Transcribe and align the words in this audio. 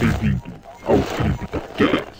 Bem-vindo 0.00 0.44
ao 0.84 0.96
CryptoCast. 1.16 2.18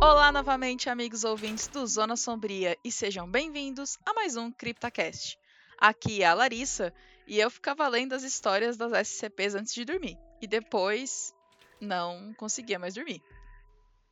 Olá 0.00 0.30
novamente, 0.30 0.88
amigos 0.88 1.24
ouvintes 1.24 1.66
do 1.66 1.84
Zona 1.84 2.16
Sombria, 2.16 2.78
e 2.84 2.92
sejam 2.92 3.28
bem-vindos 3.28 3.98
a 4.06 4.14
mais 4.14 4.36
um 4.36 4.52
CryptoCast. 4.52 5.36
Aqui 5.80 6.22
é 6.22 6.26
a 6.26 6.34
Larissa, 6.34 6.92
e 7.24 7.38
eu 7.38 7.48
ficava 7.50 7.86
lendo 7.86 8.12
as 8.12 8.24
histórias 8.24 8.76
das 8.76 9.08
SCPs 9.08 9.54
antes 9.54 9.72
de 9.72 9.84
dormir, 9.84 10.18
e 10.42 10.46
depois 10.46 11.32
não 11.80 12.34
conseguia 12.34 12.78
mais 12.78 12.94
dormir. 12.94 13.22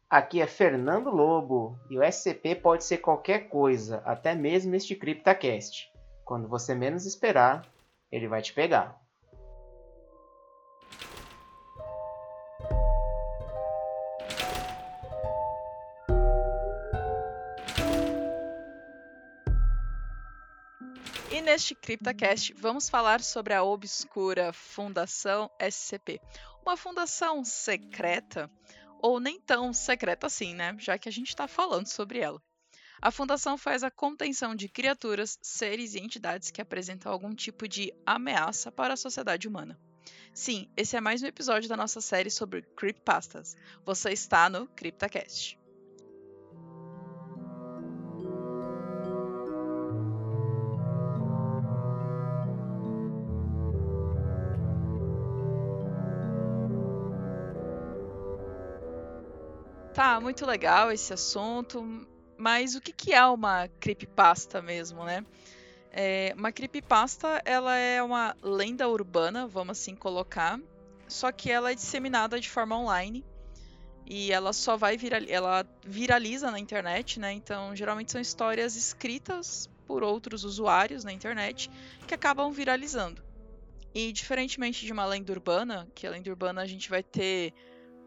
Aqui 0.09 0.41
é 0.41 0.47
Fernando 0.47 1.11
Lobo 1.11 1.77
e 1.91 1.99
o 1.99 2.05
SCP 2.05 2.55
pode 2.55 2.85
ser 2.85 2.99
qualquer 2.99 3.49
coisa, 3.49 4.01
até 4.05 4.37
mesmo 4.37 4.77
este 4.77 4.95
CryptaCast. 4.95 5.91
Quando 6.25 6.47
você 6.47 6.77
menos 6.77 7.05
esperar, 7.05 7.67
ele 8.13 8.29
vai 8.29 8.41
te 8.41 8.53
pegar. 8.53 9.01
Neste 21.57 21.75
CryptaCast 21.75 22.53
vamos 22.59 22.87
falar 22.87 23.23
sobre 23.23 23.55
a 23.55 23.63
obscura 23.63 24.53
Fundação 24.53 25.51
SCP. 25.59 26.21
Uma 26.61 26.77
fundação 26.77 27.43
secreta, 27.47 28.51
ou 29.01 29.19
nem 29.19 29.41
tão 29.41 29.73
secreta 29.73 30.27
assim, 30.27 30.55
né? 30.55 30.77
Já 30.79 30.99
que 30.99 31.09
a 31.09 31.13
gente 31.13 31.31
está 31.31 31.49
falando 31.49 31.87
sobre 31.87 32.19
ela. 32.19 32.43
A 33.01 33.11
fundação 33.11 33.57
faz 33.57 33.83
a 33.83 33.91
contenção 33.91 34.55
de 34.55 34.69
criaturas, 34.69 35.39
seres 35.41 35.95
e 35.95 35.99
entidades 35.99 36.51
que 36.51 36.61
apresentam 36.61 37.11
algum 37.11 37.35
tipo 37.35 37.67
de 37.67 37.91
ameaça 38.05 38.71
para 38.71 38.93
a 38.93 38.99
sociedade 38.99 39.49
humana. 39.49 39.81
Sim, 40.35 40.71
esse 40.77 40.95
é 40.95 41.01
mais 41.01 41.23
um 41.23 41.27
episódio 41.27 41.71
da 41.71 41.77
nossa 41.77 42.03
série 42.03 42.31
sobre 42.31 42.61
creepypastas. 42.77 43.57
Você 43.83 44.11
está 44.11 44.51
no 44.51 44.67
CryptaCast. 44.67 45.59
Tá, 59.97 60.21
muito 60.21 60.45
legal 60.45 60.93
esse 60.93 61.15
assunto, 61.15 62.07
mas 62.37 62.75
o 62.75 62.83
que, 62.83 62.93
que 62.93 63.15
é 63.15 63.25
uma 63.25 63.67
creepypasta 63.81 64.61
mesmo, 64.61 65.03
né? 65.05 65.25
É, 65.91 66.35
uma 66.37 66.53
creepypasta, 66.53 67.41
ela 67.47 67.75
é 67.79 68.03
uma 68.03 68.37
lenda 68.43 68.87
urbana, 68.87 69.47
vamos 69.47 69.81
assim 69.81 69.97
colocar, 69.97 70.61
só 71.09 71.33
que 71.33 71.51
ela 71.51 71.73
é 71.73 71.75
disseminada 71.75 72.39
de 72.39 72.51
forma 72.51 72.77
online 72.79 73.25
e 74.05 74.31
ela 74.31 74.53
só 74.53 74.77
vai 74.77 74.99
viral, 74.99 75.23
ela 75.31 75.67
viraliza 75.83 76.51
na 76.51 76.61
internet, 76.61 77.19
né? 77.19 77.33
Então, 77.33 77.75
geralmente 77.75 78.13
são 78.13 78.21
histórias 78.21 78.77
escritas 78.77 79.67
por 79.87 80.03
outros 80.03 80.45
usuários 80.45 81.05
na 81.05 81.13
internet 81.13 81.71
que 82.07 82.13
acabam 82.13 82.53
viralizando. 82.53 83.25
E 83.95 84.13
diferentemente 84.13 84.85
de 84.85 84.93
uma 84.93 85.07
lenda 85.07 85.33
urbana, 85.33 85.89
que 85.95 86.07
a 86.07 86.11
lenda 86.11 86.29
urbana 86.29 86.61
a 86.61 86.67
gente 86.67 86.91
vai 86.91 87.03
ter 87.03 87.55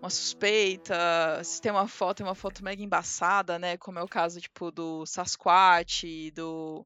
uma 0.01 0.09
suspeita, 0.09 1.43
se 1.43 1.61
tem 1.61 1.71
uma 1.71 1.87
foto, 1.87 2.21
é 2.21 2.25
uma 2.25 2.35
foto 2.35 2.63
mega 2.63 2.81
embaçada, 2.81 3.59
né? 3.59 3.77
Como 3.77 3.99
é 3.99 4.03
o 4.03 4.07
caso, 4.07 4.39
tipo, 4.39 4.71
do 4.71 5.05
Sasquatch, 5.05 6.31
do. 6.33 6.85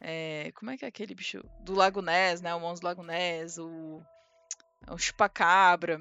É, 0.00 0.52
como 0.54 0.70
é 0.70 0.76
que 0.76 0.84
é 0.84 0.88
aquele 0.88 1.14
bicho? 1.14 1.42
Do 1.60 1.74
Lago 1.74 2.02
Ness, 2.02 2.40
né? 2.40 2.54
O 2.54 2.60
monstro 2.60 2.82
do 2.82 2.88
Lago 2.88 3.02
Ness, 3.02 3.58
o. 3.58 4.02
O 4.90 4.98
Chupacabra. 4.98 6.00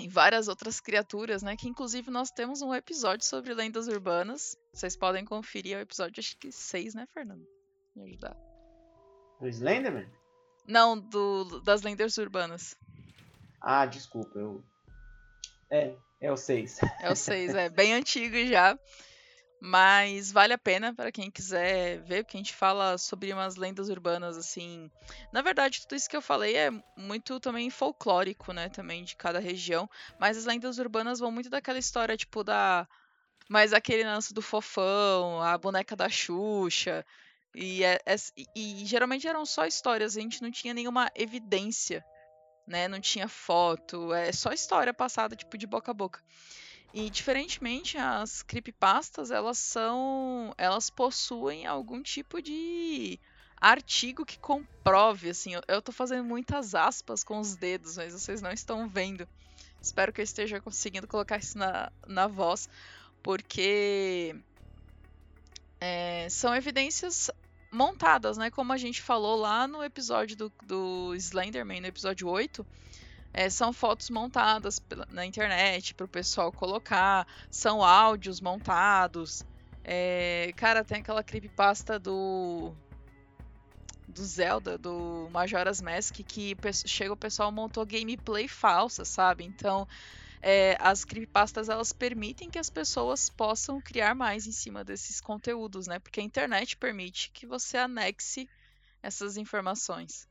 E 0.00 0.08
várias 0.08 0.48
outras 0.48 0.80
criaturas, 0.80 1.42
né? 1.42 1.56
Que 1.56 1.68
inclusive 1.68 2.10
nós 2.10 2.30
temos 2.30 2.60
um 2.62 2.74
episódio 2.74 3.24
sobre 3.24 3.54
lendas 3.54 3.86
urbanas. 3.86 4.56
Vocês 4.72 4.96
podem 4.96 5.24
conferir 5.24 5.76
é 5.76 5.78
o 5.78 5.82
episódio, 5.82 6.18
acho 6.18 6.36
que 6.36 6.50
6, 6.50 6.94
né, 6.94 7.06
Fernando? 7.14 7.46
Me 7.94 8.02
ajudar. 8.02 8.36
Do 9.40 9.46
Slenderman? 9.46 10.10
Não, 10.66 10.98
do, 10.98 11.60
das 11.60 11.82
lendas 11.82 12.16
urbanas. 12.18 12.76
Ah, 13.60 13.86
desculpa, 13.86 14.38
eu. 14.38 14.64
É, 15.74 15.92
é 16.20 16.30
o 16.30 16.36
6. 16.36 16.78
É 17.00 17.10
o 17.10 17.16
6, 17.16 17.52
é 17.56 17.68
bem 17.68 17.94
antigo 17.94 18.36
já. 18.46 18.78
Mas 19.60 20.30
vale 20.30 20.52
a 20.52 20.58
pena 20.58 20.94
para 20.94 21.10
quem 21.10 21.30
quiser 21.30 21.98
ver, 22.02 22.22
porque 22.22 22.36
a 22.36 22.40
gente 22.40 22.54
fala 22.54 22.96
sobre 22.96 23.32
umas 23.32 23.56
lendas 23.56 23.88
urbanas, 23.88 24.36
assim. 24.36 24.88
Na 25.32 25.42
verdade, 25.42 25.80
tudo 25.80 25.96
isso 25.96 26.08
que 26.08 26.16
eu 26.16 26.22
falei 26.22 26.54
é 26.54 26.70
muito 26.96 27.40
também 27.40 27.70
folclórico, 27.70 28.52
né? 28.52 28.68
Também 28.68 29.02
de 29.02 29.16
cada 29.16 29.40
região. 29.40 29.90
Mas 30.16 30.36
as 30.36 30.44
lendas 30.44 30.78
urbanas 30.78 31.18
vão 31.18 31.32
muito 31.32 31.50
daquela 31.50 31.78
história, 31.78 32.16
tipo, 32.16 32.44
da. 32.44 32.86
Mas 33.48 33.72
aquele 33.72 34.04
lance 34.04 34.32
do 34.32 34.42
fofão, 34.42 35.42
a 35.42 35.58
boneca 35.58 35.96
da 35.96 36.08
Xuxa. 36.08 37.04
E, 37.52 37.82
é, 37.82 37.98
é, 38.06 38.14
e, 38.36 38.82
e 38.82 38.86
geralmente 38.86 39.26
eram 39.26 39.44
só 39.44 39.66
histórias, 39.66 40.16
a 40.16 40.20
gente 40.20 40.42
não 40.42 40.50
tinha 40.50 40.74
nenhuma 40.74 41.10
evidência 41.16 42.04
né? 42.66 42.88
Não 42.88 43.00
tinha 43.00 43.28
foto, 43.28 44.12
é 44.12 44.32
só 44.32 44.52
história 44.52 44.92
passada 44.92 45.36
tipo 45.36 45.56
de 45.58 45.66
boca 45.66 45.90
a 45.90 45.94
boca. 45.94 46.20
E 46.92 47.10
diferentemente 47.10 47.98
as 47.98 48.42
creepypastas, 48.42 49.30
elas 49.30 49.58
são, 49.58 50.54
elas 50.56 50.90
possuem 50.90 51.66
algum 51.66 52.00
tipo 52.02 52.40
de 52.40 53.18
artigo 53.60 54.24
que 54.24 54.38
comprove, 54.38 55.30
assim, 55.30 55.54
eu, 55.54 55.62
eu 55.66 55.82
tô 55.82 55.90
fazendo 55.90 56.24
muitas 56.24 56.74
aspas 56.74 57.24
com 57.24 57.40
os 57.40 57.56
dedos, 57.56 57.96
mas 57.96 58.12
vocês 58.12 58.40
não 58.40 58.52
estão 58.52 58.88
vendo. 58.88 59.26
Espero 59.80 60.12
que 60.12 60.20
eu 60.20 60.24
esteja 60.24 60.60
conseguindo 60.60 61.08
colocar 61.08 61.38
isso 61.38 61.58
na, 61.58 61.90
na 62.06 62.26
voz, 62.26 62.68
porque 63.22 64.36
é, 65.80 66.28
são 66.30 66.54
evidências 66.54 67.30
montadas, 67.74 68.36
né? 68.36 68.50
Como 68.50 68.72
a 68.72 68.76
gente 68.76 69.02
falou 69.02 69.36
lá 69.36 69.66
no 69.66 69.82
episódio 69.82 70.36
do, 70.36 70.52
do 70.64 71.14
Slenderman, 71.14 71.80
no 71.80 71.86
episódio 71.86 72.28
8. 72.28 72.64
É, 73.32 73.50
são 73.50 73.72
fotos 73.72 74.10
montadas 74.10 74.80
na 75.10 75.26
internet 75.26 75.92
para 75.92 76.06
o 76.06 76.08
pessoal 76.08 76.52
colocar, 76.52 77.26
são 77.50 77.82
áudios 77.82 78.40
montados. 78.40 79.44
É, 79.82 80.52
cara, 80.56 80.84
tem 80.84 80.98
aquela 80.98 81.22
creepypasta 81.22 81.98
do 81.98 82.72
do 84.06 84.24
Zelda, 84.24 84.78
do 84.78 85.28
Majora's 85.32 85.80
Mask, 85.80 86.14
que 86.26 86.56
chega 86.86 87.12
o 87.12 87.16
pessoal 87.16 87.50
montou 87.50 87.84
gameplay 87.84 88.46
falsa, 88.46 89.04
sabe? 89.04 89.42
Então, 89.44 89.88
é, 90.46 90.76
as 90.78 91.06
creepypastas 91.06 91.70
elas 91.70 91.90
permitem 91.90 92.50
que 92.50 92.58
as 92.58 92.68
pessoas 92.68 93.30
possam 93.30 93.80
criar 93.80 94.14
mais 94.14 94.46
em 94.46 94.52
cima 94.52 94.84
desses 94.84 95.18
conteúdos, 95.18 95.86
né? 95.86 95.98
Porque 95.98 96.20
a 96.20 96.22
internet 96.22 96.76
permite 96.76 97.30
que 97.30 97.46
você 97.46 97.78
anexe 97.78 98.46
essas 99.02 99.38
informações. 99.38 100.28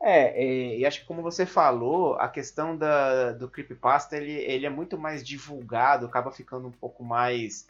É, 0.00 0.78
e 0.78 0.86
acho 0.86 1.00
que 1.00 1.06
como 1.06 1.20
você 1.20 1.44
falou, 1.44 2.14
a 2.14 2.28
questão 2.28 2.74
da, 2.74 3.32
do 3.32 3.46
creepypasta 3.46 4.16
ele, 4.16 4.32
ele 4.32 4.64
é 4.64 4.70
muito 4.70 4.96
mais 4.96 5.22
divulgado, 5.22 6.06
acaba 6.06 6.32
ficando 6.32 6.66
um 6.66 6.72
pouco 6.72 7.04
mais 7.04 7.68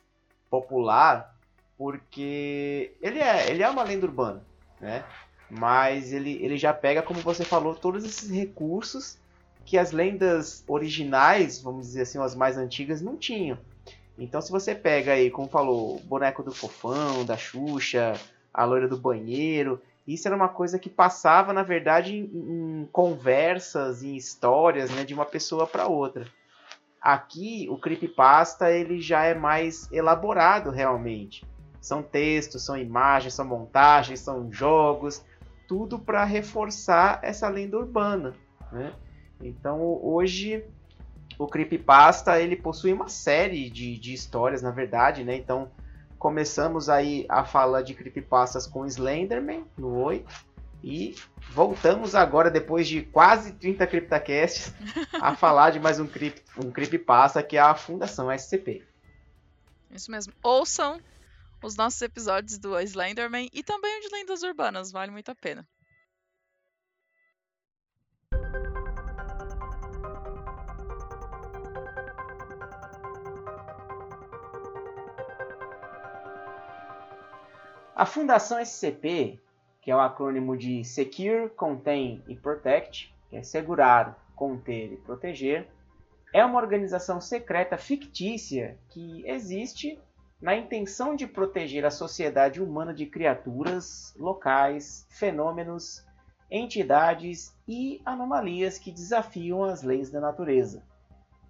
popular, 0.48 1.36
porque 1.76 2.94
ele 3.02 3.18
é, 3.18 3.50
ele 3.50 3.62
é 3.64 3.68
uma 3.68 3.82
lenda 3.82 4.06
urbana, 4.06 4.44
né? 4.80 5.04
Mas 5.50 6.12
ele, 6.12 6.42
ele 6.42 6.56
já 6.56 6.72
pega, 6.72 7.02
como 7.02 7.20
você 7.20 7.44
falou, 7.44 7.74
todos 7.74 8.04
esses 8.04 8.30
recursos 8.30 9.18
que 9.64 9.78
as 9.78 9.92
lendas 9.92 10.64
originais, 10.66 11.60
vamos 11.60 11.86
dizer 11.86 12.02
assim, 12.02 12.18
as 12.18 12.34
mais 12.34 12.56
antigas, 12.56 13.00
não 13.00 13.16
tinham. 13.16 13.58
Então, 14.18 14.40
se 14.40 14.50
você 14.50 14.74
pega 14.74 15.12
aí, 15.12 15.30
como 15.30 15.48
falou, 15.48 16.00
boneco 16.00 16.42
do 16.42 16.52
fofão, 16.52 17.24
da 17.24 17.36
Xuxa, 17.36 18.12
a 18.52 18.64
loira 18.64 18.86
do 18.86 18.96
banheiro, 18.96 19.80
isso 20.06 20.28
era 20.28 20.36
uma 20.36 20.48
coisa 20.48 20.78
que 20.78 20.90
passava, 20.90 21.52
na 21.52 21.62
verdade, 21.62 22.16
em, 22.16 22.82
em 22.82 22.88
conversas, 22.92 24.02
em 24.02 24.16
histórias, 24.16 24.90
né, 24.90 25.04
de 25.04 25.14
uma 25.14 25.24
pessoa 25.24 25.66
para 25.66 25.86
outra. 25.86 26.26
Aqui, 27.00 27.66
o 27.70 27.78
creepypasta 27.78 28.70
ele 28.70 29.00
já 29.00 29.24
é 29.24 29.34
mais 29.34 29.90
elaborado 29.90 30.70
realmente. 30.70 31.44
São 31.80 32.02
textos, 32.02 32.64
são 32.64 32.76
imagens, 32.76 33.34
são 33.34 33.44
montagens, 33.44 34.20
são 34.20 34.52
jogos, 34.52 35.24
tudo 35.66 35.98
para 35.98 36.22
reforçar 36.24 37.18
essa 37.22 37.48
lenda 37.48 37.76
urbana, 37.76 38.34
né? 38.70 38.92
Então 39.42 39.98
hoje 40.02 40.64
o 41.38 41.46
Creepypasta 41.46 42.40
ele 42.40 42.56
possui 42.56 42.92
uma 42.92 43.08
série 43.08 43.68
de, 43.68 43.98
de 43.98 44.12
histórias, 44.12 44.62
na 44.62 44.70
verdade, 44.70 45.24
né? 45.24 45.36
Então 45.36 45.70
começamos 46.18 46.88
aí 46.88 47.26
a 47.28 47.44
falar 47.44 47.82
de 47.82 47.94
Creepypastas 47.94 48.66
com 48.66 48.86
Slenderman 48.86 49.64
no 49.76 49.98
8. 50.02 50.52
E 50.84 51.14
voltamos 51.50 52.14
agora, 52.14 52.50
depois 52.50 52.88
de 52.88 53.02
quase 53.02 53.52
30 53.52 53.86
CryptaCasts, 53.86 54.74
a 55.20 55.34
falar 55.36 55.70
de 55.70 55.78
mais 55.78 56.00
um, 56.00 56.06
crip, 56.06 56.42
um 56.56 56.72
Creepypasta, 56.72 57.42
que 57.42 57.56
é 57.56 57.60
a 57.60 57.74
Fundação 57.74 58.32
SCP. 58.32 58.84
Isso 59.90 60.10
mesmo. 60.10 60.32
Ouçam 60.42 61.00
os 61.62 61.76
nossos 61.76 62.02
episódios 62.02 62.58
do 62.58 62.78
Slenderman 62.80 63.48
e 63.52 63.62
também 63.62 63.98
o 63.98 64.00
de 64.00 64.08
Lendas 64.08 64.42
Urbanas, 64.42 64.90
vale 64.90 65.12
muito 65.12 65.30
a 65.30 65.34
pena. 65.34 65.66
A 78.02 78.04
Fundação 78.04 78.58
SCP, 78.58 79.38
que 79.80 79.88
é 79.88 79.94
o 79.94 80.00
acrônimo 80.00 80.56
de 80.56 80.82
Secure, 80.82 81.48
Contain 81.50 82.20
e 82.26 82.34
Protect, 82.34 83.14
que 83.30 83.36
é 83.36 83.44
segurar, 83.44 84.18
conter 84.34 84.94
e 84.94 84.96
proteger, 84.96 85.68
é 86.34 86.44
uma 86.44 86.58
organização 86.58 87.20
secreta 87.20 87.78
fictícia 87.78 88.76
que 88.88 89.22
existe 89.24 90.00
na 90.40 90.56
intenção 90.56 91.14
de 91.14 91.28
proteger 91.28 91.84
a 91.84 91.92
sociedade 91.92 92.60
humana 92.60 92.92
de 92.92 93.06
criaturas, 93.06 94.12
locais, 94.18 95.06
fenômenos, 95.08 96.04
entidades 96.50 97.56
e 97.68 98.02
anomalias 98.04 98.78
que 98.78 98.90
desafiam 98.90 99.62
as 99.62 99.84
leis 99.84 100.10
da 100.10 100.20
natureza. 100.20 100.82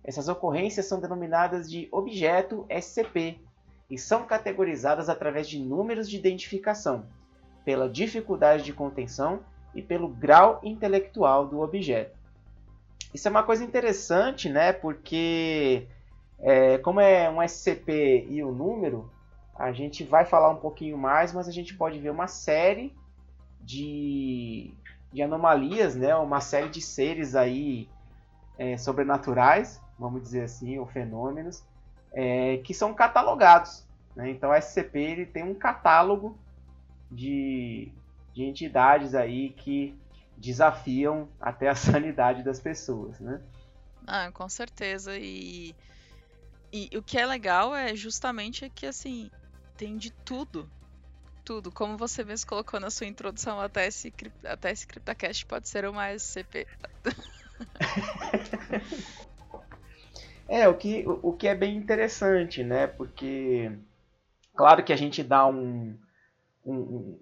Essas 0.04 0.28
ocorrências 0.28 0.84
são 0.84 1.00
denominadas 1.00 1.70
de 1.70 1.88
objeto 1.90 2.66
SCP 2.68 3.40
e 3.92 3.98
são 3.98 4.24
categorizadas 4.24 5.10
através 5.10 5.46
de 5.46 5.58
números 5.58 6.08
de 6.08 6.16
identificação, 6.16 7.04
pela 7.62 7.90
dificuldade 7.90 8.64
de 8.64 8.72
contenção 8.72 9.40
e 9.74 9.82
pelo 9.82 10.08
grau 10.08 10.60
intelectual 10.62 11.46
do 11.46 11.60
objeto. 11.60 12.18
Isso 13.12 13.28
é 13.28 13.30
uma 13.30 13.42
coisa 13.42 13.62
interessante, 13.62 14.48
né? 14.48 14.72
Porque 14.72 15.86
é, 16.38 16.78
como 16.78 17.00
é 17.00 17.28
um 17.28 17.46
SCP 17.46 18.28
e 18.30 18.42
o 18.42 18.48
um 18.48 18.52
número, 18.52 19.10
a 19.54 19.72
gente 19.72 20.04
vai 20.04 20.24
falar 20.24 20.48
um 20.48 20.56
pouquinho 20.56 20.96
mais, 20.96 21.34
mas 21.34 21.46
a 21.46 21.52
gente 21.52 21.74
pode 21.74 21.98
ver 21.98 22.08
uma 22.08 22.26
série 22.26 22.96
de, 23.60 24.72
de 25.12 25.20
anomalias, 25.20 25.94
né? 25.94 26.16
Uma 26.16 26.40
série 26.40 26.70
de 26.70 26.80
seres 26.80 27.34
aí 27.34 27.90
é, 28.56 28.78
sobrenaturais, 28.78 29.78
vamos 29.98 30.22
dizer 30.22 30.44
assim, 30.44 30.78
ou 30.78 30.86
fenômenos, 30.86 31.62
é, 32.12 32.58
que 32.58 32.74
são 32.74 32.94
catalogados. 32.94 33.84
Né? 34.14 34.30
Então 34.30 34.50
o 34.50 34.54
SCP 34.54 34.98
ele 34.98 35.26
tem 35.26 35.42
um 35.42 35.54
catálogo 35.54 36.38
de, 37.10 37.92
de 38.32 38.44
entidades 38.44 39.14
aí 39.14 39.50
que 39.50 39.98
desafiam 40.36 41.28
até 41.40 41.68
a 41.68 41.74
sanidade 41.74 42.42
das 42.42 42.60
pessoas, 42.60 43.18
né? 43.20 43.40
Ah, 44.06 44.30
com 44.32 44.48
certeza. 44.48 45.16
E, 45.16 45.74
e 46.72 46.90
o 46.96 47.02
que 47.02 47.18
é 47.18 47.26
legal 47.26 47.74
é 47.74 47.94
justamente 47.94 48.68
que 48.70 48.86
assim 48.86 49.30
tem 49.76 49.96
de 49.96 50.10
tudo. 50.10 50.68
Tudo. 51.44 51.72
Como 51.72 51.96
você 51.96 52.24
mesmo 52.24 52.48
colocou 52.48 52.78
na 52.78 52.90
sua 52.90 53.06
introdução, 53.06 53.60
até 53.60 53.86
esse, 53.86 54.12
até 54.44 54.70
esse 54.70 54.86
CryptoCast 54.86 55.46
pode 55.46 55.68
ser 55.68 55.88
uma 55.88 56.12
SCP. 56.12 56.66
é, 60.52 60.68
o 60.68 60.74
que, 60.74 61.02
o, 61.06 61.32
que 61.32 61.48
é 61.48 61.54
bem 61.54 61.78
interessante, 61.78 62.62
né? 62.62 62.86
Porque, 62.86 63.72
claro 64.54 64.84
que 64.84 64.92
a 64.92 64.96
gente 64.96 65.22
dá 65.22 65.46
um, 65.46 65.96
um, 66.62 66.74
um 66.74 67.18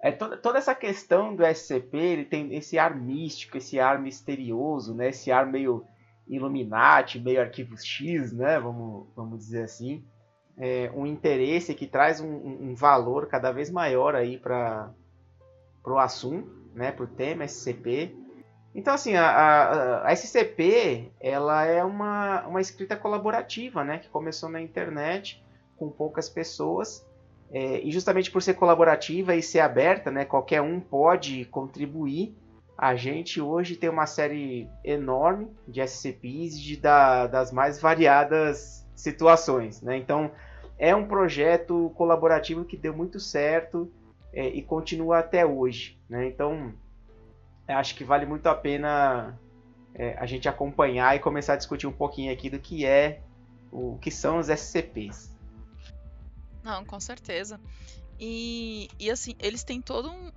é 0.00 0.10
toda, 0.10 0.36
toda 0.36 0.58
essa 0.58 0.74
questão 0.74 1.36
do 1.36 1.46
SCP, 1.46 1.96
ele 1.96 2.24
tem 2.24 2.52
esse 2.52 2.76
ar 2.76 2.96
místico, 2.96 3.56
esse 3.56 3.78
ar 3.78 4.00
misterioso, 4.00 4.92
né? 4.92 5.10
Esse 5.10 5.30
ar 5.30 5.46
meio 5.46 5.86
Illuminati, 6.26 7.20
meio 7.20 7.40
arquivo 7.40 7.76
X, 7.78 8.32
né? 8.32 8.58
Vamos, 8.58 9.06
vamos 9.14 9.38
dizer 9.38 9.62
assim. 9.62 10.04
É, 10.58 10.90
um 10.96 11.06
interesse 11.06 11.74
que 11.74 11.86
traz 11.86 12.20
um, 12.20 12.28
um 12.28 12.74
valor 12.74 13.28
cada 13.28 13.52
vez 13.52 13.70
maior 13.70 14.16
aí 14.16 14.36
para 14.36 14.92
o 15.86 15.96
assunto, 15.96 16.50
né? 16.74 16.90
Para 16.90 17.04
o 17.04 17.08
tema 17.08 17.44
SCP. 17.44 18.23
Então, 18.74 18.94
assim, 18.94 19.14
a, 19.14 19.26
a, 19.26 20.08
a, 20.08 20.12
SCP, 20.12 21.12
ela 21.20 21.64
é 21.64 21.84
uma, 21.84 22.46
uma 22.46 22.60
escrita 22.60 22.96
colaborativa, 22.96 23.84
né? 23.84 23.98
Que 23.98 24.08
começou 24.08 24.48
na 24.48 24.60
internet 24.60 25.44
com 25.76 25.90
poucas 25.90 26.28
pessoas 26.28 27.06
é, 27.54 27.80
e 27.80 27.90
justamente 27.92 28.32
por 28.32 28.42
ser 28.42 28.54
colaborativa 28.54 29.34
e 29.36 29.42
ser 29.42 29.60
aberta, 29.60 30.10
né, 30.10 30.24
qualquer 30.24 30.60
um 30.60 30.80
pode 30.80 31.44
contribuir. 31.46 32.34
A 32.76 32.96
gente 32.96 33.40
hoje 33.40 33.76
tem 33.76 33.88
uma 33.88 34.06
série 34.06 34.68
enorme 34.82 35.48
de 35.68 35.80
SCPs 35.80 36.60
de, 36.60 36.76
da, 36.76 37.28
das 37.28 37.52
mais 37.52 37.80
variadas 37.80 38.84
situações. 38.96 39.80
Né? 39.80 39.96
Então, 39.96 40.32
é 40.76 40.94
um 40.96 41.06
projeto 41.06 41.92
colaborativo 41.96 42.64
que 42.64 42.76
deu 42.76 42.92
muito 42.92 43.20
certo 43.20 43.88
é, 44.32 44.48
e 44.48 44.60
continua 44.60 45.20
até 45.20 45.46
hoje. 45.46 45.96
Né? 46.08 46.26
Então, 46.26 46.74
acho 47.72 47.94
que 47.94 48.04
vale 48.04 48.26
muito 48.26 48.46
a 48.46 48.54
pena 48.54 49.38
é, 49.94 50.16
a 50.18 50.26
gente 50.26 50.48
acompanhar 50.48 51.16
e 51.16 51.20
começar 51.20 51.54
a 51.54 51.56
discutir 51.56 51.86
um 51.86 51.92
pouquinho 51.92 52.32
aqui 52.32 52.50
do 52.50 52.58
que 52.58 52.84
é 52.84 53.22
o 53.72 53.96
que 53.98 54.10
são 54.10 54.38
os 54.38 54.48
SCPs. 54.48 55.34
Não, 56.62 56.84
com 56.84 56.98
certeza. 57.00 57.60
E, 58.18 58.88
e 58.98 59.10
assim, 59.10 59.34
eles 59.38 59.64
têm 59.64 59.80
todo 59.80 60.10
um. 60.10 60.32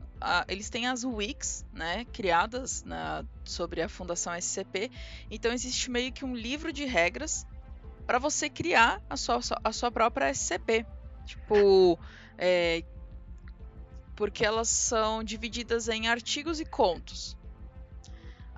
Eles 0.48 0.70
têm 0.70 0.88
as 0.88 1.04
Wix, 1.04 1.64
né, 1.72 2.04
criadas 2.06 2.84
na, 2.84 3.24
sobre 3.46 3.84
a 3.84 3.90
Fundação 3.90 4.34
SCP. 4.34 4.90
Então 5.30 5.54
existe 5.54 5.92
meio 5.92 6.12
que 6.12 6.26
um 6.26 6.36
livro 6.36 6.74
de 6.74 6.86
regras 6.86 7.46
para 8.06 8.18
você 8.18 8.50
criar 8.50 9.00
a 9.08 9.16
sua, 9.16 9.40
a 9.64 9.72
sua 9.72 9.92
própria 9.92 10.32
SCP. 10.32 10.86
Tipo, 11.26 12.00
é, 12.38 12.84
porque 14.18 14.44
elas 14.44 14.68
são 14.68 15.24
divididas 15.24 15.88
em 15.88 16.08
artigos 16.08 16.60
e 16.60 16.66
contos. 16.66 17.38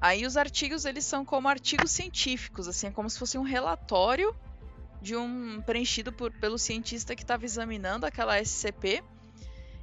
Aí 0.02 0.26
os 0.26 0.38
artigos 0.38 0.86
eles 0.86 1.04
são 1.04 1.26
como 1.26 1.50
artigos 1.50 1.92
científicos, 1.92 2.70
assim, 2.70 2.88
é 2.88 2.92
como 2.92 3.10
se 3.10 3.20
fosse 3.20 3.38
um 3.38 3.44
relatório 3.44 4.34
de 5.02 5.18
um 5.18 5.62
preenchido 5.62 6.14
por, 6.14 6.32
pelo 6.32 6.58
cientista 6.58 7.14
que 7.14 7.22
estava 7.22 7.44
examinando 7.44 8.06
aquela 8.06 8.40
SCP. 8.40 9.04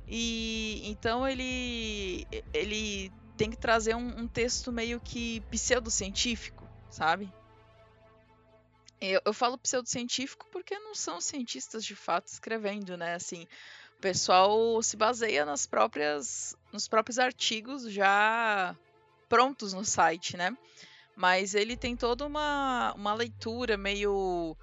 E 0.08 0.80
então 0.84 1.28
ele 1.28 2.26
ele 2.54 3.12
tem 3.36 3.50
que 3.50 3.58
trazer 3.58 3.94
um, 3.94 4.20
um 4.20 4.26
texto 4.26 4.72
meio 4.72 4.98
que 4.98 5.40
pseudocientífico, 5.50 6.66
sabe? 6.88 7.30
Eu, 8.98 9.20
eu 9.26 9.34
falo 9.34 9.58
pseudocientífico 9.58 10.46
porque 10.50 10.78
não 10.78 10.94
são 10.94 11.20
cientistas 11.20 11.84
de 11.84 11.94
fato 11.94 12.28
escrevendo, 12.28 12.96
né? 12.96 13.14
Assim, 13.14 13.46
o 13.98 14.02
pessoal 14.02 14.82
se 14.82 14.96
baseia 14.96 15.44
nas 15.44 15.66
próprias 15.66 16.56
nos 16.72 16.86
próprios 16.86 17.18
artigos 17.18 17.90
já 17.90 18.76
prontos 19.28 19.72
no 19.72 19.84
site, 19.84 20.36
né? 20.36 20.56
Mas 21.16 21.54
ele 21.54 21.76
tem 21.76 21.96
toda 21.96 22.26
uma, 22.26 22.92
uma 22.94 23.14
leitura 23.14 23.76
meio 23.76 24.54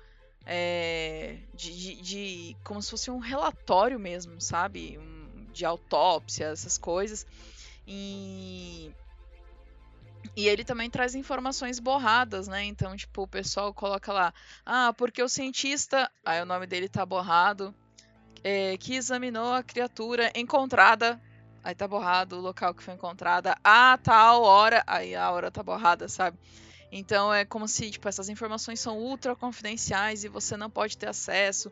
é, 0.45 1.37
de, 1.53 1.75
de, 1.75 2.01
de, 2.01 2.57
como 2.63 2.81
se 2.81 2.91
fosse 2.91 3.09
um 3.09 3.17
relatório 3.17 3.99
mesmo, 3.99 4.39
sabe? 4.39 4.99
Um, 4.99 5.47
de 5.51 5.65
autópsia, 5.65 6.45
essas 6.45 6.77
coisas. 6.77 7.25
E, 7.87 8.91
e 10.35 10.47
ele 10.47 10.63
também 10.63 10.89
traz 10.89 11.15
informações 11.15 11.79
borradas, 11.79 12.47
né? 12.47 12.63
Então, 12.63 12.95
tipo, 12.95 13.23
o 13.23 13.27
pessoal 13.27 13.73
coloca 13.73 14.13
lá, 14.13 14.33
ah, 14.63 14.93
porque 14.95 15.23
o 15.23 15.29
cientista, 15.29 16.09
aí 16.23 16.41
o 16.41 16.45
nome 16.45 16.67
dele 16.67 16.87
tá 16.87 17.03
borrado, 17.03 17.73
é, 18.43 18.77
que 18.77 18.95
examinou 18.95 19.53
a 19.53 19.63
criatura 19.63 20.31
encontrada, 20.35 21.21
aí 21.63 21.73
tá 21.73 21.87
borrado 21.87 22.37
o 22.37 22.41
local 22.41 22.73
que 22.73 22.83
foi 22.83 22.93
encontrada, 22.93 23.55
a 23.63 23.97
tal 23.97 24.43
hora, 24.43 24.83
aí 24.85 25.15
a 25.15 25.31
hora 25.31 25.49
tá 25.49 25.63
borrada, 25.63 26.09
sabe? 26.09 26.37
Então 26.91 27.33
é 27.33 27.43
como 27.43 27.67
se 27.67 27.89
tipo, 27.89 28.07
essas 28.07 28.29
informações 28.29 28.79
são 28.79 28.99
ultra 28.99 29.35
confidenciais 29.35 30.23
e 30.23 30.27
você 30.27 30.55
não 30.55 30.69
pode 30.69 30.95
ter 30.97 31.09
acesso. 31.09 31.71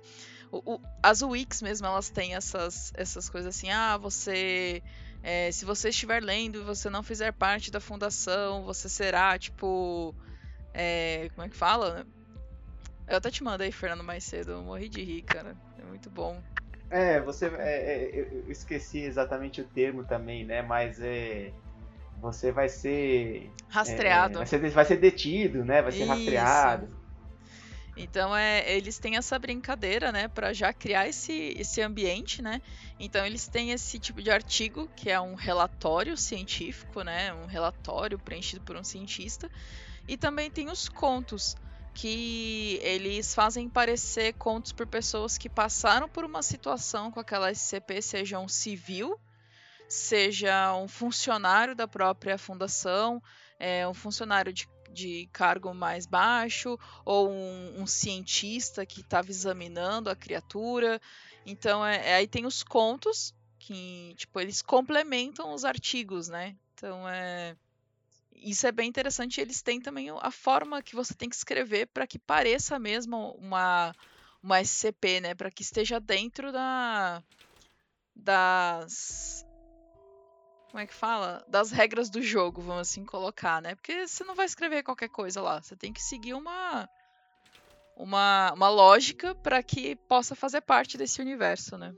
O, 0.51 0.75
o, 0.75 0.81
as 1.01 1.21
Wix 1.21 1.61
mesmo, 1.61 1.85
elas 1.85 2.09
têm 2.09 2.35
essas, 2.35 2.91
essas 2.95 3.29
coisas 3.29 3.55
assim, 3.55 3.69
ah, 3.69 3.97
você. 3.97 4.81
É, 5.23 5.51
se 5.51 5.63
você 5.63 5.89
estiver 5.89 6.23
lendo 6.23 6.59
e 6.59 6.63
você 6.63 6.89
não 6.89 7.03
fizer 7.03 7.31
parte 7.31 7.69
da 7.69 7.79
fundação, 7.79 8.63
você 8.63 8.89
será, 8.89 9.37
tipo. 9.37 10.15
É, 10.73 11.29
como 11.35 11.45
é 11.45 11.49
que 11.49 11.55
fala? 11.55 12.05
Eu 13.07 13.17
até 13.17 13.29
te 13.29 13.43
mandei, 13.43 13.71
Fernando, 13.71 14.03
mais 14.03 14.23
cedo. 14.23 14.53
Eu 14.53 14.63
morri 14.63 14.89
de 14.89 15.03
rir, 15.03 15.21
cara. 15.21 15.55
É 15.77 15.83
muito 15.83 16.09
bom. 16.09 16.41
É, 16.91 17.21
você. 17.21 17.45
É, 17.45 17.49
é, 17.59 18.19
eu 18.19 18.51
esqueci 18.51 18.99
exatamente 18.99 19.61
o 19.61 19.65
termo 19.65 20.03
também, 20.03 20.45
né? 20.45 20.61
Mas 20.61 20.99
é 21.01 21.51
você 22.21 22.51
vai 22.51 22.69
ser 22.69 23.51
rastreado. 23.67 24.35
É, 24.35 24.37
vai, 24.37 24.45
ser, 24.45 24.69
vai 24.69 24.85
ser 24.85 24.97
detido, 24.97 25.65
né? 25.65 25.81
Vai 25.81 25.91
ser 25.91 26.03
Isso. 26.03 26.09
rastreado. 26.09 27.01
Então 27.97 28.35
é, 28.35 28.71
eles 28.71 28.97
têm 28.99 29.17
essa 29.17 29.37
brincadeira, 29.37 30.11
né, 30.11 30.27
para 30.27 30.53
já 30.53 30.71
criar 30.71 31.09
esse, 31.09 31.53
esse 31.57 31.81
ambiente, 31.81 32.41
né? 32.41 32.61
Então 32.97 33.25
eles 33.25 33.47
têm 33.47 33.71
esse 33.71 33.99
tipo 33.99 34.21
de 34.21 34.31
artigo 34.31 34.89
que 34.95 35.09
é 35.09 35.19
um 35.19 35.35
relatório 35.35 36.15
científico, 36.15 37.03
né, 37.03 37.33
um 37.33 37.45
relatório 37.45 38.17
preenchido 38.17 38.61
por 38.61 38.77
um 38.77 38.83
cientista, 38.83 39.51
e 40.07 40.15
também 40.15 40.49
tem 40.49 40.69
os 40.69 40.87
contos 40.87 41.55
que 41.93 42.79
eles 42.81 43.33
fazem 43.35 43.69
parecer 43.69 44.33
contos 44.33 44.71
por 44.71 44.87
pessoas 44.87 45.37
que 45.37 45.49
passaram 45.49 46.07
por 46.07 46.23
uma 46.23 46.41
situação 46.41 47.11
com 47.11 47.19
aquela 47.19 47.51
SCP, 47.51 48.01
seja 48.01 48.39
um 48.39 48.47
civil, 48.47 49.19
seja 49.87 50.73
um 50.75 50.87
funcionário 50.87 51.75
da 51.75 51.87
própria 51.87 52.37
fundação, 52.37 53.21
é, 53.59 53.87
um 53.87 53.93
funcionário 53.93 54.53
de 54.53 54.67
de 54.91 55.29
cargo 55.31 55.73
mais 55.73 56.05
baixo, 56.05 56.77
ou 57.05 57.29
um, 57.29 57.81
um 57.81 57.87
cientista 57.87 58.85
que 58.85 59.01
estava 59.01 59.29
examinando 59.31 60.09
a 60.09 60.15
criatura. 60.15 61.01
Então, 61.45 61.85
é, 61.85 62.09
é, 62.09 62.15
aí 62.15 62.27
tem 62.27 62.45
os 62.45 62.61
contos, 62.61 63.33
que 63.57 64.13
tipo, 64.17 64.39
eles 64.39 64.61
complementam 64.61 65.53
os 65.53 65.63
artigos, 65.63 66.27
né? 66.27 66.55
Então, 66.73 67.07
é 67.07 67.55
isso 68.41 68.65
é 68.65 68.71
bem 68.71 68.89
interessante. 68.89 69.39
Eles 69.39 69.61
têm 69.61 69.79
também 69.79 70.09
a 70.09 70.31
forma 70.31 70.81
que 70.81 70.95
você 70.95 71.13
tem 71.13 71.29
que 71.29 71.35
escrever 71.35 71.87
para 71.87 72.07
que 72.07 72.19
pareça 72.19 72.79
mesmo 72.79 73.31
uma, 73.37 73.93
uma 74.41 74.61
SCP, 74.61 75.21
né? 75.21 75.35
Para 75.35 75.51
que 75.51 75.61
esteja 75.61 75.99
dentro 75.99 76.51
da, 76.51 77.23
das 78.15 79.45
como 80.69 80.81
é 80.81 80.87
que 80.87 80.93
fala? 80.93 81.45
Das 81.49 81.69
regras 81.69 82.09
do 82.09 82.21
jogo, 82.21 82.61
vamos 82.61 82.89
assim 82.89 83.03
colocar, 83.05 83.61
né? 83.61 83.75
Porque 83.75 84.07
você 84.07 84.23
não 84.23 84.35
vai 84.35 84.45
escrever 84.45 84.83
qualquer 84.83 85.09
coisa 85.09 85.41
lá. 85.41 85.61
Você 85.61 85.75
tem 85.75 85.91
que 85.91 86.01
seguir 86.01 86.33
uma 86.33 86.89
uma, 87.95 88.51
uma 88.53 88.69
lógica 88.69 89.35
para 89.35 89.61
que 89.61 89.95
possa 90.07 90.33
fazer 90.33 90.61
parte 90.61 90.97
desse 90.97 91.21
universo, 91.21 91.77
né? 91.77 91.93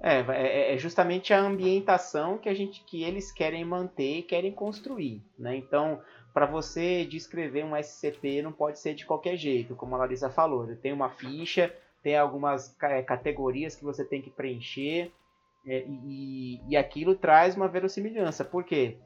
É, 0.00 0.20
é, 0.20 0.74
é 0.74 0.78
justamente 0.78 1.32
a 1.32 1.40
ambientação 1.40 2.38
que 2.38 2.48
a 2.48 2.54
gente 2.54 2.84
que 2.84 3.02
eles 3.02 3.32
querem 3.32 3.64
manter 3.64 4.18
e 4.18 4.22
querem 4.22 4.52
construir, 4.52 5.22
né? 5.36 5.56
Então, 5.56 6.00
para 6.32 6.46
você 6.46 7.04
descrever 7.04 7.64
um 7.64 7.76
SCP 7.76 8.42
não 8.42 8.52
pode 8.52 8.78
ser 8.78 8.94
de 8.94 9.04
qualquer 9.04 9.36
jeito, 9.36 9.74
como 9.74 9.94
a 9.94 9.98
Larissa 9.98 10.30
falou. 10.30 10.68
Tem 10.76 10.92
uma 10.92 11.10
ficha, 11.10 11.74
tem 12.02 12.16
algumas 12.16 12.76
é, 12.80 13.02
categorias 13.02 13.74
que 13.74 13.84
você 13.84 14.04
tem 14.04 14.22
que 14.22 14.30
preencher. 14.30 15.10
É, 15.66 15.84
e, 15.86 16.60
e 16.68 16.76
aquilo 16.76 17.16
traz 17.16 17.56
uma 17.56 17.66
verossimilhança. 17.66 18.44
Por 18.44 18.62
quê? 18.62 18.96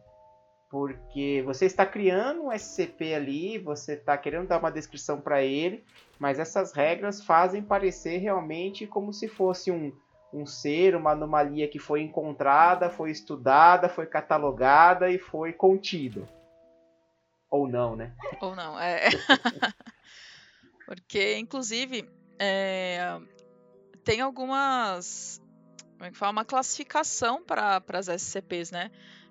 Porque 0.70 1.42
você 1.44 1.66
está 1.66 1.84
criando 1.84 2.44
um 2.44 2.52
SCP 2.52 3.14
ali, 3.14 3.58
você 3.58 3.94
está 3.94 4.16
querendo 4.16 4.48
dar 4.48 4.58
uma 4.58 4.70
descrição 4.70 5.20
para 5.20 5.42
ele, 5.42 5.84
mas 6.18 6.38
essas 6.38 6.72
regras 6.72 7.24
fazem 7.24 7.62
parecer 7.62 8.18
realmente 8.18 8.86
como 8.86 9.12
se 9.12 9.28
fosse 9.28 9.70
um, 9.70 9.92
um 10.32 10.46
ser, 10.46 10.96
uma 10.96 11.12
anomalia 11.12 11.68
que 11.68 11.78
foi 11.78 12.02
encontrada, 12.02 12.88
foi 12.88 13.10
estudada, 13.10 13.88
foi 13.88 14.06
catalogada 14.06 15.10
e 15.10 15.18
foi 15.18 15.52
contida. 15.52 16.26
Ou 17.50 17.68
não, 17.68 17.94
né? 17.94 18.14
Ou 18.40 18.56
não, 18.56 18.80
é. 18.80 19.08
Porque, 20.86 21.36
inclusive, 21.36 22.08
é... 22.38 23.18
tem 24.04 24.20
algumas 24.20 25.42
como 26.02 26.08
é 26.08 26.10
que 26.10 26.18
fala? 26.18 26.32
Uma 26.32 26.44
classificação 26.44 27.44
para 27.44 27.80
as 27.92 28.08
SCPs, 28.08 28.72
né? 28.72 28.90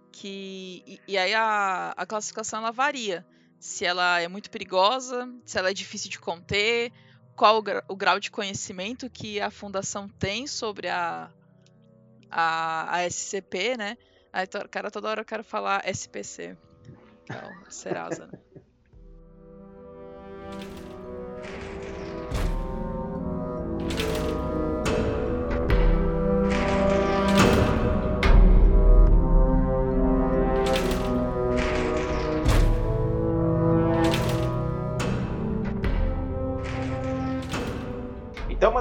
Que, 0.09 0.81
e, 0.87 1.01
e 1.05 1.17
aí 1.17 1.33
a, 1.33 1.93
a 1.97 2.05
classificação 2.05 2.59
ela 2.59 2.71
varia. 2.71 3.25
Se 3.59 3.83
ela 3.83 4.21
é 4.21 4.29
muito 4.29 4.49
perigosa, 4.49 5.29
se 5.43 5.57
ela 5.57 5.69
é 5.69 5.73
difícil 5.73 6.09
de 6.09 6.17
conter, 6.17 6.93
qual 7.41 7.57
o, 7.57 7.61
gra, 7.63 7.83
o 7.87 7.95
grau 7.95 8.19
de 8.19 8.29
conhecimento 8.29 9.09
que 9.09 9.41
a 9.41 9.49
fundação 9.49 10.07
tem 10.07 10.45
sobre 10.45 10.87
a, 10.87 11.27
a, 12.29 12.97
a 12.97 13.09
SCP, 13.09 13.75
né? 13.75 13.97
Aí, 14.31 14.45
cara, 14.69 14.91
toda 14.91 15.09
hora 15.09 15.21
eu 15.21 15.25
quero 15.25 15.43
falar 15.43 15.81
SPC. 15.89 16.55
Então, 17.23 17.51
Serasa, 17.67 18.27
né? 18.27 18.39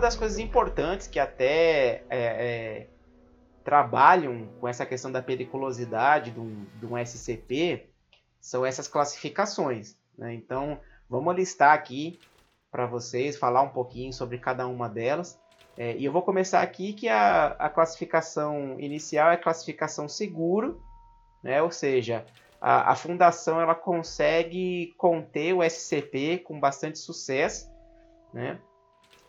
uma 0.01 0.07
das 0.07 0.17
coisas 0.17 0.39
importantes 0.39 1.07
que 1.07 1.19
até 1.19 2.05
é, 2.09 2.19
é, 2.19 2.87
trabalham 3.63 4.49
com 4.59 4.67
essa 4.67 4.87
questão 4.87 5.13
da 5.13 5.21
periculosidade 5.21 6.31
de 6.31 6.41
um, 6.41 6.65
de 6.77 6.87
um 6.87 6.97
SCP 6.97 7.87
são 8.41 8.65
essas 8.65 8.89
classificações. 8.89 9.99
Né? 10.17 10.33
Então, 10.33 10.81
vamos 11.07 11.37
listar 11.37 11.75
aqui 11.75 12.19
para 12.71 12.87
vocês, 12.87 13.37
falar 13.37 13.61
um 13.61 13.69
pouquinho 13.69 14.11
sobre 14.11 14.39
cada 14.39 14.67
uma 14.67 14.89
delas. 14.89 15.39
É, 15.77 15.95
e 15.95 16.07
eu 16.07 16.13
vou 16.13 16.23
começar 16.23 16.63
aqui 16.63 16.95
que 16.95 17.07
a, 17.07 17.49
a 17.49 17.69
classificação 17.69 18.81
inicial 18.81 19.31
é 19.31 19.37
classificação 19.37 20.09
seguro, 20.09 20.83
né? 21.45 21.63
ou 21.63 21.71
seja, 21.71 22.25
a, 22.59 22.93
a 22.93 22.97
fundação 22.97 23.61
ela 23.61 23.75
consegue 23.75 24.95
conter 24.97 25.53
o 25.53 25.63
SCP 25.63 26.39
com 26.39 26.59
bastante 26.59 26.99
sucesso. 26.99 27.71
Né? 28.33 28.59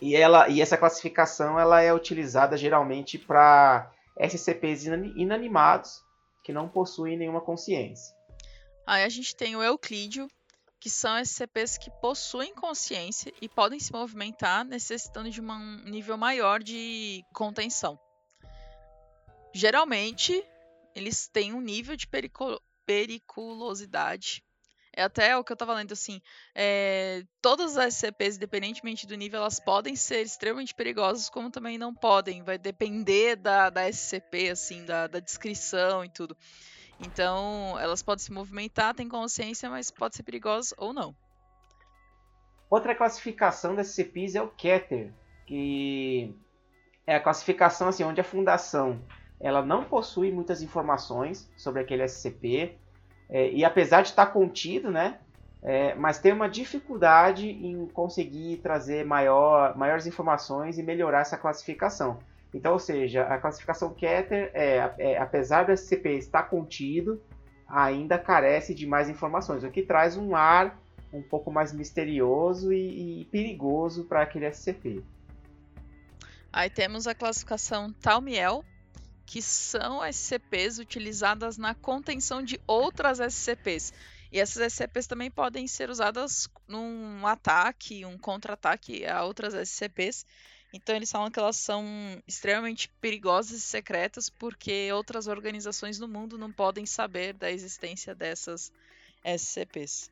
E, 0.01 0.15
ela, 0.15 0.49
e 0.49 0.59
essa 0.59 0.77
classificação 0.77 1.59
ela 1.59 1.81
é 1.81 1.93
utilizada 1.93 2.57
geralmente 2.57 3.19
para 3.19 3.91
SCPs 4.17 4.85
inanimados 4.85 6.03
que 6.43 6.51
não 6.51 6.67
possuem 6.67 7.15
nenhuma 7.15 7.41
consciência. 7.41 8.15
Aí 8.85 9.03
a 9.03 9.09
gente 9.09 9.35
tem 9.35 9.55
o 9.55 9.61
Euclídeo, 9.61 10.27
que 10.79 10.89
são 10.89 11.19
SCPs 11.23 11.77
que 11.77 11.91
possuem 12.01 12.55
consciência 12.55 13.31
e 13.39 13.47
podem 13.47 13.79
se 13.79 13.93
movimentar 13.93 14.65
necessitando 14.65 15.29
de 15.29 15.39
um 15.39 15.83
nível 15.85 16.17
maior 16.17 16.63
de 16.63 17.23
contenção. 17.31 17.99
Geralmente, 19.53 20.43
eles 20.95 21.27
têm 21.27 21.53
um 21.53 21.61
nível 21.61 21.95
de 21.95 22.07
periculosidade 22.85 24.43
é 25.01 25.03
até 25.03 25.37
o 25.37 25.43
que 25.43 25.51
eu 25.51 25.57
tava 25.57 25.73
lendo, 25.73 25.91
assim, 25.91 26.21
é, 26.55 27.23
todas 27.41 27.77
as 27.77 27.95
SCPs, 27.95 28.37
independentemente 28.37 29.07
do 29.07 29.15
nível, 29.15 29.41
elas 29.41 29.59
podem 29.59 29.95
ser 29.95 30.21
extremamente 30.21 30.73
perigosas, 30.73 31.29
como 31.29 31.49
também 31.49 31.77
não 31.77 31.93
podem. 31.93 32.43
Vai 32.43 32.57
depender 32.57 33.35
da, 33.35 33.69
da 33.69 33.89
SCP, 33.89 34.49
assim, 34.49 34.85
da, 34.85 35.07
da 35.07 35.19
descrição 35.19 36.05
e 36.05 36.09
tudo. 36.09 36.37
Então, 36.99 37.77
elas 37.79 38.03
podem 38.03 38.23
se 38.23 38.31
movimentar, 38.31 38.93
têm 38.93 39.09
consciência, 39.09 39.69
mas 39.69 39.89
pode 39.89 40.15
ser 40.15 40.23
perigosa 40.23 40.75
ou 40.77 40.93
não. 40.93 41.15
Outra 42.69 42.95
classificação 42.95 43.75
das 43.75 43.87
SCPs 43.87 44.35
é 44.35 44.41
o 44.41 44.47
Keter, 44.47 45.11
que 45.45 46.33
é 47.05 47.15
a 47.15 47.19
classificação 47.19 47.89
assim, 47.89 48.03
onde 48.03 48.21
a 48.21 48.23
fundação 48.23 49.03
ela 49.39 49.65
não 49.65 49.83
possui 49.83 50.31
muitas 50.31 50.61
informações 50.61 51.51
sobre 51.57 51.81
aquele 51.81 52.07
SCP, 52.07 52.77
é, 53.31 53.49
e 53.49 53.63
apesar 53.63 54.01
de 54.01 54.09
estar 54.09 54.27
contido, 54.27 54.91
né? 54.91 55.17
É, 55.63 55.95
mas 55.95 56.19
tem 56.19 56.33
uma 56.33 56.49
dificuldade 56.49 57.47
em 57.47 57.87
conseguir 57.87 58.57
trazer 58.57 59.05
maior, 59.05 59.77
maiores 59.77 60.05
informações 60.05 60.77
e 60.77 60.83
melhorar 60.83 61.21
essa 61.21 61.37
classificação. 61.37 62.19
Então, 62.53 62.73
ou 62.73 62.79
seja, 62.79 63.23
a 63.23 63.37
classificação 63.37 63.93
Keter, 63.93 64.51
é, 64.53 64.93
é, 64.97 65.17
apesar 65.17 65.63
do 65.63 65.71
SCP 65.71 66.17
estar 66.17 66.43
contido, 66.43 67.21
ainda 67.67 68.17
carece 68.17 68.73
de 68.73 68.85
mais 68.85 69.07
informações, 69.07 69.63
o 69.63 69.71
que 69.71 69.83
traz 69.83 70.17
um 70.17 70.35
ar 70.35 70.77
um 71.13 71.21
pouco 71.21 71.51
mais 71.51 71.71
misterioso 71.71 72.73
e, 72.73 73.21
e 73.21 73.25
perigoso 73.25 74.05
para 74.05 74.23
aquele 74.23 74.51
SCP. 74.51 75.03
Aí 76.51 76.69
temos 76.69 77.07
a 77.07 77.15
classificação 77.15 77.93
Talmiel, 77.93 78.65
que 79.31 79.41
são 79.41 80.05
SCPs 80.05 80.77
utilizadas 80.77 81.57
na 81.57 81.73
contenção 81.73 82.43
de 82.43 82.59
outras 82.67 83.21
SCPs. 83.21 83.93
E 84.29 84.37
essas 84.37 84.73
SCPs 84.73 85.07
também 85.07 85.31
podem 85.31 85.65
ser 85.67 85.89
usadas 85.89 86.49
num 86.67 87.25
ataque, 87.25 88.03
um 88.03 88.17
contra-ataque 88.17 89.05
a 89.05 89.23
outras 89.23 89.53
SCPs. 89.53 90.25
Então 90.73 90.93
eles 90.93 91.09
falam 91.09 91.31
que 91.31 91.39
elas 91.39 91.55
são 91.55 91.85
extremamente 92.27 92.89
perigosas 92.99 93.59
e 93.59 93.61
secretas 93.61 94.29
porque 94.29 94.91
outras 94.91 95.27
organizações 95.27 95.97
no 95.97 96.09
mundo 96.09 96.37
não 96.37 96.51
podem 96.51 96.85
saber 96.85 97.31
da 97.31 97.49
existência 97.49 98.13
dessas 98.13 98.69
SCPs. 99.23 100.11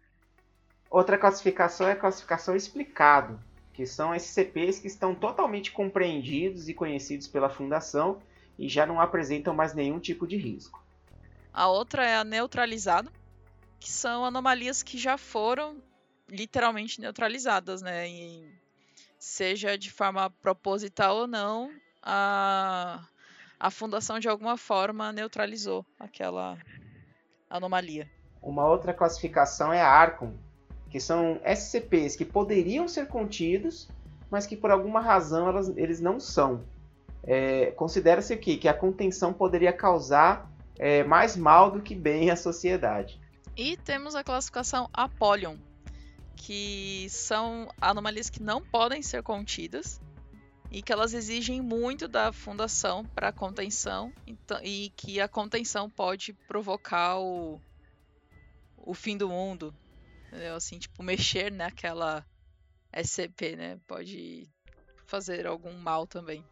Outra 0.89 1.17
classificação 1.17 1.89
é 1.89 1.91
a 1.91 1.97
classificação 1.97 2.55
explicado, 2.55 3.37
que 3.73 3.85
são 3.85 4.15
SCPs 4.15 4.79
que 4.79 4.87
estão 4.87 5.13
totalmente 5.13 5.73
compreendidos 5.73 6.69
e 6.69 6.73
conhecidos 6.73 7.27
pela 7.27 7.49
fundação 7.49 8.21
e 8.59 8.67
já 8.67 8.85
não 8.85 8.99
apresentam 8.99 9.55
mais 9.55 9.73
nenhum 9.73 9.99
tipo 9.99 10.27
de 10.27 10.35
risco. 10.35 10.83
A 11.53 11.67
outra 11.67 12.05
é 12.05 12.17
a 12.17 12.25
neutralizado, 12.25 13.09
que 13.79 13.89
são 13.89 14.25
anomalias 14.25 14.83
que 14.83 14.97
já 14.97 15.17
foram 15.17 15.81
literalmente 16.27 16.99
neutralizadas, 16.99 17.81
né? 17.81 18.07
E 18.07 18.53
seja 19.17 19.77
de 19.77 19.89
forma 19.89 20.29
proposital 20.29 21.15
ou 21.15 21.27
não, 21.27 21.71
a, 22.03 23.03
a 23.57 23.71
fundação 23.71 24.19
de 24.19 24.27
alguma 24.27 24.57
forma 24.57 25.11
neutralizou 25.13 25.85
aquela 25.97 26.57
anomalia. 27.49 28.11
Uma 28.41 28.67
outra 28.67 28.93
classificação 28.93 29.71
é 29.71 29.81
a 29.81 29.87
Arcon, 29.87 30.33
que 30.89 30.99
são 30.99 31.39
SCPs 31.45 32.15
que 32.15 32.25
poderiam 32.25 32.87
ser 32.87 33.07
contidos, 33.07 33.87
mas 34.29 34.45
que 34.45 34.55
por 34.55 34.69
alguma 34.69 34.99
razão 34.99 35.47
elas, 35.47 35.69
eles 35.77 35.99
não 36.01 36.19
são. 36.19 36.63
É, 37.23 37.71
Considera-se 37.71 38.33
aqui 38.33 38.57
que 38.57 38.67
a 38.67 38.73
contenção 38.73 39.33
poderia 39.33 39.73
causar 39.73 40.49
é, 40.77 41.03
mais 41.03 41.35
mal 41.35 41.69
do 41.69 41.81
que 41.81 41.93
bem 41.93 42.31
à 42.31 42.35
sociedade. 42.35 43.19
E 43.55 43.75
temos 43.75 44.15
a 44.15 44.23
classificação 44.23 44.89
Apollyon, 44.93 45.57
que 46.35 47.07
são 47.09 47.69
anomalias 47.81 48.29
que 48.29 48.41
não 48.41 48.61
podem 48.61 49.01
ser 49.01 49.21
contidas 49.21 49.99
e 50.71 50.81
que 50.81 50.93
elas 50.93 51.13
exigem 51.13 51.61
muito 51.61 52.07
da 52.07 52.31
fundação 52.31 53.03
para 53.03 53.33
contenção 53.33 54.13
então, 54.25 54.59
e 54.63 54.91
que 54.95 55.19
a 55.19 55.27
contenção 55.27 55.89
pode 55.89 56.31
provocar 56.47 57.19
o, 57.19 57.59
o 58.77 58.93
fim 58.93 59.17
do 59.17 59.27
mundo. 59.27 59.75
Entendeu? 60.27 60.55
Assim, 60.55 60.77
tipo, 60.77 61.01
mexer 61.01 61.51
naquela 61.51 62.25
SCP, 62.93 63.55
né? 63.55 63.79
Pode 63.87 64.47
fazer 65.07 65.47
algum 65.47 65.73
mal 65.73 66.05
também. 66.05 66.45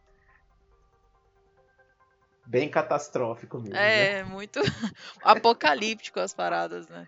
Bem 2.47 2.69
catastrófico 2.69 3.59
mesmo. 3.59 3.75
É, 3.75 4.23
né? 4.23 4.29
muito 4.29 4.59
apocalíptico 5.21 6.19
as 6.19 6.33
paradas, 6.33 6.87
né? 6.87 7.05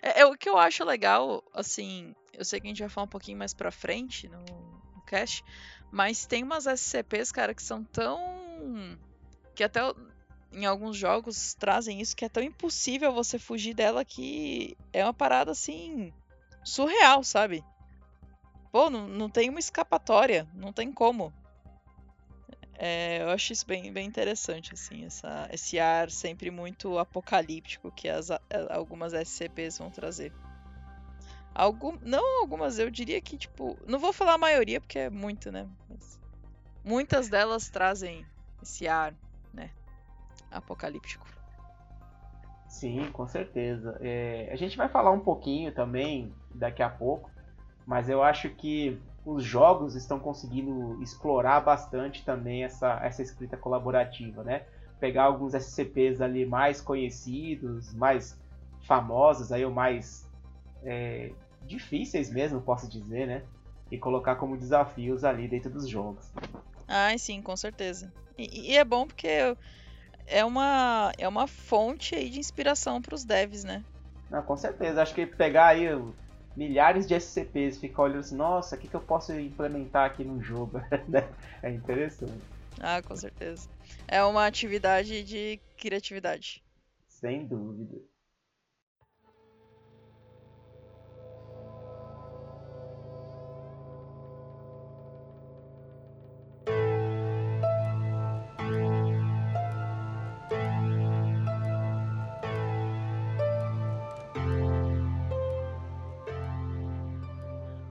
É, 0.00 0.20
é, 0.20 0.26
o 0.26 0.36
que 0.36 0.48
eu 0.48 0.56
acho 0.56 0.84
legal, 0.84 1.44
assim, 1.52 2.14
eu 2.32 2.44
sei 2.44 2.60
que 2.60 2.66
a 2.66 2.70
gente 2.70 2.80
vai 2.80 2.88
falar 2.88 3.04
um 3.04 3.10
pouquinho 3.10 3.36
mais 3.36 3.52
pra 3.52 3.70
frente 3.70 4.26
no, 4.26 4.40
no 4.40 5.02
cast, 5.06 5.44
mas 5.92 6.24
tem 6.24 6.42
umas 6.42 6.66
SCPs, 6.66 7.30
cara, 7.30 7.54
que 7.54 7.62
são 7.62 7.84
tão. 7.84 8.98
que 9.54 9.62
até 9.62 9.80
em 10.52 10.64
alguns 10.64 10.96
jogos 10.96 11.54
trazem 11.54 12.00
isso, 12.00 12.16
que 12.16 12.24
é 12.24 12.28
tão 12.28 12.42
impossível 12.42 13.12
você 13.12 13.38
fugir 13.38 13.74
dela 13.74 14.02
que 14.02 14.76
é 14.94 15.04
uma 15.04 15.14
parada 15.14 15.52
assim. 15.52 16.10
surreal, 16.64 17.22
sabe? 17.22 17.62
Pô, 18.72 18.88
não, 18.88 19.06
não 19.06 19.28
tem 19.28 19.50
uma 19.50 19.58
escapatória, 19.58 20.48
não 20.54 20.72
tem 20.72 20.90
como. 20.90 21.34
É, 22.82 23.20
eu 23.20 23.28
acho 23.28 23.52
isso 23.52 23.66
bem, 23.66 23.92
bem 23.92 24.06
interessante, 24.06 24.72
assim, 24.72 25.04
essa, 25.04 25.46
esse 25.52 25.78
ar 25.78 26.10
sempre 26.10 26.50
muito 26.50 26.98
apocalíptico 26.98 27.92
que 27.92 28.08
as, 28.08 28.30
algumas 28.70 29.12
SCPs 29.12 29.76
vão 29.76 29.90
trazer. 29.90 30.32
Algum, 31.54 31.98
não 32.00 32.40
algumas, 32.40 32.78
eu 32.78 32.90
diria 32.90 33.20
que, 33.20 33.36
tipo, 33.36 33.76
não 33.86 33.98
vou 33.98 34.14
falar 34.14 34.32
a 34.32 34.38
maioria 34.38 34.80
porque 34.80 34.98
é 34.98 35.10
muito, 35.10 35.52
né? 35.52 35.68
Mas 35.90 36.18
muitas 36.82 37.28
delas 37.28 37.68
trazem 37.68 38.24
esse 38.62 38.88
ar, 38.88 39.14
né? 39.52 39.70
Apocalíptico. 40.50 41.28
Sim, 42.66 43.10
com 43.12 43.28
certeza. 43.28 43.98
É, 44.00 44.48
a 44.50 44.56
gente 44.56 44.78
vai 44.78 44.88
falar 44.88 45.10
um 45.10 45.20
pouquinho 45.20 45.70
também 45.70 46.34
daqui 46.54 46.82
a 46.82 46.88
pouco, 46.88 47.30
mas 47.84 48.08
eu 48.08 48.22
acho 48.22 48.48
que 48.48 48.98
os 49.24 49.44
jogos 49.44 49.94
estão 49.94 50.18
conseguindo 50.18 51.00
explorar 51.02 51.60
bastante 51.60 52.24
também 52.24 52.64
essa, 52.64 52.98
essa 53.02 53.22
escrita 53.22 53.56
colaborativa, 53.56 54.42
né? 54.42 54.64
Pegar 54.98 55.24
alguns 55.24 55.54
SCPs 55.54 56.20
ali 56.20 56.46
mais 56.46 56.80
conhecidos, 56.80 57.92
mais 57.94 58.38
famosos, 58.82 59.52
aí 59.52 59.64
ou 59.64 59.70
mais 59.70 60.26
é, 60.82 61.32
difíceis 61.62 62.30
mesmo, 62.30 62.60
posso 62.60 62.88
dizer, 62.88 63.26
né? 63.26 63.42
E 63.90 63.98
colocar 63.98 64.36
como 64.36 64.56
desafios 64.56 65.24
ali 65.24 65.48
dentro 65.48 65.70
dos 65.70 65.88
jogos. 65.88 66.30
Ah, 66.88 67.16
sim, 67.18 67.42
com 67.42 67.56
certeza. 67.56 68.12
E, 68.38 68.72
e 68.72 68.76
é 68.76 68.84
bom 68.84 69.06
porque 69.06 69.54
é 70.26 70.44
uma, 70.44 71.12
é 71.18 71.28
uma 71.28 71.46
fonte 71.46 72.14
aí 72.14 72.30
de 72.30 72.38
inspiração 72.38 73.02
para 73.02 73.14
os 73.14 73.24
devs, 73.24 73.64
né? 73.64 73.84
Não, 74.30 74.42
com 74.42 74.56
certeza. 74.56 75.02
Acho 75.02 75.14
que 75.14 75.26
pegar 75.26 75.66
aí 75.68 75.88
milhares 76.56 77.06
de 77.06 77.14
SCPs, 77.14 77.78
ficar 77.78 78.02
olhando 78.02 78.20
assim, 78.20 78.36
nossa, 78.36 78.76
o 78.76 78.78
que, 78.78 78.88
que 78.88 78.94
eu 78.94 79.00
posso 79.00 79.32
implementar 79.32 80.06
aqui 80.06 80.24
no 80.24 80.42
jogo? 80.42 80.80
Né? 81.08 81.28
é 81.62 81.70
interessante. 81.70 82.42
Ah, 82.80 83.02
com 83.02 83.16
certeza. 83.16 83.68
É 84.06 84.22
uma 84.22 84.46
atividade 84.46 85.22
de 85.24 85.60
criatividade. 85.76 86.62
Sem 87.08 87.46
dúvida. 87.46 88.00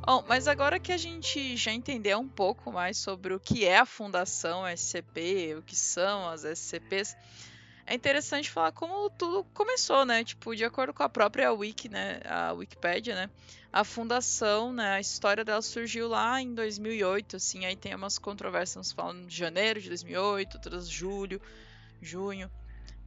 Bom, 0.09 0.25
mas 0.27 0.47
agora 0.47 0.79
que 0.79 0.91
a 0.91 0.97
gente 0.97 1.55
já 1.55 1.71
entendeu 1.71 2.17
um 2.17 2.27
pouco 2.27 2.71
mais 2.71 2.97
sobre 2.97 3.31
o 3.31 3.39
que 3.39 3.63
é 3.63 3.77
a 3.77 3.85
Fundação 3.85 4.65
SCP, 4.67 5.53
o 5.59 5.61
que 5.61 5.75
são 5.75 6.27
as 6.27 6.43
SCPs, 6.43 7.15
é 7.85 7.93
interessante 7.93 8.49
falar 8.49 8.71
como 8.71 9.11
tudo 9.11 9.43
começou, 9.53 10.05
né? 10.05 10.23
Tipo, 10.23 10.55
de 10.55 10.65
acordo 10.65 10.95
com 10.95 11.03
a 11.03 11.09
própria 11.09 11.53
Wiki, 11.53 11.89
né, 11.89 12.21
a 12.25 12.53
Wikipedia, 12.53 13.13
né, 13.13 13.29
a 13.71 13.83
fundação, 13.83 14.73
né, 14.73 14.93
a 14.93 14.99
história 14.99 15.45
dela 15.45 15.61
surgiu 15.61 16.07
lá 16.07 16.41
em 16.41 16.55
2008, 16.55 17.35
assim, 17.35 17.65
aí 17.65 17.75
tem 17.75 17.93
umas 17.93 18.17
controvérsias 18.17 18.91
falando 18.91 19.27
de 19.27 19.37
janeiro 19.37 19.79
de 19.79 19.89
2008, 19.89 20.55
outras 20.55 20.89
julho, 20.89 21.39
junho, 22.01 22.49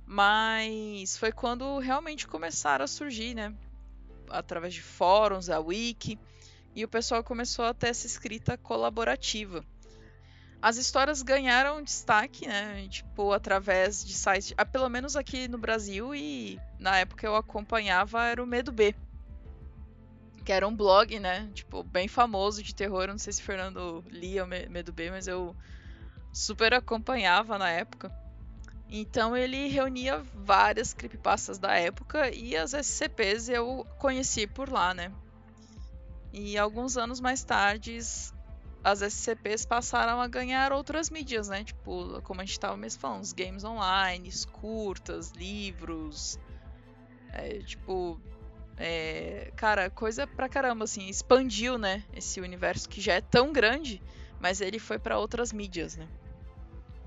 mas 0.06 1.16
foi 1.16 1.32
quando 1.32 1.80
realmente 1.80 2.28
começaram 2.28 2.84
a 2.84 2.88
surgir, 2.88 3.34
né, 3.34 3.52
através 4.30 4.72
de 4.72 4.82
fóruns, 4.82 5.50
a 5.50 5.58
Wiki, 5.58 6.16
e 6.74 6.84
o 6.84 6.88
pessoal 6.88 7.22
começou 7.22 7.64
a 7.64 7.74
ter 7.74 7.88
essa 7.88 8.06
escrita 8.06 8.56
colaborativa. 8.56 9.64
As 10.60 10.76
histórias 10.76 11.22
ganharam 11.22 11.82
destaque, 11.82 12.46
né? 12.46 12.86
Tipo, 12.88 13.32
através 13.32 14.04
de 14.04 14.14
sites, 14.14 14.54
ah, 14.56 14.64
pelo 14.64 14.88
menos 14.88 15.16
aqui 15.16 15.48
no 15.48 15.58
Brasil 15.58 16.14
e 16.14 16.58
na 16.78 16.98
época 16.98 17.26
eu 17.26 17.34
acompanhava 17.34 18.24
era 18.24 18.42
o 18.42 18.46
Medo 18.46 18.70
B. 18.70 18.94
Que 20.44 20.52
era 20.52 20.66
um 20.66 20.74
blog, 20.74 21.18
né? 21.18 21.50
Tipo, 21.52 21.82
bem 21.82 22.06
famoso 22.06 22.62
de 22.62 22.74
terror. 22.74 23.08
Não 23.08 23.18
sei 23.18 23.32
se 23.32 23.40
o 23.40 23.44
Fernando 23.44 24.04
lia 24.08 24.44
o 24.44 24.46
Medo 24.46 24.92
B, 24.92 25.10
mas 25.10 25.26
eu 25.26 25.54
super 26.32 26.72
acompanhava 26.74 27.58
na 27.58 27.68
época. 27.68 28.10
Então 28.88 29.36
ele 29.36 29.68
reunia 29.68 30.22
várias 30.34 30.92
creepypastas 30.92 31.58
da 31.58 31.74
época 31.74 32.30
e 32.30 32.56
as 32.56 32.72
SCPs 32.72 33.48
eu 33.48 33.86
conheci 33.98 34.46
por 34.46 34.68
lá, 34.68 34.94
né? 34.94 35.10
E 36.32 36.56
alguns 36.56 36.96
anos 36.96 37.20
mais 37.20 37.44
tarde, 37.44 37.98
as 38.82 39.02
SCPs 39.02 39.66
passaram 39.66 40.20
a 40.20 40.26
ganhar 40.26 40.72
outras 40.72 41.10
mídias, 41.10 41.48
né? 41.48 41.62
Tipo, 41.62 42.20
como 42.22 42.40
a 42.40 42.44
gente 42.44 42.52
estava 42.52 42.76
mesmo 42.76 43.00
falando, 43.00 43.22
os 43.22 43.32
games 43.32 43.64
online, 43.64 44.30
curtas, 44.50 45.32
livros. 45.32 46.38
É, 47.32 47.58
tipo. 47.58 48.20
É, 48.78 49.52
cara, 49.54 49.90
coisa 49.90 50.26
pra 50.26 50.48
caramba, 50.48 50.84
assim, 50.84 51.06
expandiu, 51.08 51.76
né? 51.76 52.02
Esse 52.14 52.40
universo 52.40 52.88
que 52.88 53.00
já 53.00 53.14
é 53.14 53.20
tão 53.20 53.52
grande, 53.52 54.02
mas 54.40 54.60
ele 54.60 54.78
foi 54.78 54.98
para 54.98 55.18
outras 55.18 55.52
mídias, 55.52 55.96
né? 55.96 56.08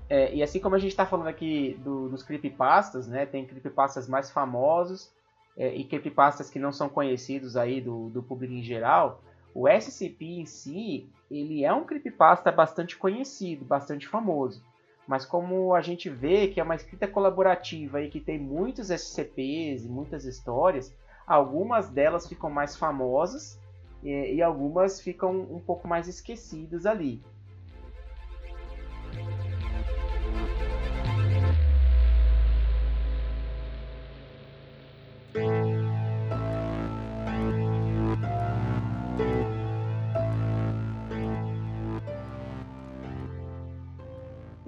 É, 0.08 0.32
e 0.32 0.42
assim 0.42 0.60
como 0.60 0.76
a 0.76 0.78
gente 0.78 0.92
está 0.92 1.04
falando 1.04 1.26
aqui 1.26 1.76
do, 1.82 2.08
dos 2.08 2.22
creepypastas, 2.22 3.08
né? 3.08 3.26
Tem 3.26 3.44
creepypastas 3.44 4.08
mais 4.08 4.30
famosos 4.30 5.12
é, 5.56 5.74
e 5.74 5.84
creepypastas 5.84 6.50
que 6.50 6.58
não 6.58 6.72
são 6.72 6.88
conhecidos 6.88 7.56
aí 7.56 7.80
do, 7.80 8.10
do 8.10 8.22
público 8.22 8.52
em 8.52 8.62
geral, 8.62 9.22
o 9.54 9.66
SCP 9.68 10.24
em 10.24 10.44
si, 10.44 11.08
ele 11.30 11.64
é 11.64 11.72
um 11.72 11.84
creepypasta 11.84 12.52
bastante 12.52 12.96
conhecido, 12.96 13.64
bastante 13.64 14.06
famoso. 14.06 14.62
Mas 15.06 15.24
como 15.24 15.74
a 15.74 15.80
gente 15.80 16.10
vê 16.10 16.48
que 16.48 16.60
é 16.60 16.62
uma 16.62 16.74
escrita 16.74 17.06
colaborativa 17.06 18.02
e 18.02 18.10
que 18.10 18.20
tem 18.20 18.38
muitos 18.38 18.90
SCPs 18.90 19.84
e 19.84 19.88
muitas 19.88 20.24
histórias, 20.24 20.94
algumas 21.26 21.88
delas 21.88 22.28
ficam 22.28 22.50
mais 22.50 22.76
famosas 22.76 23.58
e, 24.02 24.34
e 24.34 24.42
algumas 24.42 25.00
ficam 25.00 25.40
um 25.50 25.60
pouco 25.60 25.88
mais 25.88 26.06
esquecidas 26.06 26.84
ali. 26.84 27.22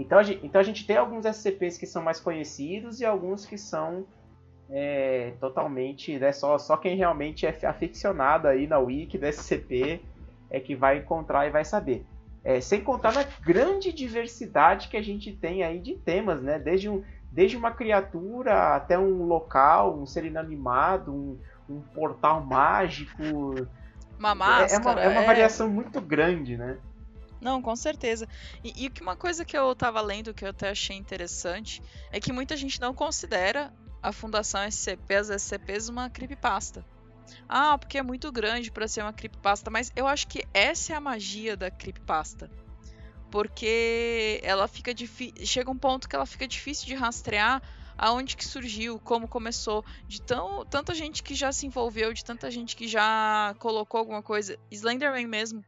Então 0.09 0.19
a, 0.19 0.23
gente, 0.23 0.47
então 0.47 0.59
a 0.59 0.65
gente 0.65 0.87
tem 0.87 0.97
alguns 0.97 1.27
SCPs 1.27 1.77
que 1.77 1.87
são 1.87 2.03
mais 2.03 2.19
conhecidos 2.19 2.99
e 2.99 3.05
alguns 3.05 3.45
que 3.45 3.59
são 3.59 4.07
é 4.71 5.35
totalmente, 5.39 6.19
né, 6.19 6.33
só, 6.33 6.57
só 6.59 6.79
quem 6.79 6.97
realmente 6.97 7.47
é 7.47 7.59
aficionado 7.67 8.49
aí 8.49 8.67
na 8.67 8.79
Wiki 8.79 9.19
do 9.19 9.27
SCP 9.27 10.01
é 10.51 10.61
que 10.61 10.75
vai 10.75 10.99
encontrar 10.99 11.47
e 11.47 11.51
vai 11.51 11.63
saber. 11.63 12.07
É, 12.43 12.59
sem 12.59 12.81
contar 12.81 13.13
na 13.13 13.23
grande 13.43 13.93
diversidade 13.93 14.89
que 14.89 14.97
a 14.97 15.03
gente 15.03 15.31
tem 15.31 15.63
aí 15.63 15.79
de 15.79 15.97
temas, 15.97 16.41
né? 16.41 16.59
Desde, 16.59 16.89
um, 16.89 17.05
desde 17.31 17.59
uma 17.59 17.71
criatura 17.71 18.77
até 18.77 18.99
um 18.99 19.25
local, 19.25 19.99
um 19.99 20.07
ser 20.07 20.25
inanimado, 20.25 21.13
um, 21.13 21.39
um 21.69 21.81
portal 21.81 22.43
mágico. 22.43 23.23
Uma 24.19 24.35
máscara. 24.35 24.73
É, 24.73 24.75
é 24.75 24.79
uma, 24.79 25.01
é 25.03 25.09
uma 25.09 25.23
é. 25.23 25.27
variação 25.27 25.69
muito 25.69 26.01
grande, 26.01 26.57
né? 26.57 26.79
Não, 27.41 27.63
com 27.63 27.77
certeza. 27.77 28.29
E, 28.65 28.87
e 28.87 28.93
uma 29.01 29.17
coisa 29.17 29.45
que 29.45 29.57
eu 29.57 29.75
tava 29.75 30.01
lendo 30.01 30.35
que 30.35 30.45
eu 30.45 30.51
até 30.51 30.71
achei 30.71 30.97
interessante 30.97 31.83
é 32.11 32.21
que 32.21 32.33
muita 32.33 32.57
gente 32.57 32.81
não 32.81 32.93
considera 32.93 33.73
a 34.03 34.13
Fundação 34.13 34.63
SCP, 34.63 35.15
as 35.15 35.31
SCPs, 35.31 35.89
uma 35.89 36.11
creepypasta. 36.11 36.85
Ah, 37.49 37.77
porque 37.77 37.99
é 37.99 38.03
muito 38.03 38.33
grande 38.33 38.71
para 38.71 38.89
ser 38.89 39.03
uma 39.03 39.13
creepypasta, 39.13 39.71
mas 39.71 39.93
eu 39.95 40.07
acho 40.07 40.27
que 40.27 40.45
essa 40.53 40.93
é 40.93 40.97
a 40.97 41.01
magia 41.01 41.57
da 41.57 41.71
creepypasta. 41.71 42.51
Porque 43.31 44.41
ela 44.43 44.67
fica 44.67 44.95
difícil. 44.95 45.47
Chega 45.47 45.71
um 45.71 45.77
ponto 45.77 46.09
que 46.09 46.17
ela 46.17 46.25
fica 46.25 46.49
difícil 46.49 46.87
de 46.87 46.95
rastrear 46.95 47.63
aonde 47.99 48.37
que 48.37 48.45
surgiu, 48.45 48.99
como 49.01 49.27
começou, 49.27 49.85
de 50.07 50.23
tão, 50.23 50.65
tanta 50.65 50.95
gente 50.95 51.23
que 51.23 51.35
já 51.35 51.51
se 51.51 51.67
envolveu, 51.67 52.15
de 52.15 52.25
tanta 52.25 52.49
gente 52.51 52.77
que 52.77 52.87
já 52.87 53.55
colocou 53.59 53.99
alguma 53.99 54.23
coisa. 54.23 54.57
Slenderman 54.71 55.27
mesmo. 55.27 55.65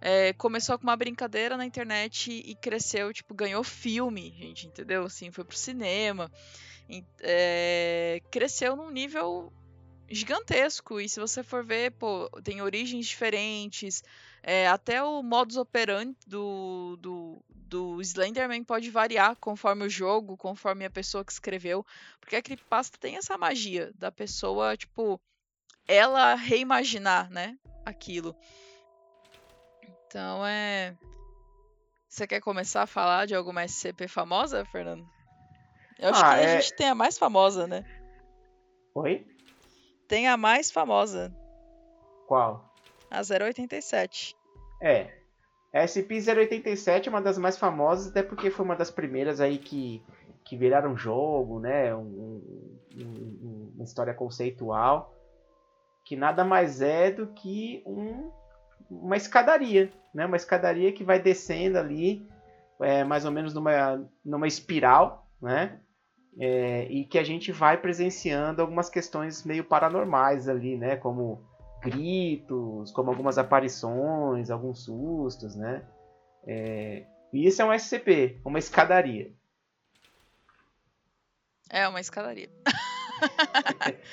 É, 0.00 0.32
começou 0.34 0.78
com 0.78 0.84
uma 0.84 0.96
brincadeira 0.96 1.56
na 1.56 1.64
internet 1.64 2.30
e 2.30 2.54
cresceu, 2.54 3.12
tipo, 3.12 3.34
ganhou 3.34 3.64
filme, 3.64 4.34
gente, 4.38 4.66
entendeu? 4.66 5.04
Assim, 5.04 5.30
foi 5.30 5.44
pro 5.44 5.56
cinema. 5.56 6.30
É, 7.20 8.20
cresceu 8.30 8.76
num 8.76 8.90
nível 8.90 9.52
gigantesco. 10.08 11.00
E 11.00 11.08
se 11.08 11.20
você 11.20 11.42
for 11.42 11.64
ver, 11.64 11.92
pô, 11.92 12.28
tem 12.42 12.62
origens 12.62 13.06
diferentes. 13.06 14.02
É, 14.42 14.68
até 14.68 15.02
o 15.02 15.22
modus 15.22 15.56
operandi 15.56 16.16
do, 16.26 16.98
do, 17.00 17.42
do 17.48 18.00
Slenderman 18.02 18.62
pode 18.62 18.90
variar 18.90 19.36
conforme 19.36 19.84
o 19.84 19.90
jogo, 19.90 20.36
conforme 20.36 20.84
a 20.84 20.90
pessoa 20.90 21.24
que 21.24 21.32
escreveu. 21.32 21.84
Porque 22.20 22.36
a 22.36 22.42
Creepypasta 22.42 22.98
tem 22.98 23.16
essa 23.16 23.38
magia 23.38 23.92
da 23.94 24.12
pessoa, 24.12 24.76
tipo, 24.76 25.20
ela 25.86 26.34
reimaginar, 26.34 27.30
né? 27.30 27.58
Aquilo. 27.84 28.36
Então 30.14 30.46
é. 30.46 30.94
Você 32.08 32.24
quer 32.24 32.40
começar 32.40 32.82
a 32.82 32.86
falar 32.86 33.26
de 33.26 33.34
alguma 33.34 33.64
SCP 33.64 34.06
famosa, 34.06 34.64
Fernando? 34.64 35.04
Eu 35.98 36.10
acho 36.10 36.24
Ah, 36.24 36.34
que 36.34 36.40
a 36.40 36.42
é- 36.42 36.60
gente 36.60 36.76
tem 36.76 36.88
a 36.88 36.94
mais 36.94 37.18
famosa, 37.18 37.66
né? 37.66 37.84
Oi? 38.94 39.26
Tem 40.06 40.28
a 40.28 40.36
mais 40.36 40.70
famosa, 40.70 41.34
Qual? 42.28 42.64
a 43.10 43.22
087. 43.24 44.36
É. 44.80 45.12
A 45.72 45.80
SCP-087 45.82 47.08
é 47.08 47.10
uma 47.10 47.20
das 47.20 47.36
mais 47.36 47.58
famosas, 47.58 48.06
até 48.12 48.22
porque 48.22 48.52
foi 48.52 48.64
uma 48.64 48.76
das 48.76 48.92
primeiras 48.92 49.40
aí 49.40 49.58
que, 49.58 50.00
que 50.44 50.56
viraram 50.56 50.96
jogo, 50.96 51.58
né? 51.58 51.92
Um- 51.92 52.78
um- 52.96 53.72
uma 53.74 53.82
história 53.84 54.14
conceitual. 54.14 55.12
Que 56.04 56.14
nada 56.14 56.44
mais 56.44 56.80
é 56.80 57.10
do 57.10 57.26
que 57.32 57.82
um- 57.84 58.30
uma 58.90 59.16
escadaria, 59.16 59.90
né? 60.14 60.26
Uma 60.26 60.36
escadaria 60.36 60.92
que 60.92 61.04
vai 61.04 61.18
descendo 61.20 61.78
ali, 61.78 62.26
é, 62.80 63.04
mais 63.04 63.24
ou 63.24 63.30
menos 63.30 63.54
numa, 63.54 64.04
numa 64.24 64.46
espiral, 64.46 65.28
né? 65.40 65.80
É, 66.38 66.86
e 66.90 67.04
que 67.04 67.18
a 67.18 67.24
gente 67.24 67.52
vai 67.52 67.76
presenciando 67.76 68.60
algumas 68.60 68.88
questões 68.90 69.44
meio 69.44 69.64
paranormais 69.64 70.48
ali, 70.48 70.76
né? 70.76 70.96
Como 70.96 71.42
gritos, 71.80 72.90
como 72.92 73.10
algumas 73.10 73.38
aparições, 73.38 74.50
alguns 74.50 74.84
sustos, 74.84 75.54
né? 75.54 75.84
É, 76.46 77.04
e 77.32 77.46
isso 77.46 77.62
é 77.62 77.64
um 77.64 77.72
SCP, 77.72 78.40
uma 78.44 78.58
escadaria. 78.58 79.32
É 81.70 81.86
uma 81.88 82.00
escadaria. 82.00 82.48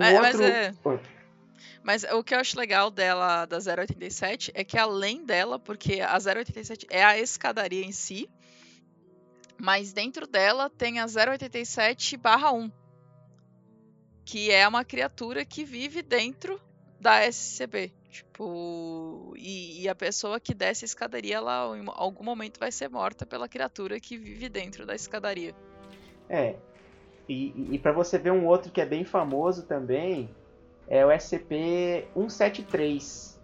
É, 0.00 0.20
mas 0.20 0.34
outro... 0.34 0.46
é- 0.46 0.72
Oi. 0.84 1.00
Mas 1.82 2.04
o 2.04 2.22
que 2.22 2.34
eu 2.34 2.38
acho 2.38 2.58
legal 2.58 2.90
dela, 2.90 3.46
da 3.46 3.56
087, 3.56 4.52
é 4.54 4.62
que 4.62 4.78
além 4.78 5.24
dela, 5.24 5.58
porque 5.58 6.00
a 6.00 6.18
087 6.18 6.86
é 6.90 7.02
a 7.02 7.18
escadaria 7.18 7.84
em 7.84 7.92
si, 7.92 8.28
mas 9.58 9.92
dentro 9.92 10.26
dela 10.26 10.68
tem 10.68 11.00
a 11.00 11.06
087/1, 11.06 12.70
que 14.24 14.50
é 14.50 14.66
uma 14.68 14.84
criatura 14.84 15.44
que 15.44 15.64
vive 15.64 16.02
dentro 16.02 16.60
da 17.00 17.24
SCP. 17.26 17.92
Tipo, 18.10 19.32
e, 19.36 19.82
e 19.82 19.88
a 19.88 19.94
pessoa 19.94 20.40
que 20.40 20.52
desce 20.52 20.84
a 20.84 20.86
escadaria, 20.86 21.36
ela 21.36 21.78
em 21.78 21.84
algum 21.86 22.24
momento 22.24 22.58
vai 22.58 22.72
ser 22.72 22.88
morta 22.88 23.24
pela 23.24 23.48
criatura 23.48 24.00
que 24.00 24.18
vive 24.18 24.48
dentro 24.48 24.84
da 24.84 24.94
escadaria. 24.94 25.54
É. 26.28 26.56
E, 27.28 27.74
e 27.74 27.78
para 27.78 27.92
você 27.92 28.18
ver 28.18 28.32
um 28.32 28.46
outro 28.46 28.72
que 28.72 28.80
é 28.80 28.86
bem 28.86 29.04
famoso 29.04 29.64
também, 29.64 30.28
é 30.90 31.06
o 31.06 31.10
SCP-173. 31.10 33.38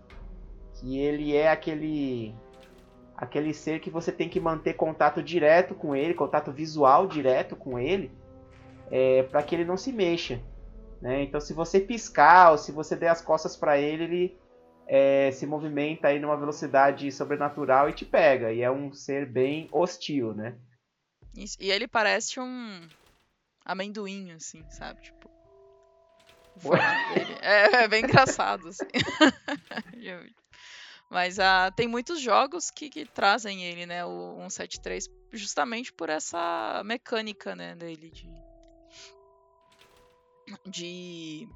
Que 0.74 0.98
ele 0.98 1.34
é 1.34 1.48
aquele 1.50 2.34
aquele 3.16 3.54
ser 3.54 3.80
que 3.80 3.88
você 3.88 4.12
tem 4.12 4.28
que 4.28 4.38
manter 4.38 4.74
contato 4.74 5.22
direto 5.22 5.74
com 5.74 5.96
ele, 5.96 6.12
contato 6.12 6.52
visual 6.52 7.06
direto 7.06 7.56
com 7.56 7.78
ele, 7.78 8.12
é, 8.90 9.22
para 9.22 9.42
que 9.42 9.54
ele 9.54 9.64
não 9.64 9.78
se 9.78 9.90
mexa. 9.90 10.38
Né? 11.00 11.22
Então, 11.22 11.40
se 11.40 11.54
você 11.54 11.80
piscar 11.80 12.50
ou 12.50 12.58
se 12.58 12.72
você 12.72 12.94
der 12.94 13.08
as 13.08 13.22
costas 13.22 13.56
para 13.56 13.78
ele, 13.78 14.04
ele 14.04 14.38
é, 14.86 15.30
se 15.32 15.46
movimenta 15.46 16.08
aí 16.08 16.20
numa 16.20 16.36
velocidade 16.36 17.10
sobrenatural 17.10 17.88
e 17.88 17.94
te 17.94 18.04
pega. 18.04 18.52
E 18.52 18.60
é 18.60 18.70
um 18.70 18.92
ser 18.92 19.24
bem 19.24 19.66
hostil, 19.72 20.34
né? 20.34 20.54
Isso- 21.34 21.56
E 21.58 21.70
ele 21.70 21.88
parece 21.88 22.38
um 22.38 22.82
amendoim, 23.64 24.32
assim, 24.32 24.62
sabe? 24.70 25.00
Tipo. 25.00 25.30
Dele. 26.62 27.38
É, 27.42 27.84
é 27.84 27.88
bem 27.88 28.04
engraçado, 28.04 28.68
assim. 28.68 28.86
Mas 31.08 31.38
ah, 31.38 31.70
tem 31.70 31.86
muitos 31.86 32.20
jogos 32.20 32.70
que, 32.70 32.90
que 32.90 33.04
trazem 33.04 33.64
ele, 33.64 33.86
né? 33.86 34.04
O 34.04 34.36
173, 34.40 35.08
justamente 35.32 35.92
por 35.92 36.08
essa 36.08 36.82
mecânica, 36.84 37.54
né, 37.54 37.74
dele 37.76 38.10
de. 38.10 38.28
De. 40.64 41.48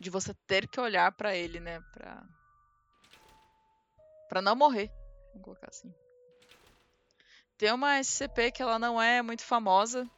De 0.00 0.10
você 0.10 0.34
ter 0.46 0.66
que 0.66 0.80
olhar 0.80 1.12
pra 1.12 1.36
ele, 1.36 1.60
né? 1.60 1.80
Pra. 1.92 2.22
Pra 4.28 4.42
não 4.42 4.56
morrer. 4.56 4.90
Vamos 5.28 5.44
colocar 5.44 5.68
assim. 5.68 5.94
Tem 7.56 7.72
uma 7.72 7.98
SCP 8.02 8.50
que 8.50 8.62
ela 8.62 8.78
não 8.78 9.00
é 9.00 9.22
muito 9.22 9.44
famosa, 9.44 10.10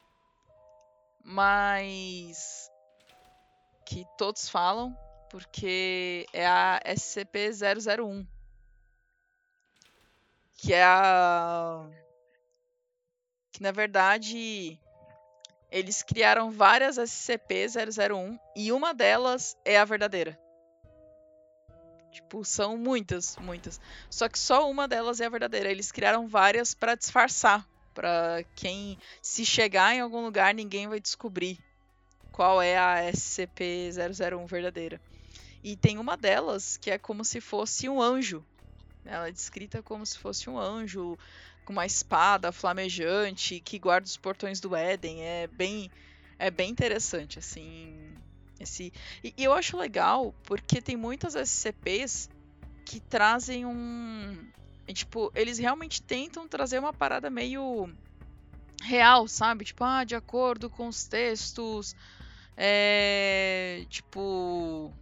mas 1.23 2.71
que 3.85 4.07
todos 4.17 4.49
falam, 4.49 4.97
porque 5.31 6.27
é 6.33 6.47
a 6.47 6.81
SCP-001. 6.87 8.27
Que 10.57 10.73
é 10.73 10.85
a. 10.85 11.87
Que 13.53 13.63
na 13.63 13.71
verdade 13.71 14.79
eles 15.71 16.03
criaram 16.03 16.51
várias 16.51 16.97
SCP-001 16.97 18.39
e 18.55 18.73
uma 18.73 18.95
delas 18.95 19.57
é 19.65 19.77
a 19.77 19.85
verdadeira. 19.85 20.39
Tipo, 22.13 22.45
são 22.45 22.79
muitas, 22.79 23.37
muitas. 23.39 23.81
Só 24.09 24.29
que 24.29 24.39
só 24.39 24.71
uma 24.71 24.87
delas 24.87 25.21
é 25.21 25.27
a 25.27 25.29
verdadeira. 25.29 25.69
Eles 25.69 25.91
criaram 25.91 26.29
várias 26.29 26.75
pra 26.75 26.95
disfarçar, 26.95 27.67
Pra 27.93 28.45
quem 28.57 28.99
se 29.23 29.47
chegar 29.47 29.95
em 29.95 30.01
algum 30.01 30.25
lugar 30.25 30.53
ninguém 30.53 30.89
vai 30.89 30.99
descobrir 30.99 31.64
qual 32.35 32.61
é 32.61 32.77
a 32.77 33.13
SCP-001 33.13 34.45
verdadeira. 34.49 35.01
E 35.63 35.77
tem 35.77 35.99
uma 35.99 36.17
delas 36.17 36.77
que 36.77 36.91
é 36.91 36.99
como 36.99 37.25
se 37.25 37.41
fosse 37.41 37.89
um 37.89 38.03
anjo. 38.03 38.45
Ela 39.05 39.29
é 39.29 39.31
descrita 39.31 39.81
como 39.85 40.05
se 40.05 40.19
fosse 40.19 40.51
um 40.51 40.59
anjo 40.59 41.17
com 41.65 41.73
uma 41.73 41.87
espada 41.87 42.51
flamejante 42.51 43.61
que 43.61 43.79
guarda 43.79 44.09
os 44.09 44.17
portões 44.17 44.59
do 44.59 44.75
Éden. 44.75 45.23
É 45.23 45.47
bem, 45.47 45.89
é 46.37 46.51
bem 46.51 46.71
interessante, 46.71 47.39
assim. 47.39 47.97
Esse... 48.59 48.93
E, 49.23 49.33
e 49.37 49.45
eu 49.45 49.53
acho 49.53 49.77
legal 49.77 50.35
porque 50.43 50.83
tem 50.83 50.97
muitas 50.97 51.37
SCPs 51.37 52.29
que 52.85 52.99
trazem 52.99 53.65
um. 53.65 54.37
Tipo, 54.89 55.31
eles 55.37 55.59
realmente 55.59 56.03
tentam 56.03 56.49
trazer 56.49 56.81
uma 56.81 56.93
parada 56.93 57.31
meio 57.31 57.89
real, 58.83 59.29
sabe? 59.29 59.65
Tipo, 59.65 59.85
ah, 59.85 60.03
de 60.03 60.17
acordo 60.17 60.69
com 60.69 60.89
os 60.89 61.05
textos, 61.05 61.95
é, 62.57 63.85
tipo, 63.89 64.93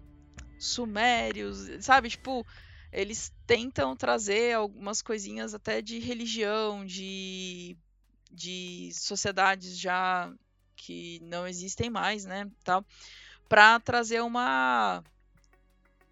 sumérios, 0.59 1.69
sabe? 1.85 2.09
Tipo, 2.09 2.47
eles 2.93 3.33
tentam 3.47 3.97
trazer 3.97 4.55
algumas 4.55 5.03
coisinhas 5.03 5.55
até 5.55 5.81
de 5.81 5.99
religião, 5.99 6.85
de, 6.85 7.77
de 8.31 8.91
sociedades 8.93 9.79
já 9.79 10.33
que 10.77 11.21
não 11.23 11.47
existem 11.47 11.89
mais, 11.89 12.25
né, 12.25 12.51
tal, 12.65 12.85
para 13.49 13.79
trazer 13.81 14.21
uma 14.23 15.03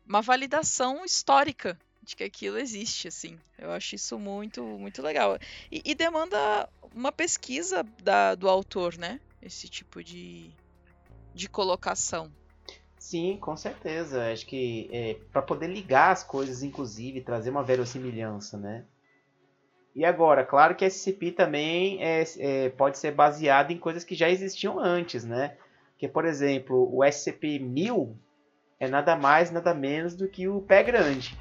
uma 0.07 0.21
validação 0.21 1.05
histórica 1.05 1.79
de 2.03 2.17
que 2.17 2.25
aquilo 2.25 2.59
existe, 2.59 3.07
assim. 3.07 3.39
Eu 3.59 3.71
acho 3.71 3.95
isso 3.95 4.19
muito 4.19 4.63
muito 4.63 5.03
legal 5.03 5.39
e, 5.71 5.83
e 5.85 5.95
demanda 5.95 6.69
uma 6.95 7.13
pesquisa 7.13 7.83
da, 8.03 8.35
do 8.35 8.49
autor, 8.49 8.97
né? 8.97 9.21
Esse 9.43 9.69
tipo 9.69 10.03
de, 10.03 10.51
de 11.35 11.49
colocação. 11.49 12.31
Sim, 12.99 13.39
com 13.41 13.57
certeza. 13.57 14.31
Acho 14.31 14.47
que 14.47 14.89
é, 14.93 15.17
para 15.33 15.43
poder 15.43 15.69
ligar 15.69 16.13
as 16.13 16.23
coisas, 16.23 16.63
inclusive, 16.63 17.23
trazer 17.23 17.51
uma 17.51 17.63
verossimilhança, 17.63 18.59
né? 18.59 18.85
E 19.95 20.05
agora, 20.05 20.45
claro 20.45 20.77
que 20.77 20.85
SCP 20.85 21.33
também 21.33 22.03
é, 22.03 22.23
é, 22.39 22.69
pode 22.69 22.99
ser 22.99 23.13
baseado 23.13 23.73
em 23.73 23.79
coisas 23.79 24.05
que 24.05 24.15
já 24.15 24.29
existiam 24.29 24.79
antes, 24.79 25.25
né? 25.25 25.57
Que, 25.99 26.07
por 26.07 26.25
exemplo, 26.25 26.89
o 26.95 27.01
SCP-1000 27.01 28.15
é 28.79 28.89
nada 28.89 29.17
mais, 29.17 29.51
nada 29.51 29.75
menos 29.75 30.15
do 30.15 30.29
que 30.29 30.47
o 30.49 30.63
pé 30.63 30.83
grande. 30.83 31.37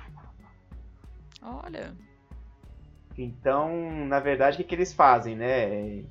Olha. 1.41 1.93
Então, 3.17 4.05
na 4.05 4.19
verdade, 4.19 4.55
o 4.55 4.57
que, 4.57 4.63
que 4.63 4.75
eles 4.75 4.93
fazem, 4.93 5.35
né? 5.35 6.03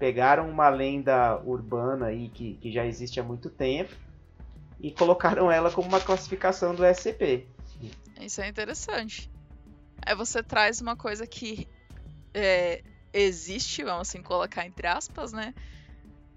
Pegaram 0.00 0.48
uma 0.48 0.70
lenda 0.70 1.36
urbana 1.44 2.06
aí 2.06 2.30
que, 2.30 2.54
que 2.54 2.72
já 2.72 2.86
existe 2.86 3.20
há 3.20 3.22
muito 3.22 3.50
tempo 3.50 3.94
e 4.80 4.90
colocaram 4.90 5.52
ela 5.52 5.70
como 5.70 5.86
uma 5.86 6.00
classificação 6.00 6.74
do 6.74 6.82
SCP. 6.86 7.46
Isso 8.18 8.40
é 8.40 8.48
interessante. 8.48 9.30
Aí 10.00 10.14
você 10.14 10.42
traz 10.42 10.80
uma 10.80 10.96
coisa 10.96 11.26
que 11.26 11.68
é, 12.32 12.82
existe, 13.12 13.84
vamos 13.84 14.08
assim 14.08 14.22
colocar 14.22 14.64
entre 14.64 14.86
aspas, 14.86 15.34
né? 15.34 15.54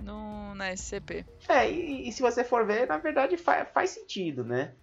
No, 0.01 0.53
na 0.55 0.73
SCP. 0.73 1.25
É, 1.47 1.71
e, 1.71 2.09
e 2.09 2.11
se 2.11 2.21
você 2.21 2.43
for 2.43 2.65
ver, 2.65 2.85
na 2.85 2.97
verdade 2.97 3.37
faz, 3.37 3.69
faz 3.73 3.91
sentido, 3.91 4.43
né? 4.43 4.73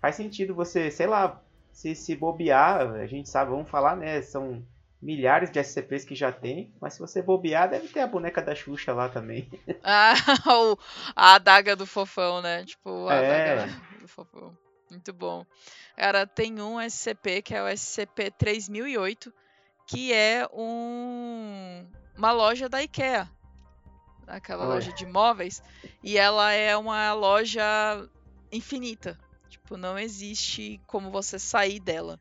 Faz 0.00 0.16
sentido 0.16 0.56
você, 0.56 0.90
sei 0.90 1.06
lá, 1.06 1.40
se, 1.72 1.94
se 1.94 2.16
bobear, 2.16 2.80
a 2.80 3.06
gente 3.06 3.28
sabe, 3.28 3.52
vamos 3.52 3.70
falar, 3.70 3.96
né? 3.96 4.20
São 4.22 4.60
milhares 5.00 5.50
de 5.50 5.58
SCPs 5.62 6.04
que 6.04 6.14
já 6.14 6.32
tem, 6.32 6.72
mas 6.80 6.94
se 6.94 7.00
você 7.00 7.22
bobear, 7.22 7.70
deve 7.70 7.88
ter 7.88 8.00
a 8.00 8.06
boneca 8.06 8.42
da 8.42 8.54
Xuxa 8.54 8.92
lá 8.92 9.08
também. 9.08 9.48
Ah, 9.84 10.12
o, 10.46 10.76
a 11.16 11.34
adaga 11.36 11.74
do 11.76 11.86
fofão, 11.86 12.42
né? 12.42 12.64
Tipo, 12.64 13.08
a 13.08 13.14
É. 13.14 13.52
adaga 13.52 13.72
do 14.00 14.08
fofão. 14.08 14.56
Muito 14.90 15.12
bom. 15.12 15.46
Cara, 15.96 16.26
tem 16.26 16.60
um 16.60 16.80
SCP 16.80 17.42
que 17.42 17.54
é 17.54 17.62
o 17.62 17.66
SCP-3008, 17.68 19.32
que 19.86 20.12
é 20.12 20.46
um, 20.52 21.86
uma 22.16 22.32
loja 22.32 22.68
da 22.68 22.82
IKEA. 22.82 23.28
Aquela 24.26 24.64
Olha. 24.64 24.74
loja 24.74 24.92
de 24.92 25.06
móveis. 25.06 25.62
E 26.02 26.18
ela 26.18 26.52
é 26.52 26.76
uma 26.76 27.12
loja 27.14 27.62
infinita. 28.52 29.18
Tipo, 29.48 29.76
não 29.76 29.98
existe 29.98 30.80
como 30.86 31.10
você 31.10 31.38
sair 31.38 31.80
dela. 31.80 32.18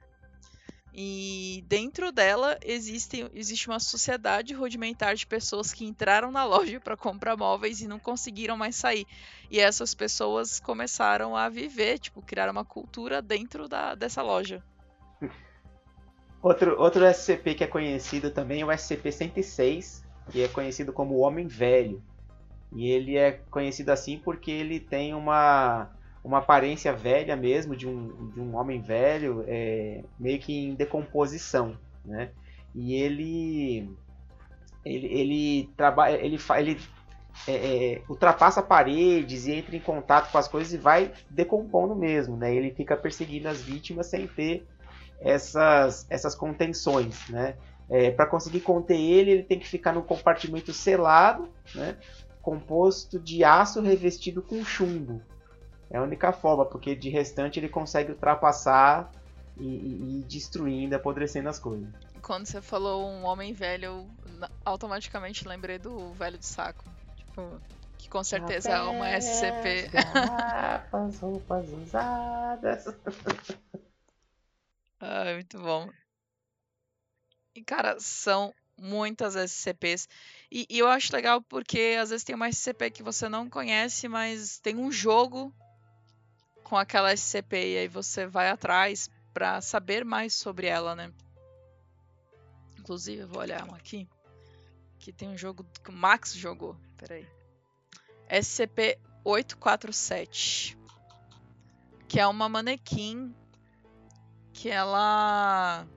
E 1.00 1.64
dentro 1.68 2.12
dela 2.12 2.58
existe, 2.66 3.30
existe 3.32 3.68
uma 3.68 3.80
sociedade 3.80 4.56
rudimentar 4.56 5.14
de 5.14 5.28
pessoas 5.28 5.72
que 5.72 5.86
entraram 5.86 6.32
na 6.32 6.42
loja 6.44 6.80
para 6.80 6.98
comprar 6.98 7.38
móveis 7.38 7.82
e 7.82 7.88
não 7.88 8.00
conseguiram 8.00 8.58
mais 8.58 8.76
sair. 8.76 9.06
E 9.52 9.60
essas 9.60 9.94
pessoas 9.94 10.60
começaram 10.60 11.38
a 11.38 11.50
viver, 11.50 12.00
tipo, 12.00 12.20
criar 12.24 12.50
uma 12.50 12.66
cultura 12.66 13.22
dentro 13.22 13.70
da, 13.70 13.94
dessa 13.94 14.24
loja. 14.24 14.64
Outro, 16.42 16.80
outro 16.80 17.04
SCP 17.04 17.56
que 17.56 17.64
é 17.64 17.68
conhecido 17.68 18.30
também 18.30 18.62
é 18.62 18.66
o 18.66 18.70
SCP-106, 18.70 20.04
que 20.32 20.44
é 20.44 20.48
conhecido 20.48 20.94
como 20.94 21.18
Homem 21.18 21.48
Velho. 21.48 22.02
E 22.72 22.90
ele 22.90 23.18
é 23.18 23.32
conhecido 23.50 23.90
assim 23.90 24.20
porque 24.20 24.52
ele 24.52 24.80
tem 24.80 25.16
uma, 25.16 25.90
uma 26.28 26.40
aparência 26.40 26.92
velha 26.92 27.38
mesmo, 27.38 27.74
de 27.74 27.88
um, 27.88 28.30
de 28.32 28.42
um 28.42 28.58
homem 28.58 28.82
velho, 28.82 29.46
é, 29.48 30.04
meio 30.20 30.38
que 30.40 30.68
em 30.68 30.76
decomposição, 30.76 31.78
né? 32.04 32.32
E 32.76 32.96
ele 32.96 33.90
ele, 34.84 35.08
ele 35.08 35.70
trabalha, 35.78 36.18
ele, 36.18 36.38
ele 36.58 36.82
é, 37.48 37.54
é, 37.54 38.02
ultrapassa 38.10 38.62
paredes 38.62 39.46
e 39.48 39.54
entra 39.54 39.76
em 39.76 39.80
contato 39.80 40.30
com 40.30 40.38
as 40.38 40.50
coisas 40.50 40.74
e 40.74 40.78
vai 40.78 41.13
decompondo 41.30 41.96
mesmo, 41.96 42.36
né? 42.36 42.54
Ele 42.54 42.72
fica 42.72 42.98
perseguindo 42.98 43.48
as 43.48 43.62
vítimas 43.62 44.08
sem 44.08 44.28
ter 44.28 44.68
essas, 45.22 46.06
essas 46.10 46.36
contenções, 46.36 47.28
né? 47.30 47.56
Para 48.18 48.26
conseguir 48.26 48.60
conter 48.60 49.00
ele, 49.00 49.32
ele 49.32 49.44
tem 49.44 49.58
que 49.58 49.68
ficar 49.68 49.94
num 49.94 50.02
compartimento 50.02 50.74
selado, 50.74 51.48
né? 51.74 51.96
Composto 52.42 53.18
de 53.18 53.46
aço 53.46 53.82
revestido 53.82 54.42
com 54.42 54.63
chumbo. 54.66 55.22
É 55.89 55.97
a 55.97 56.02
única 56.02 56.34
forma, 56.34 56.65
porque 56.65 56.95
de 56.95 57.10
restante 57.10 57.60
ele 57.60 57.69
consegue 57.69 58.12
ultrapassar 58.12 59.10
e, 59.58 59.65
e, 59.65 60.19
e 60.19 60.23
destruindo, 60.23 60.95
apodrecendo 60.95 61.50
as 61.50 61.60
coisas. 61.60 61.88
Quando 62.21 62.45
você 62.45 62.62
falou 62.62 63.08
um 63.08 63.23
homem 63.23 63.54
velho, 63.54 63.86
eu 63.86 64.08
automaticamente 64.65 65.47
lembrei 65.47 65.80
do 65.80 66.12
velho 66.13 66.38
de 66.38 66.45
saco. 66.45 66.84
Tipo, 67.15 67.62
que 67.97 68.10
com 68.10 68.23
certeza 68.23 68.71
é 68.71 68.82
uma 68.82 69.10
SCP. 69.10 69.89
Garrafas, 69.91 71.19
roupas 71.19 71.69
usadas. 71.69 72.86
Ai, 75.00 75.36
muito 75.36 75.60
bom. 75.60 75.89
E, 77.56 77.63
cara, 77.63 78.00
são 78.00 78.54
muitas 78.78 79.36
SCPs. 79.36 80.08
E, 80.52 80.67
e 80.69 80.80
eu 80.80 80.88
acho 80.88 81.15
legal 81.15 81.41
porque 81.41 81.97
às 82.00 82.10
vezes 82.10 82.23
tem 82.23 82.36
uma 82.36 82.50
SCP 82.50 82.91
que 82.91 83.04
você 83.04 83.30
não 83.30 83.50
conhece, 83.50 84.08
mas 84.08 84.60
tem 84.60 84.76
um 84.76 84.91
jogo 84.91 85.54
com 86.68 86.76
aquela 86.76 87.14
SCP 87.14 87.56
e 87.56 87.78
aí 87.78 87.88
você 87.88 88.28
vai 88.28 88.50
atrás 88.50 89.10
pra 89.34 89.62
saber 89.62 90.04
mais 90.04 90.34
sobre 90.34 90.68
ela, 90.68 90.94
né? 90.94 91.14
Inclusive, 92.78 93.22
eu 93.22 93.28
vou 93.30 93.40
olhar 93.40 93.64
um 93.64 93.74
aqui. 93.74 94.06
Que 95.00 95.14
tem 95.14 95.30
um 95.30 95.38
jogo 95.38 95.66
que 95.82 95.90
o 95.90 95.94
Max 95.94 96.34
jogou. 96.34 96.76
Peraí. 96.98 97.26
SCP-847. 98.30 100.78
Que 102.06 102.20
é 102.20 102.28
uma 102.28 102.50
manequim 102.50 103.34
que 104.52 104.70
ela 104.70 105.88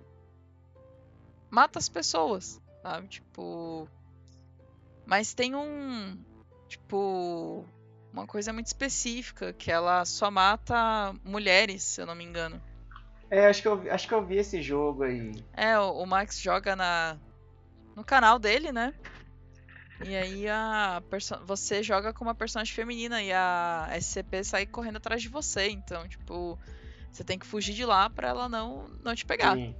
mata 1.50 1.80
as 1.80 1.88
pessoas, 1.88 2.62
sabe? 2.80 3.08
Tipo, 3.08 3.88
mas 5.04 5.34
tem 5.34 5.56
um, 5.56 6.16
tipo, 6.68 7.66
uma 8.12 8.26
coisa 8.26 8.52
muito 8.52 8.66
específica 8.66 9.52
que 9.52 9.70
ela 9.70 10.04
só 10.04 10.30
mata 10.30 11.14
mulheres, 11.24 11.82
se 11.84 12.00
eu 12.00 12.06
não 12.06 12.14
me 12.14 12.24
engano. 12.24 12.60
É, 13.30 13.46
acho 13.46 13.62
que, 13.62 13.68
eu, 13.68 13.78
vi- 13.78 13.90
acho 13.90 14.08
que 14.08 14.14
eu 14.14 14.24
vi 14.26 14.36
esse 14.36 14.60
jogo 14.60 15.04
aí. 15.04 15.32
É, 15.52 15.78
o, 15.78 15.92
o 16.02 16.06
Max 16.06 16.40
joga 16.40 16.74
na 16.74 17.18
no 17.94 18.04
canal 18.04 18.38
dele, 18.38 18.72
né? 18.72 18.92
E 20.02 20.16
aí 20.16 20.48
a 20.48 21.02
você 21.44 21.82
joga 21.82 22.12
com 22.12 22.24
uma 22.24 22.34
personagem 22.34 22.74
feminina 22.74 23.22
e 23.22 23.30
a 23.32 23.86
SCP 23.92 24.42
sai 24.42 24.66
correndo 24.66 24.96
atrás 24.96 25.20
de 25.22 25.28
você, 25.28 25.68
então, 25.68 26.08
tipo, 26.08 26.58
você 27.12 27.22
tem 27.22 27.38
que 27.38 27.46
fugir 27.46 27.74
de 27.74 27.84
lá 27.84 28.08
pra 28.08 28.28
ela 28.28 28.48
não 28.48 28.88
não 29.04 29.14
te 29.14 29.24
pegar. 29.26 29.56
Sim. 29.56 29.76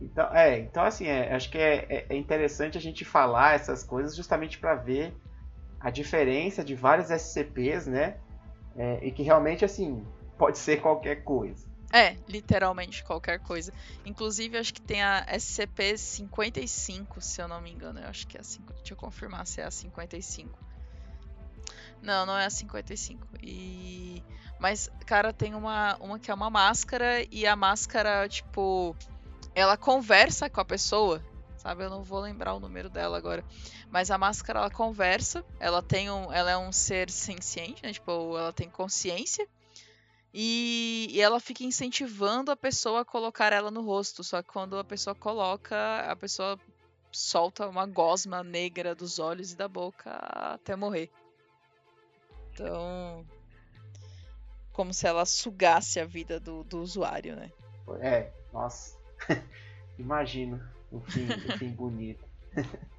Então, 0.00 0.26
é, 0.34 0.58
então 0.58 0.82
assim, 0.82 1.06
é, 1.06 1.32
acho 1.32 1.48
que 1.48 1.58
é, 1.58 1.86
é- 1.88 2.06
é 2.10 2.16
interessante 2.16 2.76
a 2.76 2.80
gente 2.80 3.04
falar 3.04 3.54
essas 3.54 3.84
coisas 3.84 4.16
justamente 4.16 4.58
para 4.58 4.74
ver 4.74 5.14
a 5.82 5.90
diferença 5.90 6.64
de 6.64 6.74
vários 6.74 7.10
SCPs, 7.10 7.86
né? 7.86 8.16
É, 8.76 9.00
e 9.02 9.10
que 9.10 9.22
realmente, 9.22 9.64
assim, 9.64 10.06
pode 10.38 10.58
ser 10.58 10.80
qualquer 10.80 11.24
coisa. 11.24 11.70
É, 11.92 12.16
literalmente 12.26 13.04
qualquer 13.04 13.38
coisa. 13.40 13.70
Inclusive, 14.06 14.56
acho 14.56 14.72
que 14.72 14.80
tem 14.80 15.02
a 15.02 15.26
SCP-55, 15.26 17.20
se 17.20 17.42
eu 17.42 17.48
não 17.48 17.60
me 17.60 17.70
engano. 17.70 18.00
Eu 18.00 18.08
acho 18.08 18.26
que 18.26 18.38
é 18.38 18.40
a 18.40 18.44
5. 18.44 18.72
Deixa 18.72 18.94
eu 18.94 18.96
confirmar 18.96 19.46
se 19.46 19.60
é 19.60 19.64
a 19.64 19.70
55. 19.70 20.58
Não, 22.00 22.24
não 22.24 22.38
é 22.38 22.46
a 22.46 22.50
55. 22.50 23.26
E... 23.42 24.22
Mas, 24.58 24.88
cara, 25.04 25.32
tem 25.34 25.54
uma, 25.54 25.96
uma 25.96 26.18
que 26.18 26.30
é 26.30 26.34
uma 26.34 26.48
máscara 26.48 27.26
e 27.30 27.46
a 27.46 27.54
máscara, 27.54 28.26
tipo, 28.26 28.96
ela 29.54 29.76
conversa 29.76 30.48
com 30.48 30.60
a 30.60 30.64
pessoa. 30.64 31.22
Sabe, 31.58 31.84
eu 31.84 31.90
não 31.90 32.02
vou 32.02 32.18
lembrar 32.20 32.54
o 32.54 32.60
número 32.60 32.88
dela 32.88 33.16
agora. 33.16 33.44
Mas 33.92 34.10
a 34.10 34.16
máscara, 34.16 34.58
ela 34.58 34.70
conversa. 34.70 35.44
Ela 35.60 35.82
tem 35.82 36.10
um, 36.10 36.32
ela 36.32 36.50
é 36.50 36.56
um 36.56 36.72
ser 36.72 37.10
senciente, 37.10 37.82
né? 37.82 37.92
Tipo, 37.92 38.38
ela 38.38 38.50
tem 38.50 38.70
consciência. 38.70 39.46
E, 40.32 41.08
e 41.10 41.20
ela 41.20 41.38
fica 41.38 41.62
incentivando 41.62 42.50
a 42.50 42.56
pessoa 42.56 43.02
a 43.02 43.04
colocar 43.04 43.52
ela 43.52 43.70
no 43.70 43.82
rosto. 43.82 44.24
Só 44.24 44.42
que 44.42 44.48
quando 44.48 44.78
a 44.78 44.84
pessoa 44.84 45.14
coloca, 45.14 45.76
a 46.10 46.16
pessoa 46.16 46.58
solta 47.12 47.68
uma 47.68 47.86
gosma 47.86 48.42
negra 48.42 48.94
dos 48.94 49.18
olhos 49.18 49.52
e 49.52 49.56
da 49.56 49.68
boca 49.68 50.10
até 50.10 50.74
morrer. 50.74 51.10
Então. 52.50 53.26
Como 54.72 54.94
se 54.94 55.06
ela 55.06 55.26
sugasse 55.26 56.00
a 56.00 56.06
vida 56.06 56.40
do, 56.40 56.64
do 56.64 56.80
usuário, 56.80 57.36
né? 57.36 57.52
É, 58.00 58.32
nossa. 58.54 58.96
Imagino 59.98 60.58
o 60.90 60.98
fim, 60.98 61.28
o 61.28 61.58
fim 61.58 61.68
bonito. 61.68 62.24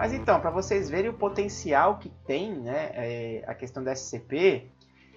Mas 0.00 0.14
então, 0.14 0.40
para 0.40 0.50
vocês 0.50 0.88
verem 0.88 1.10
o 1.10 1.14
potencial 1.14 1.98
que 1.98 2.08
tem 2.26 2.58
né, 2.58 2.90
é, 2.94 3.44
a 3.46 3.54
questão 3.54 3.84
da 3.84 3.94
SCP, 3.94 4.66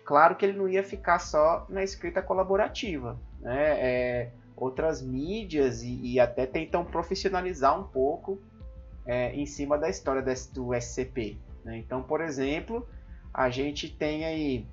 claro 0.04 0.36
que 0.36 0.46
ele 0.46 0.58
não 0.58 0.68
ia 0.68 0.84
ficar 0.84 1.20
só 1.20 1.66
na 1.70 1.84
escrita 1.84 2.22
colaborativa. 2.22 3.18
Né? 3.40 3.80
É, 3.80 4.32
outras 4.58 5.02
mídias 5.02 5.82
e, 5.84 6.14
e, 6.14 6.20
até 6.20 6.46
tentam 6.46 6.84
profissionalizar 6.84 7.80
um 7.80 7.86
pouco 7.86 8.38
é, 9.06 9.34
em 9.34 9.46
cima 9.46 9.78
da 9.78 9.90
história 9.90 10.22
do 10.52 10.74
SCP. 10.74 11.38
Né? 11.64 11.78
Então, 11.78 12.04
por 12.04 12.20
exemplo, 12.20 12.86
a 13.34 13.50
gente 13.50 13.90
tem 13.90 14.26
aí 14.26 14.68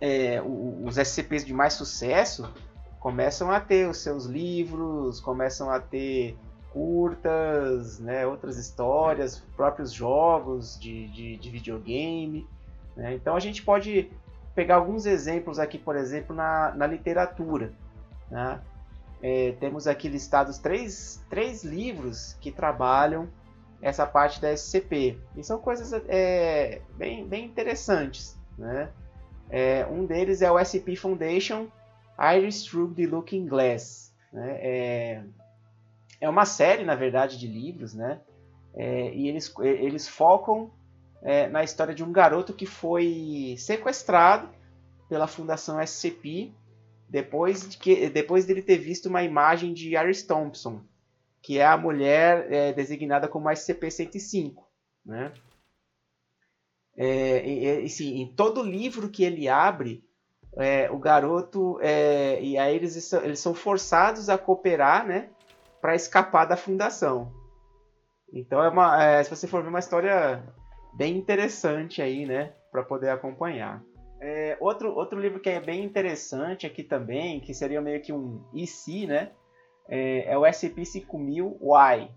é, 0.00 0.42
os 0.42 0.96
SCPs 0.96 1.44
de 1.44 1.54
mais 1.54 1.72
sucesso 1.72 2.52
começam 3.00 3.50
a 3.50 3.60
ter 3.60 3.88
os 3.88 3.98
seus 3.98 4.26
livros, 4.26 5.20
começam 5.20 5.70
a 5.70 5.80
ter 5.80 6.36
curtas, 6.72 7.98
né, 7.98 8.26
outras 8.26 8.56
histórias, 8.56 9.42
próprios 9.56 9.92
jogos 9.92 10.78
de, 10.78 11.08
de, 11.08 11.36
de 11.36 11.50
videogame. 11.50 12.46
Né? 12.96 13.14
Então 13.14 13.34
a 13.34 13.40
gente 13.40 13.62
pode 13.62 14.10
pegar 14.54 14.76
alguns 14.76 15.06
exemplos 15.06 15.58
aqui, 15.58 15.78
por 15.78 15.96
exemplo, 15.96 16.34
na, 16.34 16.72
na 16.74 16.86
literatura. 16.86 17.72
Né? 18.30 18.60
É, 19.22 19.52
temos 19.58 19.86
aqui 19.86 20.08
listados 20.08 20.58
três, 20.58 21.24
três 21.30 21.64
livros 21.64 22.36
que 22.40 22.52
trabalham 22.52 23.28
essa 23.80 24.06
parte 24.06 24.40
da 24.40 24.52
SCP. 24.56 25.18
E 25.36 25.44
são 25.44 25.58
coisas 25.58 25.92
é, 26.08 26.80
bem, 26.96 27.26
bem 27.26 27.46
interessantes. 27.46 28.38
Né? 28.56 28.90
É, 29.50 29.86
um 29.86 30.04
deles 30.04 30.42
é 30.42 30.50
o 30.50 30.58
SCP 30.58 30.96
Foundation 30.96 31.68
Iris 32.18 32.64
Through 32.64 32.94
the 32.94 33.06
Looking 33.06 33.46
Glass. 33.46 34.12
Né? 34.32 34.58
É, 34.60 35.22
é 36.20 36.28
uma 36.28 36.44
série, 36.44 36.84
na 36.84 36.94
verdade, 36.94 37.38
de 37.38 37.46
livros, 37.46 37.94
né? 37.94 38.20
É, 38.74 39.12
e 39.14 39.28
eles, 39.28 39.52
eles 39.60 40.08
focam 40.08 40.70
é, 41.22 41.48
na 41.48 41.64
história 41.64 41.94
de 41.94 42.04
um 42.04 42.12
garoto 42.12 42.52
que 42.52 42.66
foi 42.66 43.54
sequestrado 43.58 44.48
pela 45.08 45.26
Fundação 45.26 45.80
SCP 45.80 46.52
depois, 47.08 47.68
de 47.68 47.78
que, 47.78 48.08
depois 48.10 48.44
dele 48.44 48.60
ter 48.60 48.76
visto 48.76 49.06
uma 49.06 49.22
imagem 49.22 49.72
de 49.72 49.96
Iris 49.96 50.22
Thompson, 50.22 50.82
que 51.48 51.58
é 51.58 51.64
a 51.64 51.78
mulher 51.78 52.52
é, 52.52 52.74
designada 52.74 53.26
como 53.26 53.48
SCP-105. 53.48 54.52
Né? 55.02 55.32
É, 56.94 57.42
e, 57.42 57.86
e, 57.86 57.88
sim, 57.88 58.20
em 58.20 58.26
todo 58.34 58.62
livro 58.62 59.08
que 59.08 59.24
ele 59.24 59.48
abre, 59.48 60.04
é, 60.58 60.90
o 60.90 60.98
garoto 60.98 61.78
é, 61.80 62.38
e 62.42 62.58
aí 62.58 62.76
eles, 62.76 63.10
eles 63.14 63.40
são 63.40 63.54
forçados 63.54 64.28
a 64.28 64.36
cooperar, 64.36 65.06
né, 65.06 65.30
para 65.80 65.94
escapar 65.94 66.44
da 66.44 66.54
fundação. 66.54 67.32
Então 68.30 68.62
é 68.62 68.68
uma, 68.68 69.02
é, 69.02 69.24
se 69.24 69.30
você 69.30 69.46
for 69.46 69.62
ver 69.62 69.70
uma 69.70 69.78
história 69.78 70.44
bem 70.92 71.16
interessante 71.16 72.02
aí, 72.02 72.26
né, 72.26 72.52
para 72.70 72.82
poder 72.82 73.08
acompanhar. 73.08 73.82
É, 74.20 74.54
outro, 74.60 74.94
outro 74.94 75.18
livro 75.18 75.40
que 75.40 75.48
é 75.48 75.60
bem 75.60 75.82
interessante 75.82 76.66
aqui 76.66 76.82
também, 76.82 77.40
que 77.40 77.54
seria 77.54 77.80
meio 77.80 78.02
que 78.02 78.12
um 78.12 78.44
IC, 78.52 79.06
né, 79.06 79.32
é, 79.88 80.32
é 80.32 80.38
o 80.38 80.42
SCP-5000Y. 80.42 82.08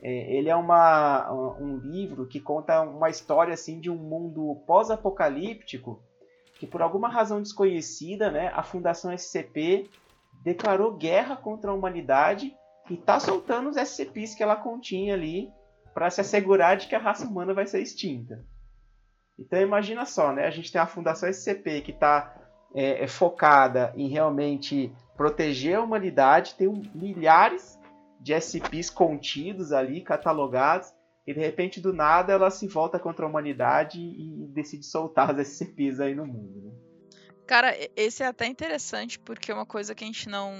É, 0.00 0.32
ele 0.32 0.48
é 0.48 0.54
uma, 0.54 1.30
um 1.60 1.76
livro 1.76 2.26
que 2.26 2.40
conta 2.40 2.80
uma 2.82 3.10
história 3.10 3.52
assim 3.52 3.80
de 3.80 3.90
um 3.90 3.96
mundo 3.96 4.62
pós-apocalíptico 4.66 6.00
que 6.58 6.66
por 6.66 6.82
alguma 6.82 7.08
razão 7.08 7.40
desconhecida, 7.40 8.30
né, 8.30 8.50
a 8.54 8.62
Fundação 8.62 9.12
SCP 9.12 9.88
declarou 10.42 10.96
guerra 10.96 11.36
contra 11.36 11.70
a 11.70 11.74
humanidade 11.74 12.52
e 12.90 12.94
está 12.94 13.20
soltando 13.20 13.70
os 13.70 13.76
SCPs 13.76 14.34
que 14.34 14.42
ela 14.42 14.56
continha 14.56 15.14
ali 15.14 15.50
para 15.94 16.10
se 16.10 16.20
assegurar 16.20 16.76
de 16.76 16.88
que 16.88 16.94
a 16.94 16.98
raça 16.98 17.26
humana 17.26 17.54
vai 17.54 17.66
ser 17.66 17.80
extinta. 17.80 18.44
Então 19.38 19.60
imagina 19.60 20.04
só, 20.04 20.32
né? 20.32 20.46
A 20.46 20.50
gente 20.50 20.72
tem 20.72 20.80
a 20.80 20.86
Fundação 20.86 21.28
SCP 21.28 21.80
que 21.82 21.92
está 21.92 22.34
é, 22.74 23.04
é, 23.04 23.06
focada 23.06 23.92
em 23.96 24.08
realmente 24.08 24.92
proteger 25.18 25.76
a 25.76 25.82
humanidade, 25.82 26.54
tem 26.54 26.68
milhares 26.94 27.76
de 28.20 28.32
SCPs 28.32 28.88
contidos 28.88 29.72
ali, 29.72 30.00
catalogados, 30.00 30.94
e 31.26 31.34
de 31.34 31.40
repente 31.40 31.80
do 31.80 31.92
nada 31.92 32.32
ela 32.32 32.50
se 32.50 32.68
volta 32.68 33.00
contra 33.00 33.26
a 33.26 33.28
humanidade 33.28 34.00
e 34.00 34.46
decide 34.54 34.86
soltar 34.86 35.38
as 35.38 35.48
SCPs 35.48 35.98
aí 35.98 36.14
no 36.14 36.24
mundo. 36.24 36.62
Né? 36.62 36.72
Cara, 37.46 37.74
esse 37.96 38.22
é 38.22 38.26
até 38.26 38.46
interessante 38.46 39.18
porque 39.18 39.50
é 39.50 39.54
uma 39.54 39.66
coisa 39.66 39.94
que 39.94 40.04
a 40.04 40.06
gente 40.06 40.28
não 40.28 40.54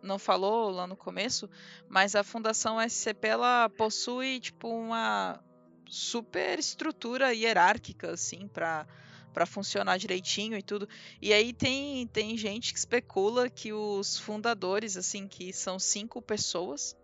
não 0.00 0.18
falou 0.18 0.70
lá 0.70 0.86
no 0.86 0.96
começo, 0.96 1.48
mas 1.88 2.14
a 2.14 2.22
Fundação 2.22 2.78
SCP 2.78 3.26
ela 3.26 3.70
possui 3.70 4.38
tipo 4.38 4.68
uma 4.68 5.40
super 5.88 6.58
estrutura 6.58 7.32
hierárquica 7.32 8.12
assim 8.12 8.46
para 8.46 8.86
para 9.34 9.44
funcionar 9.44 9.98
direitinho 9.98 10.56
e 10.56 10.62
tudo. 10.62 10.88
E 11.20 11.32
aí 11.34 11.52
tem 11.52 12.06
tem 12.06 12.36
gente 12.38 12.72
que 12.72 12.78
especula 12.78 13.50
que 13.50 13.72
os 13.72 14.18
fundadores 14.18 14.96
assim 14.96 15.28
que 15.28 15.52
são 15.52 15.78
cinco 15.78 16.22
pessoas, 16.22 16.96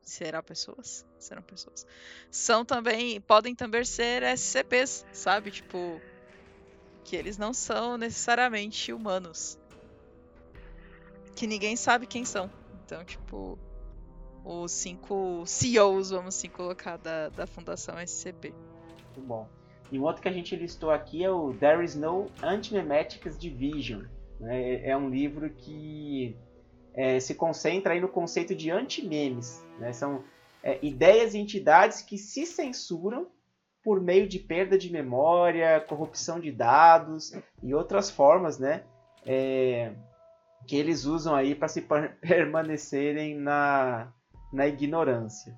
será 0.00 0.42
pessoas, 0.42 1.04
serão 1.18 1.42
pessoas, 1.42 1.84
são 2.30 2.64
também 2.64 3.20
podem 3.20 3.54
também 3.54 3.84
ser 3.84 4.22
SCPs, 4.22 5.04
sabe? 5.12 5.50
Tipo 5.50 6.00
que 7.04 7.16
eles 7.16 7.36
não 7.36 7.52
são 7.52 7.98
necessariamente 7.98 8.92
humanos 8.92 9.58
que 11.34 11.46
ninguém 11.46 11.76
sabe 11.76 12.06
quem 12.06 12.24
são. 12.24 12.50
Então, 12.84 13.04
tipo, 13.04 13.58
os 14.44 14.70
cinco 14.72 15.44
CEOs, 15.46 16.10
vamos 16.10 16.36
assim 16.36 16.48
colocar, 16.48 16.96
da, 16.96 17.28
da 17.30 17.46
Fundação 17.46 17.98
SCP. 17.98 18.54
Muito 18.96 19.20
bom. 19.20 19.61
E 19.92 19.98
um 19.98 20.04
outro 20.04 20.22
que 20.22 20.28
a 20.28 20.32
gente 20.32 20.56
listou 20.56 20.90
aqui 20.90 21.22
é 21.22 21.30
o 21.30 21.52
There 21.52 21.84
is 21.84 21.94
no 21.94 22.30
Antimemetics 22.42 23.38
Division. 23.38 24.04
Né? 24.40 24.88
É 24.88 24.96
um 24.96 25.10
livro 25.10 25.50
que 25.50 26.34
é, 26.94 27.20
se 27.20 27.34
concentra 27.34 27.92
aí 27.92 28.00
no 28.00 28.08
conceito 28.08 28.54
de 28.54 28.70
antimemes. 28.70 29.62
Né? 29.78 29.92
São 29.92 30.24
é, 30.62 30.78
ideias 30.82 31.34
e 31.34 31.38
entidades 31.38 32.00
que 32.00 32.16
se 32.16 32.46
censuram 32.46 33.26
por 33.84 34.00
meio 34.00 34.26
de 34.26 34.38
perda 34.38 34.78
de 34.78 34.90
memória, 34.90 35.78
corrupção 35.80 36.40
de 36.40 36.50
dados 36.50 37.32
e 37.62 37.74
outras 37.74 38.10
formas, 38.10 38.58
né? 38.58 38.84
É, 39.26 39.92
que 40.66 40.76
eles 40.76 41.04
usam 41.04 41.34
aí 41.34 41.54
para 41.54 41.68
se 41.68 41.82
permanecerem 42.22 43.34
na, 43.34 44.10
na 44.52 44.66
ignorância. 44.66 45.54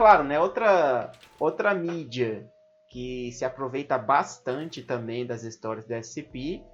Claro, 0.00 0.24
né, 0.24 0.40
outra, 0.40 1.12
outra 1.38 1.74
mídia 1.74 2.50
que 2.88 3.30
se 3.32 3.44
aproveita 3.44 3.98
bastante 3.98 4.82
também 4.82 5.26
das 5.26 5.42
histórias 5.42 5.86
da 5.86 6.02
SCP 6.02 6.64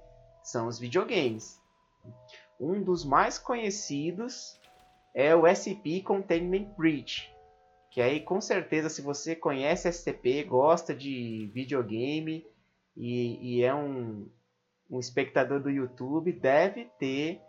são 0.41 0.65
os 0.65 0.79
videogames. 0.79 1.61
Um 2.57 2.81
dos 2.81 3.03
mais 3.03 3.37
conhecidos 3.37 4.57
é 5.13 5.35
o 5.35 5.45
SCP 5.45 6.03
Containment 6.03 6.73
Breach. 6.77 7.29
Que 7.91 8.01
aí 8.01 8.21
com 8.21 8.39
certeza 8.39 8.87
se 8.87 9.01
você 9.01 9.35
conhece 9.35 9.91
SCP, 9.91 10.43
gosta 10.43 10.95
de 10.95 11.51
videogame 11.53 12.45
e, 12.95 13.57
e 13.57 13.61
é 13.61 13.75
um, 13.75 14.25
um 14.89 15.01
espectador 15.01 15.59
do 15.59 15.69
YouTube, 15.69 16.31
deve 16.31 16.85
ter 16.97 17.41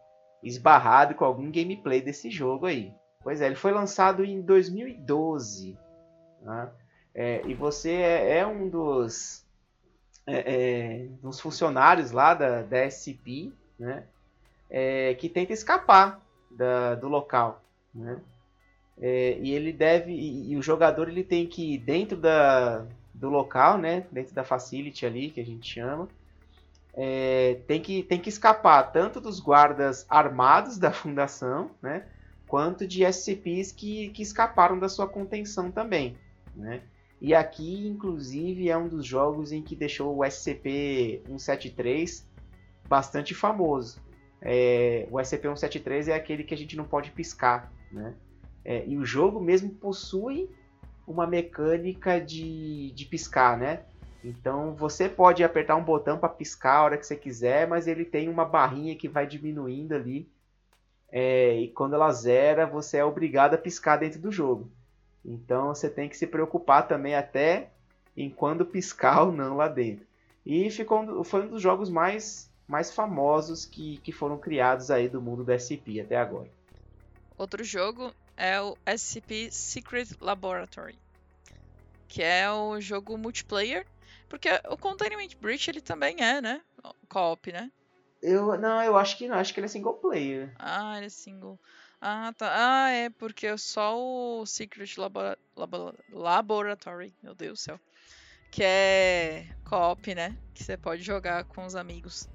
esbarrado 0.42 1.14
com 1.14 1.24
algum 1.24 1.48
gameplay 1.52 2.02
desse 2.02 2.32
jogo 2.32 2.66
aí. 2.66 2.92
Pois 3.22 3.40
é, 3.40 3.46
ele 3.46 3.56
foi 3.56 3.72
lançado 3.72 4.24
em 4.24 4.40
2012. 4.40 5.76
Né? 6.42 6.70
É, 7.14 7.42
e 7.46 7.54
você 7.54 7.90
é, 7.92 8.38
é 8.38 8.46
um 8.46 8.68
dos, 8.68 9.44
é, 10.26 10.36
é, 10.36 11.06
dos 11.22 11.40
funcionários 11.40 12.10
lá 12.10 12.34
da, 12.34 12.62
da 12.62 12.84
SCP, 12.88 13.52
né? 13.78 14.04
É, 14.70 15.14
que 15.14 15.28
tenta 15.28 15.52
escapar 15.52 16.20
da, 16.50 16.94
do 16.94 17.08
local, 17.08 17.62
né? 17.94 18.20
É, 19.00 19.38
e 19.40 19.52
ele 19.52 19.72
deve 19.72 20.12
e, 20.12 20.52
e, 20.52 20.56
o 20.56 20.62
jogador 20.62 21.08
ele 21.08 21.24
tem 21.24 21.46
que 21.46 21.74
ir 21.74 21.78
dentro 21.78 22.16
da, 22.16 22.84
do 23.14 23.30
local, 23.30 23.78
né? 23.78 24.06
Dentro 24.12 24.34
da 24.34 24.44
facility 24.44 25.06
ali 25.06 25.30
que 25.30 25.40
a 25.40 25.44
gente 25.44 25.74
chama, 25.74 26.08
tem 27.66 27.80
que 27.80 28.02
tem 28.02 28.20
que 28.20 28.28
escapar 28.28 28.92
tanto 28.92 29.20
dos 29.20 29.40
guardas 29.40 30.04
armados 30.08 30.78
da 30.78 30.92
fundação, 30.92 31.70
né? 31.80 32.06
Quanto 32.48 32.86
de 32.86 33.04
SCPs 33.04 33.70
que, 33.70 34.08
que 34.08 34.22
escaparam 34.22 34.78
da 34.78 34.88
sua 34.88 35.06
contenção 35.06 35.70
também, 35.70 36.16
né? 36.56 36.80
E 37.20 37.34
aqui, 37.34 37.86
inclusive, 37.86 38.70
é 38.70 38.76
um 38.76 38.88
dos 38.88 39.04
jogos 39.04 39.52
em 39.52 39.60
que 39.60 39.76
deixou 39.76 40.16
o 40.16 40.20
SCP-173 40.20 42.24
bastante 42.88 43.34
famoso, 43.34 44.00
é, 44.40 45.06
o 45.10 45.16
SCP-173 45.16 46.08
é 46.08 46.14
aquele 46.14 46.44
que 46.44 46.54
a 46.54 46.56
gente 46.56 46.76
não 46.76 46.84
pode 46.84 47.10
piscar, 47.10 47.72
né? 47.90 48.14
É, 48.64 48.84
e 48.86 48.96
o 48.96 49.04
jogo 49.04 49.40
mesmo 49.40 49.70
possui 49.70 50.50
uma 51.06 51.26
mecânica 51.26 52.20
de, 52.20 52.92
de 52.92 53.04
piscar, 53.06 53.58
né? 53.58 53.82
Então 54.22 54.74
você 54.74 55.08
pode 55.08 55.42
apertar 55.42 55.76
um 55.76 55.84
botão 55.84 56.18
para 56.18 56.28
piscar 56.28 56.76
a 56.76 56.82
hora 56.82 56.98
que 56.98 57.06
você 57.06 57.16
quiser, 57.16 57.66
mas 57.66 57.86
ele 57.86 58.04
tem 58.04 58.28
uma 58.28 58.44
barrinha 58.44 58.96
que 58.96 59.08
vai 59.08 59.26
diminuindo 59.26 59.94
ali. 59.94 60.28
É, 61.10 61.58
e 61.58 61.68
quando 61.68 61.94
ela 61.94 62.12
zera, 62.12 62.66
você 62.66 62.98
é 62.98 63.04
obrigado 63.04 63.54
a 63.54 63.58
piscar 63.58 63.96
dentro 63.96 64.20
do 64.20 64.30
jogo. 64.30 64.70
Então 65.24 65.68
você 65.74 65.88
tem 65.88 66.08
que 66.08 66.16
se 66.16 66.26
preocupar 66.26 66.86
também 66.86 67.14
até 67.14 67.70
em 68.16 68.28
quando 68.30 68.66
piscar 68.66 69.22
ou 69.26 69.32
não 69.32 69.56
lá 69.56 69.68
dentro. 69.68 70.06
E 70.44 70.70
ficou, 70.70 71.22
foi 71.24 71.42
um 71.42 71.50
dos 71.50 71.62
jogos 71.62 71.90
mais, 71.90 72.50
mais 72.66 72.90
famosos 72.90 73.66
que, 73.66 73.98
que 73.98 74.12
foram 74.12 74.38
criados 74.38 74.90
aí 74.90 75.08
do 75.08 75.20
mundo 75.20 75.44
do 75.44 75.52
SCP 75.52 76.00
até 76.00 76.16
agora. 76.16 76.48
Outro 77.36 77.62
jogo 77.62 78.12
é 78.36 78.60
o 78.60 78.76
SCP 78.86 79.50
Secret 79.50 80.08
Laboratory, 80.20 80.96
que 82.08 82.22
é 82.22 82.50
o 82.50 82.80
jogo 82.80 83.16
multiplayer, 83.18 83.86
porque 84.28 84.48
o 84.68 84.76
Containment 84.76 85.36
Breach 85.40 85.70
ele 85.70 85.80
também 85.80 86.16
é, 86.20 86.40
né? 86.40 86.60
Co-op, 87.08 87.52
né? 87.52 87.70
Eu, 88.20 88.58
não, 88.58 88.82
eu 88.82 88.96
acho 88.96 89.16
que 89.16 89.28
não, 89.28 89.36
acho 89.36 89.54
que 89.54 89.60
ele 89.60 89.66
é 89.66 89.68
single 89.68 89.94
player. 89.94 90.52
Ah, 90.58 90.96
ele 90.96 91.06
é 91.06 91.10
single. 91.10 91.58
Ah, 92.00 92.32
tá. 92.36 92.50
Ah, 92.52 92.90
é, 92.90 93.10
porque 93.10 93.56
só 93.58 93.96
o 93.98 94.46
Secret 94.46 94.96
Labor 94.98 95.36
Labor 95.56 95.94
Laboratory, 96.10 97.14
meu 97.22 97.34
Deus 97.34 97.58
do 97.58 97.62
céu. 97.62 97.80
Que 98.50 98.62
é 98.64 99.46
co-op, 99.64 100.14
né? 100.14 100.36
Que 100.54 100.64
você 100.64 100.76
pode 100.76 101.02
jogar 101.02 101.44
com 101.44 101.64
os 101.64 101.74
amigos. 101.74 102.28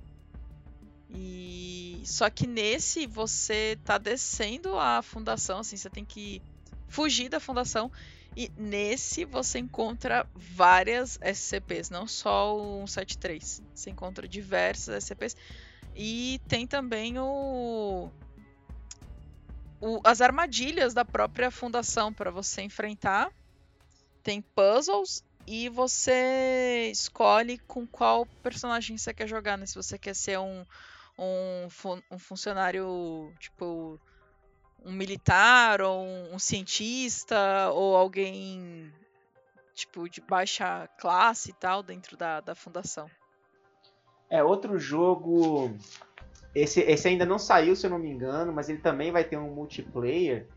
E 1.10 2.02
só 2.06 2.30
que 2.30 2.48
nesse 2.48 3.06
você 3.06 3.78
tá 3.84 3.98
descendo 3.98 4.78
a 4.78 5.02
fundação, 5.02 5.60
assim, 5.60 5.78
você 5.78 5.90
tem 5.90 6.04
que 6.04 6.42
fugir 6.88 7.30
da 7.30 7.40
fundação. 7.40 7.92
E 8.36 8.52
nesse 8.58 9.26
você 9.26 9.60
encontra 9.60 10.28
várias 10.34 11.20
SCPs, 11.22 11.90
não 11.90 12.08
só 12.08 12.56
o 12.56 12.88
173. 12.88 13.62
Você 13.74 13.90
encontra 13.92 14.28
diversas 14.28 15.04
SCPs. 15.04 15.36
E 15.96 16.40
tem 16.48 16.66
também 16.66 17.20
o, 17.20 18.10
o 19.80 20.02
as 20.04 20.22
armadilhas 20.22 20.94
da 20.94 21.06
própria 21.06 21.52
fundação 21.52 22.12
para 22.12 22.32
você 22.32 22.62
enfrentar. 22.62 23.30
Tem 24.24 24.42
puzzles 24.42 25.24
e 25.46 25.70
você 25.70 26.90
escolhe 26.92 27.60
com 27.60 27.86
qual 27.86 28.26
personagem 28.42 28.98
você 28.98 29.14
quer 29.14 29.28
jogar, 29.28 29.58
né? 29.58 29.66
Se 29.66 29.76
você 29.76 29.98
quer 29.98 30.16
ser 30.16 30.40
um, 30.40 30.66
um, 31.18 31.68
um 32.10 32.18
funcionário, 32.18 33.34
tipo, 33.40 34.00
um 34.86 34.92
militar, 34.92 35.82
ou 35.82 36.04
um, 36.04 36.36
um 36.36 36.40
cientista, 36.40 37.70
ou 37.72 37.96
alguém, 37.96 38.92
tipo, 39.76 40.10
de 40.10 40.22
baixa 40.22 40.88
classe 41.00 41.52
e 41.52 41.54
tal, 41.54 41.84
dentro 41.84 42.16
da, 42.18 42.40
da 42.40 42.56
fundação. 42.56 43.10
É, 44.34 44.44
outro 44.44 44.80
jogo. 44.80 45.72
Esse, 46.56 46.82
esse 46.82 47.08
ainda 47.08 47.24
não 47.24 47.38
saiu, 47.38 47.76
se 47.76 47.86
eu 47.86 47.92
não 47.92 48.00
me 48.00 48.10
engano, 48.10 48.52
mas 48.52 48.68
ele 48.68 48.80
também 48.80 49.12
vai 49.12 49.24
ter 49.24 49.38
um 49.38 49.54
multiplayer. 49.54 50.48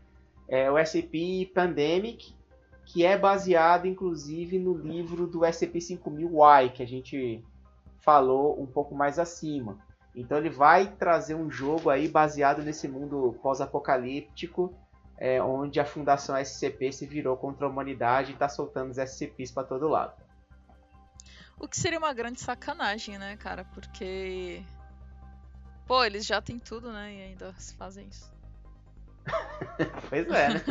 É 0.47 0.71
o 0.71 0.79
SCP 0.83 1.51
Pandemic, 1.53 2.33
que 2.85 3.05
é 3.05 3.15
baseado 3.15 3.85
inclusive 3.85 4.57
no 4.57 4.73
livro 4.73 5.27
do 5.27 5.41
SCP-5000Y, 5.41 6.71
que 6.71 6.81
a 6.81 6.87
gente 6.87 7.43
falou 7.99 8.59
um 8.59 8.65
pouco 8.65 8.95
mais 8.95 9.19
acima. 9.19 9.77
Então 10.15 10.39
ele 10.39 10.49
vai 10.49 10.87
trazer 10.95 11.35
um 11.35 11.51
jogo 11.51 11.91
aí 11.91 12.07
baseado 12.07 12.63
nesse 12.63 12.87
mundo 12.87 13.37
pós-apocalíptico, 13.43 14.73
é, 15.19 15.39
onde 15.39 15.79
a 15.79 15.85
Fundação 15.85 16.35
SCP 16.35 16.91
se 16.91 17.05
virou 17.05 17.37
contra 17.37 17.67
a 17.67 17.69
humanidade 17.69 18.31
e 18.31 18.33
está 18.33 18.49
soltando 18.49 18.89
os 18.89 18.97
SCPs 18.97 19.51
para 19.51 19.67
todo 19.67 19.87
lado. 19.87 20.26
O 21.59 21.67
que 21.67 21.77
seria 21.77 21.97
uma 21.97 22.13
grande 22.13 22.39
sacanagem, 22.39 23.17
né, 23.17 23.35
cara? 23.37 23.65
Porque. 23.73 24.61
Pô, 25.85 26.03
eles 26.03 26.25
já 26.25 26.41
têm 26.41 26.59
tudo, 26.59 26.91
né? 26.91 27.13
E 27.13 27.21
ainda 27.23 27.53
fazem 27.77 28.07
isso. 28.07 28.31
pois 30.09 30.27
é, 30.27 30.49
né? 30.49 30.61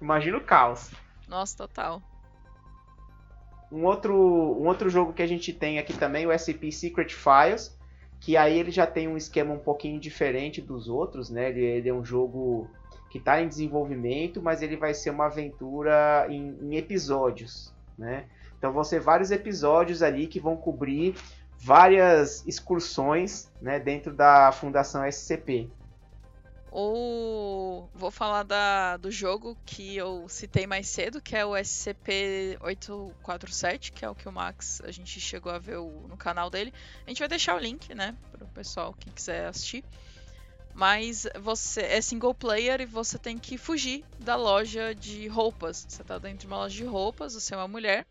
Imagina 0.00 0.36
o 0.36 0.44
caos. 0.44 0.90
Nossa, 1.26 1.56
total. 1.56 2.02
Um 3.72 3.84
outro, 3.84 4.14
um 4.14 4.66
outro 4.66 4.90
jogo 4.90 5.12
que 5.12 5.22
a 5.22 5.26
gente 5.26 5.52
tem 5.52 5.78
aqui 5.78 5.94
também, 5.94 6.26
o 6.26 6.32
SCP 6.32 6.70
Secret 6.70 7.08
Files, 7.10 7.76
que 8.20 8.36
aí 8.36 8.58
ele 8.58 8.70
já 8.70 8.86
tem 8.86 9.08
um 9.08 9.16
esquema 9.16 9.52
um 9.54 9.58
pouquinho 9.58 9.98
diferente 9.98 10.60
dos 10.60 10.88
outros, 10.88 11.30
né? 11.30 11.48
Ele, 11.48 11.64
ele 11.64 11.88
é 11.88 11.94
um 11.94 12.04
jogo 12.04 12.70
que 13.10 13.18
está 13.18 13.40
em 13.40 13.48
desenvolvimento, 13.48 14.42
mas 14.42 14.60
ele 14.60 14.76
vai 14.76 14.92
ser 14.92 15.10
uma 15.10 15.26
aventura 15.26 16.26
em, 16.28 16.56
em 16.60 16.76
episódios, 16.76 17.72
né? 17.96 18.26
Então 18.64 18.72
vão 18.72 18.82
ser 18.82 18.98
vários 18.98 19.30
episódios 19.30 20.02
ali 20.02 20.26
que 20.26 20.40
vão 20.40 20.56
cobrir 20.56 21.14
várias 21.58 22.42
excursões 22.46 23.52
né, 23.60 23.78
dentro 23.78 24.10
da 24.10 24.50
Fundação 24.52 25.06
SCP. 25.06 25.68
Ou 26.70 27.90
vou 27.94 28.10
falar 28.10 28.42
da, 28.42 28.96
do 28.96 29.10
jogo 29.10 29.54
que 29.66 29.98
eu 29.98 30.26
citei 30.30 30.66
mais 30.66 30.88
cedo, 30.88 31.20
que 31.20 31.36
é 31.36 31.44
o 31.44 31.50
SCP-847, 31.50 33.92
que 33.92 34.02
é 34.02 34.08
o 34.08 34.14
que 34.14 34.26
o 34.26 34.32
Max 34.32 34.80
a 34.82 34.90
gente 34.90 35.20
chegou 35.20 35.52
a 35.52 35.58
ver 35.58 35.76
o, 35.76 36.06
no 36.08 36.16
canal 36.16 36.48
dele. 36.48 36.72
A 37.06 37.10
gente 37.10 37.18
vai 37.18 37.28
deixar 37.28 37.56
o 37.56 37.58
link, 37.58 37.94
né, 37.94 38.16
para 38.32 38.44
o 38.44 38.48
pessoal 38.48 38.94
que 38.94 39.10
quiser 39.10 39.46
assistir. 39.46 39.84
Mas 40.72 41.26
você 41.38 41.82
é 41.82 42.00
single 42.00 42.34
player 42.34 42.80
e 42.80 42.86
você 42.86 43.18
tem 43.18 43.36
que 43.36 43.58
fugir 43.58 44.06
da 44.18 44.36
loja 44.36 44.94
de 44.94 45.28
roupas. 45.28 45.84
Você 45.86 46.00
está 46.00 46.18
dentro 46.18 46.38
de 46.38 46.46
uma 46.46 46.56
loja 46.56 46.74
de 46.74 46.84
roupas, 46.84 47.34
você 47.34 47.52
é 47.52 47.58
uma 47.58 47.68
mulher 47.68 48.06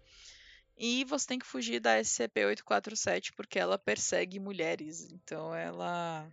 e 0.78 1.04
você 1.06 1.28
tem 1.28 1.40
que 1.40 1.46
fugir 1.46 1.80
da 1.80 2.00
SCP-847 2.00 3.32
porque 3.36 3.60
ela 3.60 3.78
persegue 3.78 4.40
mulheres. 4.40 5.12
Então 5.12 5.54
ela. 5.54 6.28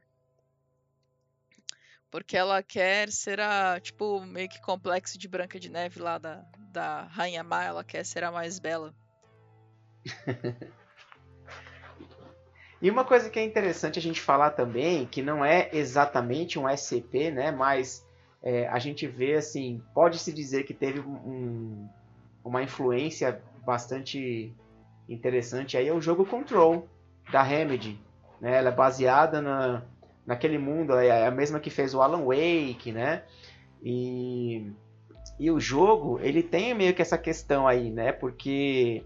Porque 2.10 2.36
ela 2.36 2.62
quer 2.62 3.10
ser 3.10 3.40
a. 3.40 3.78
Tipo, 3.80 4.20
meio 4.20 4.48
que 4.48 4.60
complexo 4.60 5.18
de 5.18 5.28
Branca 5.28 5.60
de 5.60 5.70
Neve 5.70 6.00
lá 6.00 6.18
da, 6.18 6.44
da 6.58 7.02
Rainha 7.04 7.44
Má. 7.44 7.64
Ela 7.64 7.84
quer 7.84 8.04
ser 8.04 8.24
a 8.24 8.32
mais 8.32 8.58
bela. 8.58 8.94
e 12.80 12.90
uma 12.90 13.04
coisa 13.04 13.28
que 13.28 13.38
é 13.38 13.44
interessante 13.44 13.98
a 13.98 14.02
gente 14.02 14.20
falar 14.20 14.52
também, 14.52 15.06
que 15.06 15.20
não 15.20 15.44
é 15.44 15.68
exatamente 15.72 16.58
um 16.58 16.66
SCP, 16.68 17.30
né? 17.30 17.52
Mas 17.52 18.04
é, 18.42 18.66
a 18.68 18.78
gente 18.78 19.06
vê 19.06 19.34
assim. 19.34 19.82
Pode-se 19.94 20.32
dizer 20.32 20.64
que 20.64 20.72
teve 20.72 21.00
um, 21.00 21.86
uma 22.42 22.62
influência 22.62 23.40
bastante 23.64 24.54
interessante 25.08 25.76
aí 25.76 25.88
é 25.88 25.92
o 25.92 26.00
jogo 26.00 26.24
Control 26.24 26.88
da 27.32 27.42
Remedy, 27.42 27.98
né? 28.40 28.58
Ela 28.58 28.70
é 28.70 28.72
baseada 28.72 29.40
na, 29.40 29.82
naquele 30.26 30.58
mundo, 30.58 30.94
é 30.94 31.26
a 31.26 31.30
mesma 31.30 31.60
que 31.60 31.70
fez 31.70 31.94
o 31.94 32.00
Alan 32.00 32.24
Wake, 32.24 32.92
né? 32.92 33.22
E, 33.82 34.72
e 35.38 35.50
o 35.50 35.58
jogo, 35.58 36.18
ele 36.20 36.42
tem 36.42 36.74
meio 36.74 36.94
que 36.94 37.02
essa 37.02 37.18
questão 37.18 37.66
aí, 37.66 37.90
né? 37.90 38.12
Porque 38.12 39.04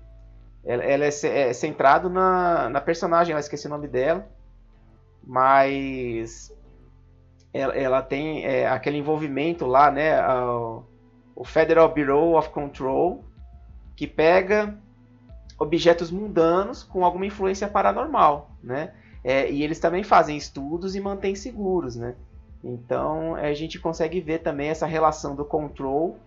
ela, 0.65 0.83
ela 0.83 1.05
é, 1.05 1.09
é, 1.09 1.53
centrado 1.53 2.09
na, 2.09 2.69
na 2.69 2.81
personagem, 2.81 3.33
eu 3.33 3.39
esqueci 3.39 3.67
o 3.67 3.71
nome 3.71 3.89
dela, 3.89 4.27
mas 5.23 6.55
ela, 7.53 7.75
ela 7.75 8.03
tem 8.03 8.45
é, 8.45 8.67
aquele 8.67 8.99
envolvimento 8.99 9.67
lá, 9.67 9.91
né? 9.91 10.21
O 11.37 11.45
Federal 11.45 11.93
Bureau 11.93 12.37
of 12.37 12.51
Control, 12.51 13.25
que 13.97 14.07
pega 14.07 14.78
objetos 15.59 16.11
mundanos 16.11 16.82
com 16.82 17.05
alguma 17.05 17.26
influência 17.26 17.68
paranormal, 17.68 18.51
né? 18.62 18.92
É, 19.22 19.51
e 19.51 19.62
eles 19.62 19.78
também 19.78 20.03
fazem 20.03 20.36
estudos 20.36 20.95
e 20.95 21.01
mantêm 21.01 21.34
seguros, 21.34 21.97
né? 21.97 22.14
Então 22.62 23.34
a 23.34 23.53
gente 23.55 23.78
consegue 23.78 24.20
ver 24.20 24.40
também 24.40 24.68
essa 24.68 24.86
relação 24.86 25.34
do 25.34 25.45
control 25.45 26.18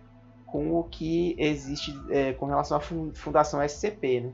com 0.46 0.78
o 0.78 0.84
que 0.84 1.36
existe 1.38 1.94
é, 2.10 2.32
com 2.32 2.46
relação 2.46 2.76
à 2.76 2.80
Fundação 2.80 3.62
SCP, 3.62 4.20
né? 4.20 4.32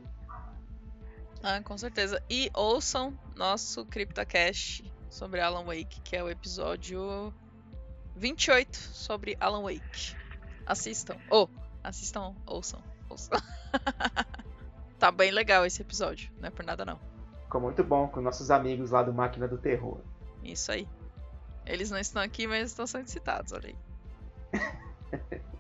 Ah, 1.43 1.61
com 1.61 1.76
certeza. 1.76 2.22
E 2.30 2.51
ouçam 2.55 3.12
nosso 3.37 3.85
CryptoCast 3.85 4.91
sobre 5.11 5.41
Alan 5.41 5.64
Wake, 5.64 6.01
que 6.01 6.16
é 6.16 6.22
o 6.22 6.30
episódio 6.30 7.35
28 8.16 8.76
sobre 8.76 9.37
Alan 9.39 9.62
Wake. 9.62 10.16
Assistam. 10.66 11.16
Ou, 11.28 11.51
oh, 11.53 11.61
assistam, 11.82 12.35
ouçam. 12.47 12.80
tá 14.99 15.11
bem 15.11 15.31
legal 15.31 15.65
esse 15.65 15.83
episódio, 15.83 16.31
não 16.41 16.49
é 16.49 16.51
por 16.51 16.65
nada 16.65 16.85
não. 16.85 16.99
Ficou 17.45 17.61
muito 17.61 17.85
bom 17.85 18.09
com 18.09 18.21
nossos 18.21 18.51
amigos 18.51 18.91
lá 18.91 19.03
do 19.03 19.12
Máquina 19.12 19.47
do 19.47 19.59
Terror. 19.59 19.99
Isso 20.43 20.73
aí. 20.73 20.89
Eles 21.67 21.91
não 21.91 21.99
estão 21.99 22.23
aqui, 22.23 22.47
mas 22.47 22.71
estão 22.71 22.87
sendo 22.87 23.09
citados, 23.09 23.53
olha 23.53 23.75
aí. 24.53 25.41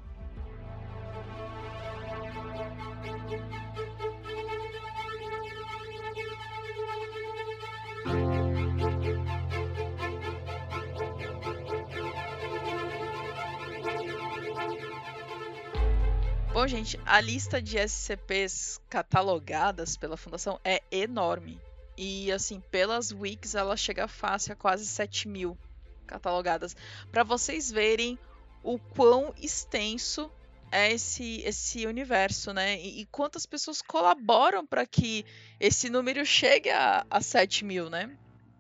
Bom, 16.64 16.68
gente, 16.68 16.98
a 17.04 17.20
lista 17.20 17.60
de 17.60 17.76
SCPs 17.76 18.80
catalogadas 18.88 19.98
pela 19.98 20.16
Fundação 20.16 20.58
é 20.64 20.82
enorme. 20.90 21.60
E, 21.94 22.32
assim, 22.32 22.58
pelas 22.70 23.12
wikis 23.12 23.54
ela 23.54 23.76
chega 23.76 24.08
fácil 24.08 24.54
a 24.54 24.56
quase 24.56 24.86
7 24.86 25.28
mil 25.28 25.58
catalogadas. 26.06 26.74
Para 27.12 27.22
vocês 27.22 27.70
verem 27.70 28.18
o 28.62 28.78
quão 28.78 29.34
extenso 29.36 30.30
é 30.72 30.90
esse, 30.90 31.42
esse 31.42 31.86
universo, 31.86 32.54
né? 32.54 32.80
E, 32.80 33.02
e 33.02 33.06
quantas 33.12 33.44
pessoas 33.44 33.82
colaboram 33.82 34.64
para 34.64 34.86
que 34.86 35.22
esse 35.60 35.90
número 35.90 36.24
chegue 36.24 36.70
a, 36.70 37.04
a 37.10 37.20
7 37.20 37.62
mil, 37.62 37.90
né? 37.90 38.16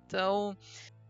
Então, 0.06 0.54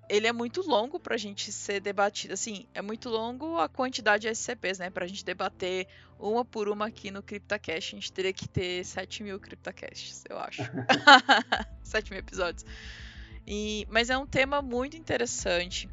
ele 0.08 0.26
é 0.26 0.32
muito 0.32 0.60
longo 0.62 0.98
para 0.98 1.14
a 1.14 1.18
gente 1.18 1.50
ser 1.52 1.80
debatido. 1.80 2.34
Assim, 2.34 2.66
é 2.74 2.82
muito 2.82 3.08
longo 3.08 3.58
a 3.58 3.68
quantidade 3.68 4.22
de 4.22 4.28
SCPs, 4.28 4.78
né? 4.78 4.90
Para 4.90 5.04
a 5.04 5.08
gente 5.08 5.24
debater 5.24 5.86
uma 6.18 6.44
por 6.44 6.68
uma 6.68 6.86
aqui 6.86 7.10
no 7.10 7.22
CryptoCast, 7.22 7.94
a 7.94 7.98
gente 7.98 8.12
teria 8.12 8.32
que 8.32 8.48
ter 8.48 8.84
7 8.84 9.22
mil 9.22 9.38
CryptoCasts, 9.40 10.24
eu 10.28 10.38
acho. 10.38 10.62
7 11.82 12.10
mil 12.10 12.18
episódios. 12.18 12.64
E, 13.46 13.86
mas 13.90 14.10
é 14.10 14.16
um 14.16 14.26
tema 14.26 14.62
muito 14.62 14.96
interessante. 14.96 15.88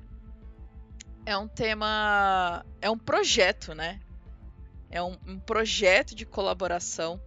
É 1.25 1.37
um 1.37 1.47
tema. 1.47 2.65
É 2.81 2.89
um 2.89 2.97
projeto, 2.97 3.73
né? 3.73 3.99
É 4.89 5.01
um, 5.01 5.17
um 5.27 5.39
projeto 5.39 6.15
de 6.15 6.25
colaboração 6.25 7.21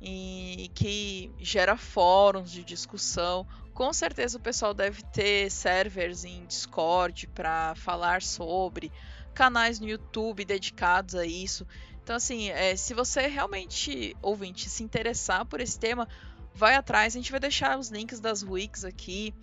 e 0.00 0.70
que 0.74 1.32
gera 1.38 1.76
fóruns 1.76 2.50
de 2.50 2.62
discussão. 2.62 3.46
Com 3.74 3.92
certeza 3.92 4.38
o 4.38 4.40
pessoal 4.40 4.72
deve 4.72 5.02
ter 5.02 5.50
servers 5.50 6.24
em 6.24 6.46
Discord 6.46 7.26
para 7.26 7.74
falar 7.74 8.22
sobre, 8.22 8.92
canais 9.34 9.80
no 9.80 9.88
YouTube 9.88 10.44
dedicados 10.44 11.16
a 11.16 11.26
isso. 11.26 11.66
Então, 12.00 12.14
assim, 12.14 12.50
é, 12.50 12.76
se 12.76 12.94
você 12.94 13.26
realmente, 13.26 14.16
ouvinte, 14.22 14.70
se 14.70 14.84
interessar 14.84 15.44
por 15.44 15.60
esse 15.60 15.76
tema, 15.76 16.08
vai 16.54 16.76
atrás. 16.76 17.14
A 17.14 17.18
gente 17.18 17.32
vai 17.32 17.40
deixar 17.40 17.76
os 17.76 17.88
links 17.88 18.20
das 18.20 18.44
wikis 18.44 18.84
aqui. 18.84 19.34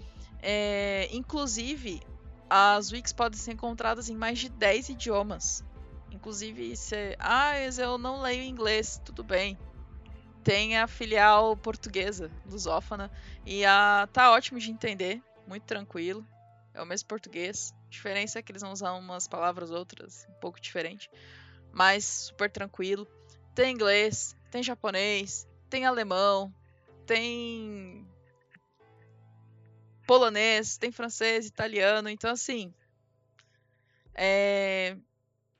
É, 0.41 1.09
inclusive, 1.11 2.01
as 2.49 2.89
wikis 2.89 3.11
podem 3.11 3.37
ser 3.37 3.51
encontradas 3.51 4.09
em 4.09 4.15
mais 4.15 4.39
de 4.39 4.47
10 4.47 4.89
idiomas. 4.89 5.61
Inclusive, 6.09 6.77
se. 6.77 7.17
Ah, 7.19 7.59
eu 7.59 7.97
não 7.97 8.21
leio 8.21 8.43
inglês. 8.43 9.01
Tudo 9.03 9.23
bem 9.25 9.57
tem 10.43 10.77
a 10.77 10.87
filial 10.87 11.55
portuguesa, 11.55 12.31
lusófona, 12.45 13.11
e 13.45 13.63
a 13.65 14.07
tá 14.11 14.31
ótimo 14.31 14.59
de 14.59 14.71
entender, 14.71 15.21
muito 15.47 15.63
tranquilo. 15.63 16.25
É 16.73 16.81
o 16.81 16.85
mesmo 16.85 17.07
português. 17.07 17.73
A 17.87 17.89
diferença 17.89 18.39
é 18.39 18.41
que 18.41 18.51
eles 18.51 18.61
vão 18.61 18.71
usar 18.71 18.93
umas 18.93 19.27
palavras 19.27 19.71
outras, 19.71 20.25
um 20.29 20.39
pouco 20.39 20.59
diferente, 20.59 21.09
mas 21.71 22.05
super 22.05 22.49
tranquilo. 22.49 23.07
Tem 23.53 23.73
inglês, 23.73 24.35
tem 24.49 24.63
japonês, 24.63 25.47
tem 25.69 25.85
alemão, 25.85 26.53
tem 27.05 28.07
polonês, 30.07 30.77
tem 30.77 30.91
francês, 30.91 31.45
italiano, 31.45 32.09
então 32.09 32.31
assim, 32.31 32.73
é... 34.13 34.97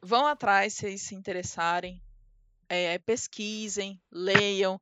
vão 0.02 0.26
atrás 0.26 0.74
se 0.74 0.98
se 0.98 1.16
interessarem 1.16 2.02
é, 2.72 2.98
pesquisem, 3.00 4.00
leiam, 4.10 4.80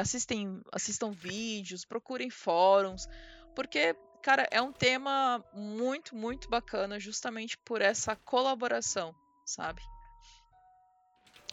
assistem, 0.00 0.62
assistam 0.70 1.10
vídeos, 1.10 1.84
procurem 1.84 2.30
fóruns, 2.30 3.08
porque, 3.56 3.96
cara, 4.22 4.46
é 4.52 4.62
um 4.62 4.72
tema 4.72 5.44
muito, 5.52 6.14
muito 6.14 6.48
bacana 6.48 7.00
justamente 7.00 7.58
por 7.58 7.82
essa 7.82 8.14
colaboração, 8.14 9.12
sabe? 9.44 9.82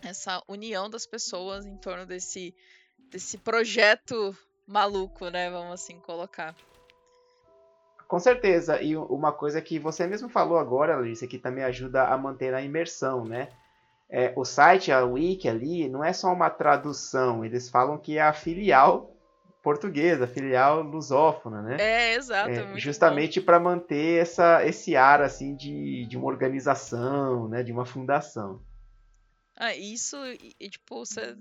Essa 0.04 0.40
união 0.48 0.88
das 0.88 1.08
pessoas 1.08 1.66
em 1.66 1.78
torno 1.78 2.06
desse, 2.06 2.54
desse 3.10 3.40
projeto 3.40 4.38
maluco, 4.68 5.30
né? 5.30 5.50
Vamos 5.50 5.74
assim 5.74 6.00
colocar. 6.00 6.56
Com 8.08 8.20
certeza. 8.20 8.82
E 8.84 8.96
uma 8.96 9.32
coisa 9.32 9.60
que 9.62 9.80
você 9.80 10.06
mesmo 10.06 10.30
falou 10.30 10.60
agora, 10.60 10.96
Alice, 10.96 11.28
que 11.28 11.40
também 11.40 11.64
ajuda 11.64 12.04
a 12.04 12.18
manter 12.18 12.54
a 12.54 12.62
imersão, 12.62 13.26
né? 13.26 13.50
É, 14.10 14.34
o 14.36 14.44
site, 14.44 14.92
a 14.92 15.04
wiki 15.04 15.48
ali, 15.48 15.88
não 15.88 16.04
é 16.04 16.12
só 16.12 16.34
uma 16.34 16.50
tradução, 16.50 17.46
eles 17.46 17.70
falam 17.70 17.98
que 17.98 18.18
é 18.18 18.22
a 18.22 18.34
filial 18.34 19.16
portuguesa, 19.62 20.24
a 20.24 20.28
filial 20.28 20.82
lusófona, 20.82 21.62
né? 21.62 21.78
É, 21.80 22.16
exato. 22.16 22.50
É, 22.50 22.78
justamente 22.78 23.40
para 23.40 23.60
manter 23.60 24.22
essa, 24.22 24.66
esse 24.66 24.96
ar 24.96 25.22
assim 25.22 25.56
de, 25.56 26.06
de 26.06 26.18
uma 26.18 26.28
organização, 26.28 27.48
né, 27.48 27.62
de 27.62 27.72
uma 27.72 27.86
fundação. 27.86 28.62
Ah, 29.56 29.76
isso, 29.76 30.18
e, 30.58 30.70
tipo, 30.70 31.06
você 31.06 31.36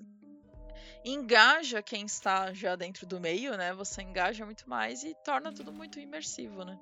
engaja 1.04 1.80
quem 1.80 2.04
está 2.04 2.52
já 2.52 2.74
dentro 2.74 3.06
do 3.06 3.20
meio, 3.20 3.56
né? 3.56 3.72
Você 3.74 4.02
engaja 4.02 4.44
muito 4.44 4.68
mais 4.68 5.04
e 5.04 5.14
torna 5.24 5.52
tudo 5.52 5.72
muito 5.72 6.00
imersivo, 6.00 6.64
né? 6.64 6.76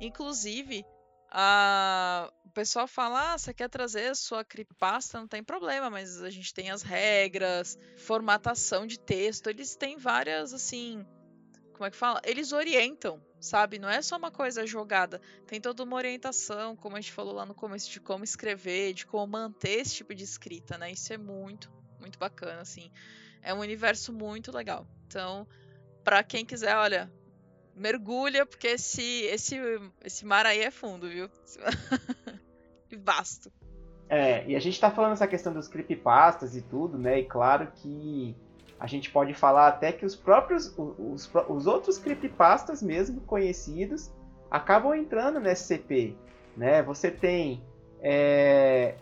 Inclusive, 0.00 0.84
a... 1.30 2.30
o 2.44 2.50
pessoal 2.50 2.86
fala: 2.86 3.32
ah, 3.32 3.38
você 3.38 3.54
quer 3.54 3.68
trazer 3.68 4.14
sua 4.16 4.44
creepypasta, 4.44 5.18
não 5.18 5.28
tem 5.28 5.42
problema, 5.42 5.88
mas 5.88 6.22
a 6.22 6.30
gente 6.30 6.52
tem 6.52 6.70
as 6.70 6.82
regras, 6.82 7.78
formatação 7.96 8.86
de 8.86 8.98
texto, 8.98 9.48
eles 9.48 9.76
têm 9.76 9.96
várias, 9.96 10.52
assim. 10.52 11.06
Como 11.72 11.86
é 11.86 11.90
que 11.90 11.96
fala? 11.96 12.20
Eles 12.24 12.52
orientam, 12.52 13.24
sabe? 13.40 13.78
Não 13.78 13.88
é 13.88 14.02
só 14.02 14.18
uma 14.18 14.30
coisa 14.30 14.66
jogada. 14.66 15.18
Tem 15.46 15.58
toda 15.58 15.82
uma 15.82 15.96
orientação, 15.96 16.76
como 16.76 16.96
a 16.96 17.00
gente 17.00 17.12
falou 17.12 17.32
lá 17.32 17.46
no 17.46 17.54
começo, 17.54 17.90
de 17.90 17.98
como 18.00 18.22
escrever, 18.22 18.92
de 18.92 19.06
como 19.06 19.26
manter 19.26 19.80
esse 19.80 19.94
tipo 19.94 20.14
de 20.14 20.22
escrita, 20.22 20.76
né? 20.76 20.92
Isso 20.92 21.10
é 21.10 21.16
muito, 21.16 21.72
muito 21.98 22.18
bacana, 22.18 22.60
assim. 22.60 22.90
É 23.40 23.54
um 23.54 23.60
universo 23.60 24.12
muito 24.12 24.54
legal. 24.54 24.86
Então, 25.06 25.48
para 26.04 26.22
quem 26.22 26.44
quiser, 26.44 26.76
olha, 26.76 27.10
mergulha, 27.74 28.46
porque 28.46 28.68
esse, 28.68 29.24
esse, 29.24 29.58
esse 30.04 30.24
mar 30.24 30.46
aí 30.46 30.60
é 30.60 30.70
fundo, 30.70 31.08
viu? 31.08 31.28
e 32.90 32.96
vasto. 32.96 33.50
É, 34.08 34.44
e 34.46 34.56
a 34.56 34.60
gente 34.60 34.80
tá 34.80 34.90
falando 34.90 35.12
essa 35.12 35.28
questão 35.28 35.52
dos 35.52 35.68
creepypastas 35.68 36.56
e 36.56 36.62
tudo, 36.62 36.98
né? 36.98 37.20
E 37.20 37.24
claro 37.24 37.70
que 37.76 38.34
a 38.78 38.86
gente 38.86 39.10
pode 39.10 39.34
falar 39.34 39.68
até 39.68 39.92
que 39.92 40.04
os 40.04 40.16
próprios, 40.16 40.74
os, 40.76 41.30
os 41.48 41.66
outros 41.66 41.98
creepypastas 41.98 42.82
mesmo 42.82 43.20
conhecidos 43.20 44.10
acabam 44.50 44.94
entrando 44.94 45.38
nesse 45.38 45.64
CP, 45.64 46.16
né? 46.56 46.82
Você 46.82 47.10
tem 47.10 47.62
é, 48.02 48.96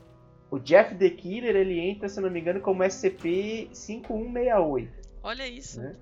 o 0.51 0.59
Jeff 0.59 0.95
the 0.95 1.11
Killer, 1.11 1.55
ele 1.57 1.79
entra, 1.79 2.09
se 2.09 2.19
não 2.21 2.31
me 2.31 2.41
engano, 2.41 2.61
como 2.61 2.83
SCP-5168. 2.83 4.89
Olha 5.23 5.47
isso. 5.47 5.81
Né? 5.81 5.95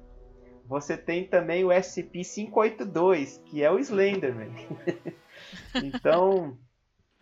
Você 0.69 0.97
tem 0.97 1.27
também 1.27 1.65
o 1.65 1.69
SCP-582, 1.69 3.43
que 3.45 3.63
é 3.63 3.71
o 3.71 3.79
Slenderman. 3.79 4.51
então, 5.75 6.59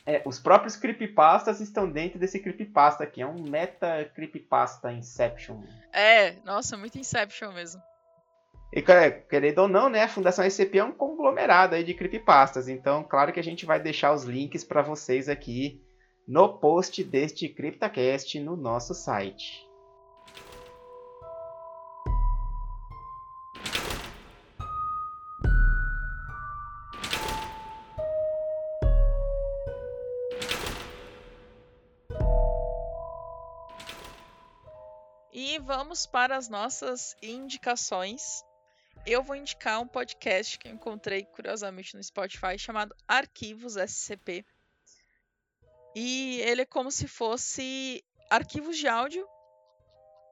é, 0.07 0.23
os 0.25 0.39
próprios 0.39 0.77
creepypastas 0.77 1.61
estão 1.61 1.91
dentro 1.91 2.19
desse 2.19 2.39
creepypasta 2.41 3.05
aqui. 3.05 3.23
É 3.23 3.27
um 3.27 3.43
meta 3.43 4.11
creepypasta 4.15 4.93
Inception. 4.93 5.63
É, 5.93 6.33
nossa, 6.45 6.77
muito 6.77 6.99
Inception 6.99 7.53
mesmo. 7.53 7.81
E, 8.73 8.83
querendo 8.83 9.61
ou 9.61 9.69
não, 9.69 9.89
né, 9.89 10.03
a 10.03 10.09
Fundação 10.09 10.45
SCP 10.45 10.79
é 10.79 10.85
um 10.85 10.93
conglomerado 10.93 11.75
aí 11.75 11.85
de 11.85 11.95
creepypastas. 11.95 12.69
Então, 12.69 13.05
claro 13.05 13.33
que 13.33 13.39
a 13.39 13.45
gente 13.45 13.65
vai 13.65 13.81
deixar 13.81 14.13
os 14.13 14.25
links 14.25 14.65
para 14.65 14.83
vocês 14.83 15.29
aqui 15.29 15.81
no 16.27 16.59
post 16.59 17.05
deste 17.05 17.49
CryptaCast 17.49 18.41
no 18.41 18.57
nosso 18.57 18.95
site. 18.95 19.64
Vamos 35.65 36.05
para 36.05 36.37
as 36.37 36.49
nossas 36.49 37.17
indicações. 37.23 38.45
Eu 39.07 39.23
vou 39.23 39.35
indicar 39.35 39.81
um 39.81 39.87
podcast 39.87 40.59
que 40.59 40.69
eu 40.69 40.73
encontrei 40.73 41.25
curiosamente 41.25 41.97
no 41.97 42.05
Spotify 42.05 42.59
chamado 42.59 42.95
Arquivos 43.09 43.77
SCP. 43.77 44.45
E 45.95 46.41
ele 46.43 46.63
é 46.63 46.67
como 46.67 46.91
se 46.91 47.09
fosse 47.09 48.05
arquivos 48.31 48.77
de 48.77 48.87
áudio 48.87 49.27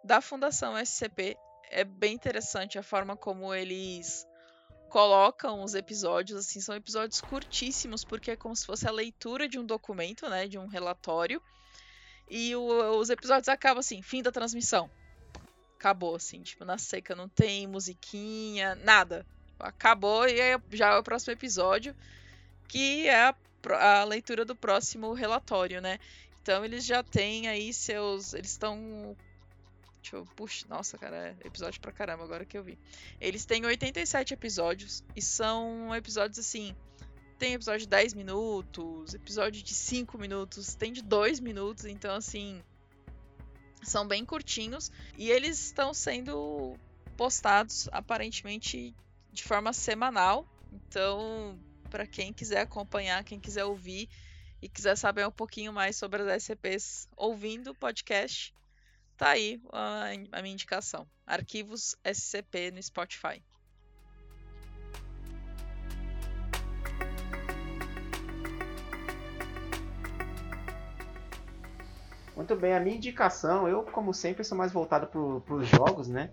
da 0.05 0.20
Fundação 0.20 0.76
SCP. 0.78 1.37
É 1.70 1.83
bem 1.83 2.14
interessante 2.14 2.78
a 2.78 2.83
forma 2.83 3.16
como 3.16 3.55
eles 3.55 4.26
colocam 4.91 5.62
os 5.62 5.74
episódios, 5.74 6.39
assim, 6.39 6.61
são 6.61 6.76
episódios 6.76 7.22
curtíssimos, 7.22 8.05
porque 8.05 8.33
é 8.33 8.37
como 8.37 8.55
se 8.55 8.66
fosse 8.66 8.87
a 8.87 8.91
leitura 8.91 9.49
de 9.49 9.59
um 9.59 9.64
documento, 9.64 10.28
né, 10.28 10.47
de 10.47 10.59
um 10.59 10.66
relatório. 10.66 11.43
E 12.28 12.55
o, 12.55 12.99
os 12.99 13.09
episódios 13.09 13.49
acabam 13.49 13.80
assim, 13.80 14.03
fim 14.03 14.22
da 14.22 14.30
transmissão 14.30 14.91
acabou, 15.83 16.14
assim, 16.14 16.41
tipo, 16.43 16.64
na 16.64 16.78
seca, 16.78 17.16
não 17.16 17.28
tem 17.28 17.66
musiquinha, 17.66 18.76
nada. 18.76 19.26
Acabou 19.59 20.26
e 20.28 20.37
já 20.70 20.95
é 20.95 20.97
o 20.97 21.03
próximo 21.03 21.33
episódio, 21.33 21.95
que 22.68 23.09
é 23.09 23.28
a, 23.28 23.35
a 24.01 24.05
leitura 24.05 24.45
do 24.45 24.55
próximo 24.55 25.12
relatório, 25.12 25.80
né? 25.80 25.99
Então 26.41 26.64
eles 26.64 26.85
já 26.85 27.03
têm 27.03 27.49
aí 27.49 27.72
seus. 27.72 28.33
Eles 28.33 28.51
estão 28.51 29.16
Deixa 30.01 30.16
eu. 30.16 30.26
Puxa, 30.37 30.66
nossa, 30.68 30.99
cara, 30.99 31.37
é 31.41 31.47
episódio 31.47 31.80
pra 31.80 31.93
caramba 31.93 32.24
agora 32.24 32.45
que 32.45 32.59
eu 32.59 32.64
vi. 32.64 32.78
Eles 33.20 33.45
têm 33.45 33.64
87 33.64 34.35
episódios 34.35 35.05
e 35.14 35.22
são 35.22 35.95
episódios 35.95 36.39
assim. 36.39 36.74
Tem 37.39 37.55
episódio 37.55 37.80
de 37.80 37.89
10 37.89 38.14
minutos, 38.14 39.14
episódio 39.14 39.62
de 39.62 39.74
5 39.74 40.16
minutos, 40.16 40.74
tem 40.74 40.93
de 40.93 41.03
2 41.03 41.41
minutos, 41.41 41.85
então 41.85 42.14
assim. 42.14 42.62
São 43.83 44.07
bem 44.07 44.24
curtinhos 44.24 44.91
e 45.16 45.30
eles 45.30 45.59
estão 45.66 45.93
sendo 45.93 46.76
postados 47.16 47.89
aparentemente 47.93 48.95
de 49.33 49.43
forma 49.43 49.72
semanal. 49.72 50.47
Então, 50.72 51.59
para 51.91 52.07
quem 52.07 52.33
quiser 52.33 52.61
acompanhar, 52.61 53.24
quem 53.24 53.41
quiser 53.41 53.64
ouvir 53.64 54.09
e 54.61 54.68
quiser 54.68 54.97
saber 54.97 55.26
um 55.26 55.33
pouquinho 55.33 55.72
mais 55.72 55.97
sobre 55.97 56.22
as 56.22 56.45
SCPs 56.45 57.09
ouvindo 57.16 57.72
o 57.72 57.74
podcast, 57.74 58.55
tá 59.16 59.30
aí 59.30 59.61
a, 59.72 60.11
a 60.33 60.43
minha 60.43 60.55
indicação. 60.55 61.07
Arquivos 61.26 61.97
SCP 62.05 62.70
no 62.70 62.83
Spotify. 62.83 63.43
Muito 72.43 72.57
bem, 72.57 72.74
a 72.74 72.80
minha 72.80 72.97
indicação, 72.97 73.68
eu 73.68 73.84
como 73.84 74.12
sempre 74.12 74.43
sou 74.43 74.59
mais 74.59 74.72
voltado 74.72 75.07
para 75.07 75.55
os 75.55 75.68
jogos, 75.68 76.09
né? 76.09 76.30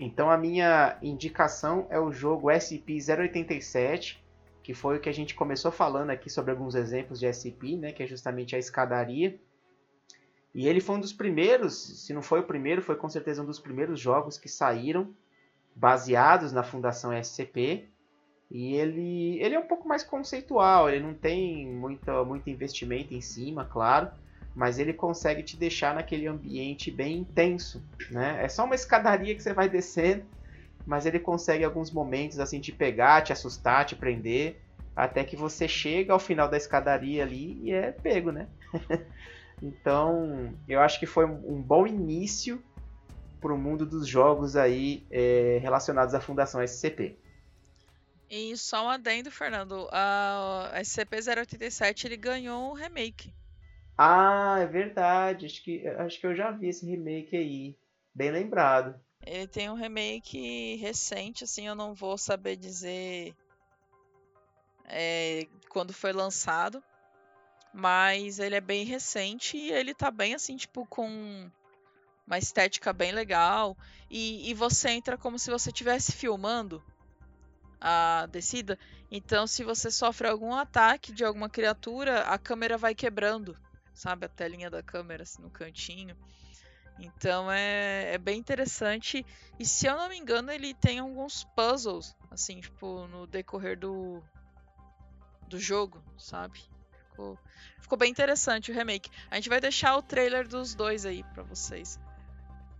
Então 0.00 0.30
a 0.30 0.38
minha 0.38 0.96
indicação 1.02 1.86
é 1.90 2.00
o 2.00 2.10
jogo 2.10 2.48
SCP-087, 2.48 4.16
que 4.62 4.72
foi 4.72 4.96
o 4.96 5.00
que 5.00 5.10
a 5.10 5.12
gente 5.12 5.34
começou 5.34 5.70
falando 5.70 6.08
aqui 6.08 6.30
sobre 6.30 6.52
alguns 6.52 6.74
exemplos 6.74 7.20
de 7.20 7.26
SCP, 7.26 7.76
né? 7.76 7.92
Que 7.92 8.04
é 8.04 8.06
justamente 8.06 8.56
a 8.56 8.58
escadaria. 8.58 9.38
E 10.54 10.66
ele 10.66 10.80
foi 10.80 10.96
um 10.96 11.00
dos 11.00 11.12
primeiros, 11.12 12.06
se 12.06 12.14
não 12.14 12.22
foi 12.22 12.40
o 12.40 12.46
primeiro, 12.46 12.80
foi 12.80 12.96
com 12.96 13.10
certeza 13.10 13.42
um 13.42 13.46
dos 13.46 13.60
primeiros 13.60 14.00
jogos 14.00 14.38
que 14.38 14.48
saíram 14.48 15.14
baseados 15.76 16.50
na 16.50 16.62
Fundação 16.62 17.12
SCP. 17.12 17.90
E 18.50 18.72
ele, 18.72 19.38
ele 19.38 19.54
é 19.54 19.58
um 19.58 19.68
pouco 19.68 19.86
mais 19.86 20.02
conceitual, 20.02 20.88
ele 20.88 21.04
não 21.04 21.12
tem 21.12 21.70
muito, 21.70 22.10
muito 22.24 22.48
investimento 22.48 23.12
em 23.12 23.20
cima, 23.20 23.66
claro 23.66 24.10
mas 24.54 24.78
ele 24.78 24.92
consegue 24.92 25.42
te 25.42 25.56
deixar 25.56 25.94
naquele 25.94 26.26
ambiente 26.26 26.90
bem 26.90 27.18
intenso, 27.18 27.82
né? 28.10 28.44
É 28.44 28.48
só 28.48 28.64
uma 28.64 28.74
escadaria 28.74 29.34
que 29.34 29.42
você 29.42 29.52
vai 29.52 29.68
descendo, 29.68 30.24
mas 30.86 31.06
ele 31.06 31.18
consegue 31.18 31.64
alguns 31.64 31.90
momentos 31.90 32.38
assim 32.38 32.60
te 32.60 32.72
pegar, 32.72 33.22
te 33.22 33.32
assustar, 33.32 33.84
te 33.84 33.96
prender, 33.96 34.60
até 34.94 35.24
que 35.24 35.36
você 35.36 35.66
chega 35.66 36.12
ao 36.12 36.18
final 36.18 36.48
da 36.48 36.56
escadaria 36.56 37.22
ali 37.22 37.58
e 37.62 37.72
é 37.72 37.92
pego, 37.92 38.30
né? 38.30 38.46
então, 39.62 40.54
eu 40.68 40.80
acho 40.80 41.00
que 41.00 41.06
foi 41.06 41.24
um 41.24 41.62
bom 41.62 41.86
início 41.86 42.62
para 43.40 43.52
o 43.52 43.58
mundo 43.58 43.86
dos 43.86 44.06
jogos 44.06 44.54
aí 44.54 45.04
é, 45.10 45.58
relacionados 45.62 46.14
à 46.14 46.20
Fundação 46.20 46.62
SCP. 46.62 47.18
E 48.30 48.56
só 48.56 48.86
um 48.86 48.88
adendo, 48.88 49.30
Fernando, 49.30 49.88
a 49.90 50.72
SCP-087 50.76 52.04
ele 52.04 52.16
ganhou 52.16 52.70
um 52.70 52.72
remake. 52.72 53.34
Ah, 54.04 54.58
é 54.58 54.66
verdade. 54.66 55.46
Acho 55.46 55.62
que, 55.62 55.86
acho 55.86 56.18
que 56.18 56.26
eu 56.26 56.34
já 56.34 56.50
vi 56.50 56.68
esse 56.68 56.84
remake 56.84 57.36
aí. 57.36 57.78
Bem 58.12 58.32
lembrado. 58.32 59.00
Ele 59.24 59.46
tem 59.46 59.70
um 59.70 59.74
remake 59.74 60.74
recente, 60.74 61.44
assim, 61.44 61.68
eu 61.68 61.76
não 61.76 61.94
vou 61.94 62.18
saber 62.18 62.56
dizer 62.56 63.32
é, 64.86 65.46
quando 65.68 65.92
foi 65.92 66.12
lançado. 66.12 66.82
Mas 67.72 68.40
ele 68.40 68.56
é 68.56 68.60
bem 68.60 68.84
recente 68.84 69.56
e 69.56 69.70
ele 69.70 69.94
tá 69.94 70.10
bem 70.10 70.34
assim, 70.34 70.56
tipo, 70.56 70.84
com 70.84 71.48
uma 72.26 72.38
estética 72.38 72.92
bem 72.92 73.12
legal. 73.12 73.78
E, 74.10 74.50
e 74.50 74.52
você 74.52 74.90
entra 74.90 75.16
como 75.16 75.38
se 75.38 75.48
você 75.48 75.70
estivesse 75.70 76.10
filmando 76.10 76.82
a 77.80 78.26
descida. 78.32 78.76
Então, 79.12 79.46
se 79.46 79.62
você 79.62 79.92
sofre 79.92 80.26
algum 80.26 80.52
ataque 80.52 81.12
de 81.12 81.24
alguma 81.24 81.48
criatura, 81.48 82.22
a 82.22 82.36
câmera 82.36 82.76
vai 82.76 82.96
quebrando 82.96 83.56
sabe? 83.94 84.26
A 84.26 84.28
telinha 84.28 84.70
da 84.70 84.82
câmera 84.82 85.22
assim 85.22 85.42
no 85.42 85.50
cantinho. 85.50 86.16
Então 86.98 87.50
é, 87.50 88.14
é 88.14 88.18
bem 88.18 88.38
interessante. 88.38 89.24
E 89.58 89.64
se 89.64 89.86
eu 89.86 89.96
não 89.96 90.08
me 90.08 90.16
engano, 90.16 90.50
ele 90.50 90.74
tem 90.74 90.98
alguns 90.98 91.44
puzzles, 91.56 92.16
assim, 92.30 92.60
tipo, 92.60 93.06
no 93.08 93.26
decorrer 93.26 93.78
do, 93.78 94.22
do 95.48 95.58
jogo, 95.58 96.02
sabe? 96.18 96.62
Ficou, 97.10 97.38
ficou 97.80 97.98
bem 97.98 98.10
interessante 98.10 98.70
o 98.70 98.74
remake. 98.74 99.10
A 99.30 99.36
gente 99.36 99.48
vai 99.48 99.60
deixar 99.60 99.96
o 99.96 100.02
trailer 100.02 100.46
dos 100.46 100.74
dois 100.74 101.04
aí 101.04 101.22
pra 101.34 101.42
vocês. 101.42 101.98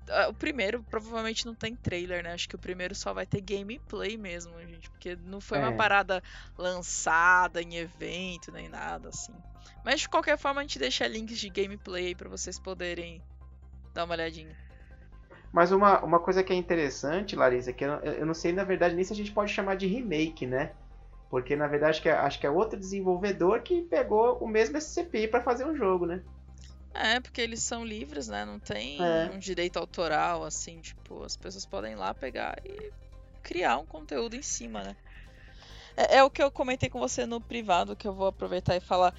Ah, 0.09 0.29
o 0.29 0.35
primeiro 0.35 0.83
provavelmente 0.83 1.47
não 1.47 1.55
tem 1.55 1.77
trailer, 1.77 2.23
né? 2.23 2.33
Acho 2.33 2.49
que 2.49 2.57
o 2.57 2.59
primeiro 2.59 2.95
só 2.95 3.13
vai 3.13 3.27
ter 3.27 3.41
gameplay 3.41 4.17
mesmo, 4.17 4.59
gente. 4.61 4.91
Porque 4.91 5.17
não 5.25 5.41
foi 5.41 5.59
é. 5.59 5.61
uma 5.61 5.73
parada 5.73 6.23
lançada 6.59 7.63
em 7.63 7.77
evento 7.77 8.51
nem 8.51 8.69
nada, 8.69 9.09
assim. 9.09 9.35
Mas 9.85 10.01
de 10.01 10.09
qualquer 10.09 10.39
forma 10.39 10.61
a 10.61 10.65
gente 10.65 10.79
deixa 10.79 11.07
links 11.07 11.39
de 11.39 11.49
gameplay 11.49 12.09
aí 12.09 12.15
pra 12.15 12.29
vocês 12.29 12.59
poderem 12.59 13.23
dar 13.95 14.05
uma 14.05 14.15
olhadinha. 14.15 14.57
Mas 15.53 15.71
uma, 15.71 16.03
uma 16.03 16.19
coisa 16.19 16.43
que 16.43 16.53
é 16.53 16.57
interessante, 16.57 17.37
Larissa, 17.37 17.73
que 17.73 17.85
eu, 17.85 17.93
eu 18.01 18.27
não 18.27 18.35
sei 18.35 18.53
na 18.53 18.65
verdade 18.65 18.95
nem 18.95 19.05
se 19.05 19.13
a 19.13 19.17
gente 19.17 19.33
pode 19.33 19.53
chamar 19.53 19.77
de 19.77 19.87
remake, 19.87 20.47
né? 20.47 20.73
Porque 21.29 21.55
na 21.55 21.67
verdade 21.67 21.91
acho 21.91 22.03
que 22.03 22.09
é, 22.09 22.13
acho 22.13 22.41
que 22.41 22.47
é 22.47 22.51
outro 22.51 22.79
desenvolvedor 22.79 23.61
que 23.61 23.83
pegou 23.83 24.39
o 24.39 24.49
mesmo 24.49 24.79
SCP 24.79 25.29
para 25.29 25.43
fazer 25.43 25.67
um 25.67 25.77
jogo, 25.77 26.07
né? 26.07 26.23
É, 26.95 27.21
porque 27.21 27.41
eles 27.41 27.63
são 27.63 27.85
livres, 27.85 28.29
né? 28.29 28.45
Não 28.45 28.59
tem 28.59 28.99
é. 29.03 29.31
um 29.33 29.39
direito 29.39 29.79
autoral, 29.79 30.45
assim, 30.45 30.81
tipo, 30.81 31.23
as 31.25 31.37
pessoas 31.37 31.65
podem 31.65 31.93
ir 31.93 31.97
lá 31.97 32.13
pegar 32.13 32.59
e 32.65 32.93
criar 33.43 33.79
um 33.79 33.87
conteúdo 33.87 34.37
em 34.37 34.43
cima, 34.43 34.83
né? 34.83 34.97
É, 35.97 36.19
é, 36.19 36.25
o 36.25 36.31
que 36.31 36.43
eu 36.43 36.51
comentei 36.51 36.89
com 36.89 36.99
você 36.99 37.27
no 37.27 37.41
privado, 37.41 37.97
que 37.97 38.07
eu 38.07 38.15
vou 38.15 38.27
aproveitar 38.27 38.77
e 38.77 38.81
falar. 38.81 39.15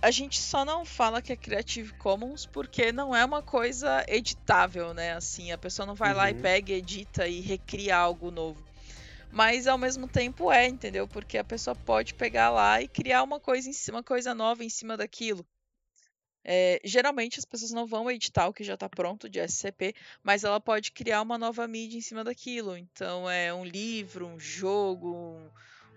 A 0.00 0.10
gente 0.10 0.40
só 0.40 0.64
não 0.64 0.84
fala 0.84 1.22
que 1.22 1.32
é 1.32 1.36
Creative 1.36 1.92
Commons 1.94 2.44
porque 2.44 2.90
não 2.90 3.14
é 3.14 3.24
uma 3.24 3.40
coisa 3.40 4.04
editável, 4.08 4.92
né? 4.92 5.12
Assim, 5.12 5.52
a 5.52 5.58
pessoa 5.58 5.86
não 5.86 5.94
vai 5.94 6.10
uhum. 6.10 6.16
lá 6.16 6.30
e 6.30 6.34
uhum. 6.34 6.40
pega, 6.40 6.72
edita 6.72 7.28
e 7.28 7.40
recria 7.40 7.96
algo 7.96 8.30
novo. 8.30 8.62
Mas 9.30 9.66
ao 9.66 9.78
mesmo 9.78 10.08
tempo 10.08 10.50
é, 10.50 10.66
entendeu? 10.66 11.06
Porque 11.06 11.38
a 11.38 11.44
pessoa 11.44 11.74
pode 11.74 12.14
pegar 12.14 12.50
lá 12.50 12.82
e 12.82 12.88
criar 12.88 13.22
uma 13.22 13.38
coisa 13.38 13.68
em 13.68 13.72
cima, 13.72 13.98
uma 13.98 14.04
coisa 14.04 14.34
nova 14.34 14.64
em 14.64 14.68
cima 14.68 14.96
daquilo. 14.96 15.46
É, 16.44 16.80
geralmente 16.84 17.38
as 17.38 17.44
pessoas 17.44 17.70
não 17.70 17.86
vão 17.86 18.10
editar 18.10 18.48
o 18.48 18.52
que 18.52 18.64
já 18.64 18.74
está 18.74 18.88
pronto 18.88 19.28
de 19.28 19.38
SCP, 19.38 19.94
mas 20.22 20.44
ela 20.44 20.60
pode 20.60 20.90
criar 20.90 21.22
uma 21.22 21.38
nova 21.38 21.66
mídia 21.68 21.98
em 21.98 22.02
cima 22.02 22.24
daquilo. 22.24 22.76
Então 22.76 23.30
é 23.30 23.52
um 23.54 23.64
livro, 23.64 24.26
um 24.26 24.38
jogo, 24.38 25.14
um, 25.14 25.50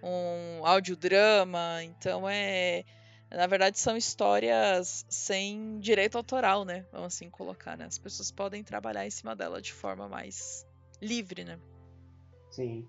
um 0.03 0.65
audiodrama. 0.65 1.83
Então 1.83 2.27
é. 2.29 2.83
Na 3.31 3.47
verdade, 3.47 3.79
são 3.79 3.97
histórias 3.97 5.03
sem 5.09 5.79
direito 5.79 6.15
autoral, 6.15 6.63
né? 6.63 6.85
Vamos 6.91 7.07
assim 7.07 7.29
colocar, 7.29 7.75
né? 7.75 7.85
As 7.85 7.97
pessoas 7.97 8.31
podem 8.31 8.63
trabalhar 8.63 9.05
em 9.05 9.09
cima 9.09 9.35
dela 9.35 9.61
de 9.61 9.73
forma 9.73 10.07
mais 10.07 10.65
livre, 11.01 11.43
né? 11.43 11.59
Sim. 12.51 12.87